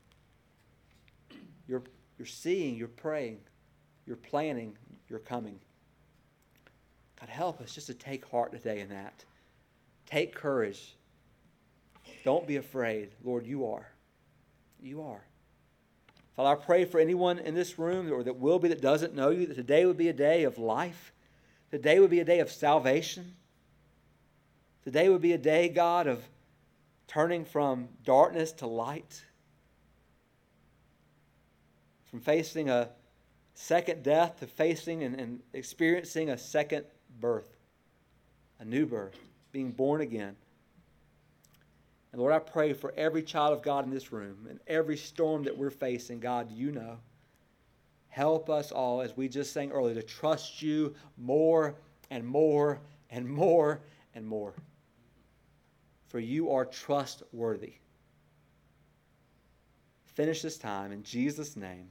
You're, 1.69 1.83
you're 2.19 2.27
seeing, 2.27 2.77
you're 2.77 2.89
praying, 2.89 3.39
you're 4.07 4.17
planning, 4.17 4.77
you're 5.09 5.19
coming. 5.19 5.59
God, 7.21 7.29
help 7.29 7.61
us 7.61 7.75
just 7.75 7.87
to 7.89 7.95
take 7.95 8.25
heart 8.27 8.53
today 8.53 8.81
in 8.81 8.89
that. 8.91 9.25
Take 10.07 10.35
courage. 10.35 10.97
Don't 12.25 12.47
be 12.47 12.57
afraid. 12.57 13.11
Lord, 13.25 13.47
you 13.47 13.67
are. 13.67 13.89
You 14.81 15.03
are. 15.03 15.25
Father, 16.37 16.61
I 16.61 16.65
pray 16.65 16.85
for 16.85 17.01
anyone 17.01 17.39
in 17.39 17.55
this 17.55 17.79
room 17.79 18.13
or 18.13 18.23
that 18.23 18.39
will 18.39 18.59
be 18.59 18.69
that 18.69 18.83
doesn't 18.83 19.15
know 19.15 19.31
you, 19.31 19.47
that 19.47 19.55
today 19.55 19.87
would 19.87 19.97
be 19.97 20.09
a 20.09 20.13
day 20.13 20.45
of 20.45 20.59
life 20.59 21.13
Today 21.71 21.99
would 21.99 22.11
be 22.11 22.21
a 22.21 22.25
day 22.25 22.41
of 22.41 22.51
salvation. 22.51 23.35
Today 24.85 25.09
would 25.09 25.21
be 25.21 25.33
a 25.33 25.39
day, 25.39 25.69
God, 25.69 26.07
of 26.07 26.25
turning 27.09 27.45
from 27.45 27.89
darkness 28.05 28.53
to 28.53 28.67
light, 28.67 29.25
from 32.17 32.23
facing 32.23 32.71
a 32.71 32.89
second 33.53 34.03
death 34.03 34.41
to 34.41 34.47
facing 34.47 35.03
and, 35.03 35.21
and 35.21 35.41
experiencing 35.53 36.31
a 36.31 36.39
second 36.39 36.87
birth, 37.21 37.59
a 38.59 38.65
new 38.65 38.87
birth, 38.87 39.19
being 39.53 39.71
born 39.71 40.01
again. 40.01 40.35
And 42.13 42.21
Lord, 42.23 42.33
I 42.33 42.39
pray 42.39 42.73
for 42.73 42.95
every 42.97 43.23
child 43.23 43.53
of 43.53 43.61
God 43.61 43.85
in 43.85 43.91
this 43.91 44.13
room 44.13 44.47
and 44.49 44.61
every 44.67 44.97
storm 44.97 45.43
that 45.43 45.59
we're 45.59 45.69
facing, 45.69 46.19
God, 46.19 46.51
you 46.51 46.73
know. 46.73 46.97
Help 48.09 48.49
us 48.49 48.73
all, 48.73 49.03
as 49.03 49.15
we 49.15 49.29
just 49.29 49.53
sang 49.53 49.71
earlier, 49.71 49.95
to 49.95 50.03
trust 50.03 50.63
you 50.63 50.95
more 51.19 51.75
and 52.09 52.27
more 52.27 52.81
and 53.11 53.29
more 53.29 53.83
and 54.15 54.27
more. 54.27 54.55
For 56.09 56.19
you 56.19 56.51
are 56.51 56.65
trustworthy. 56.65 57.75
Finish 60.15 60.41
this 60.41 60.57
time 60.57 60.93
in 60.93 61.03
Jesus' 61.03 61.57
name. 61.57 61.91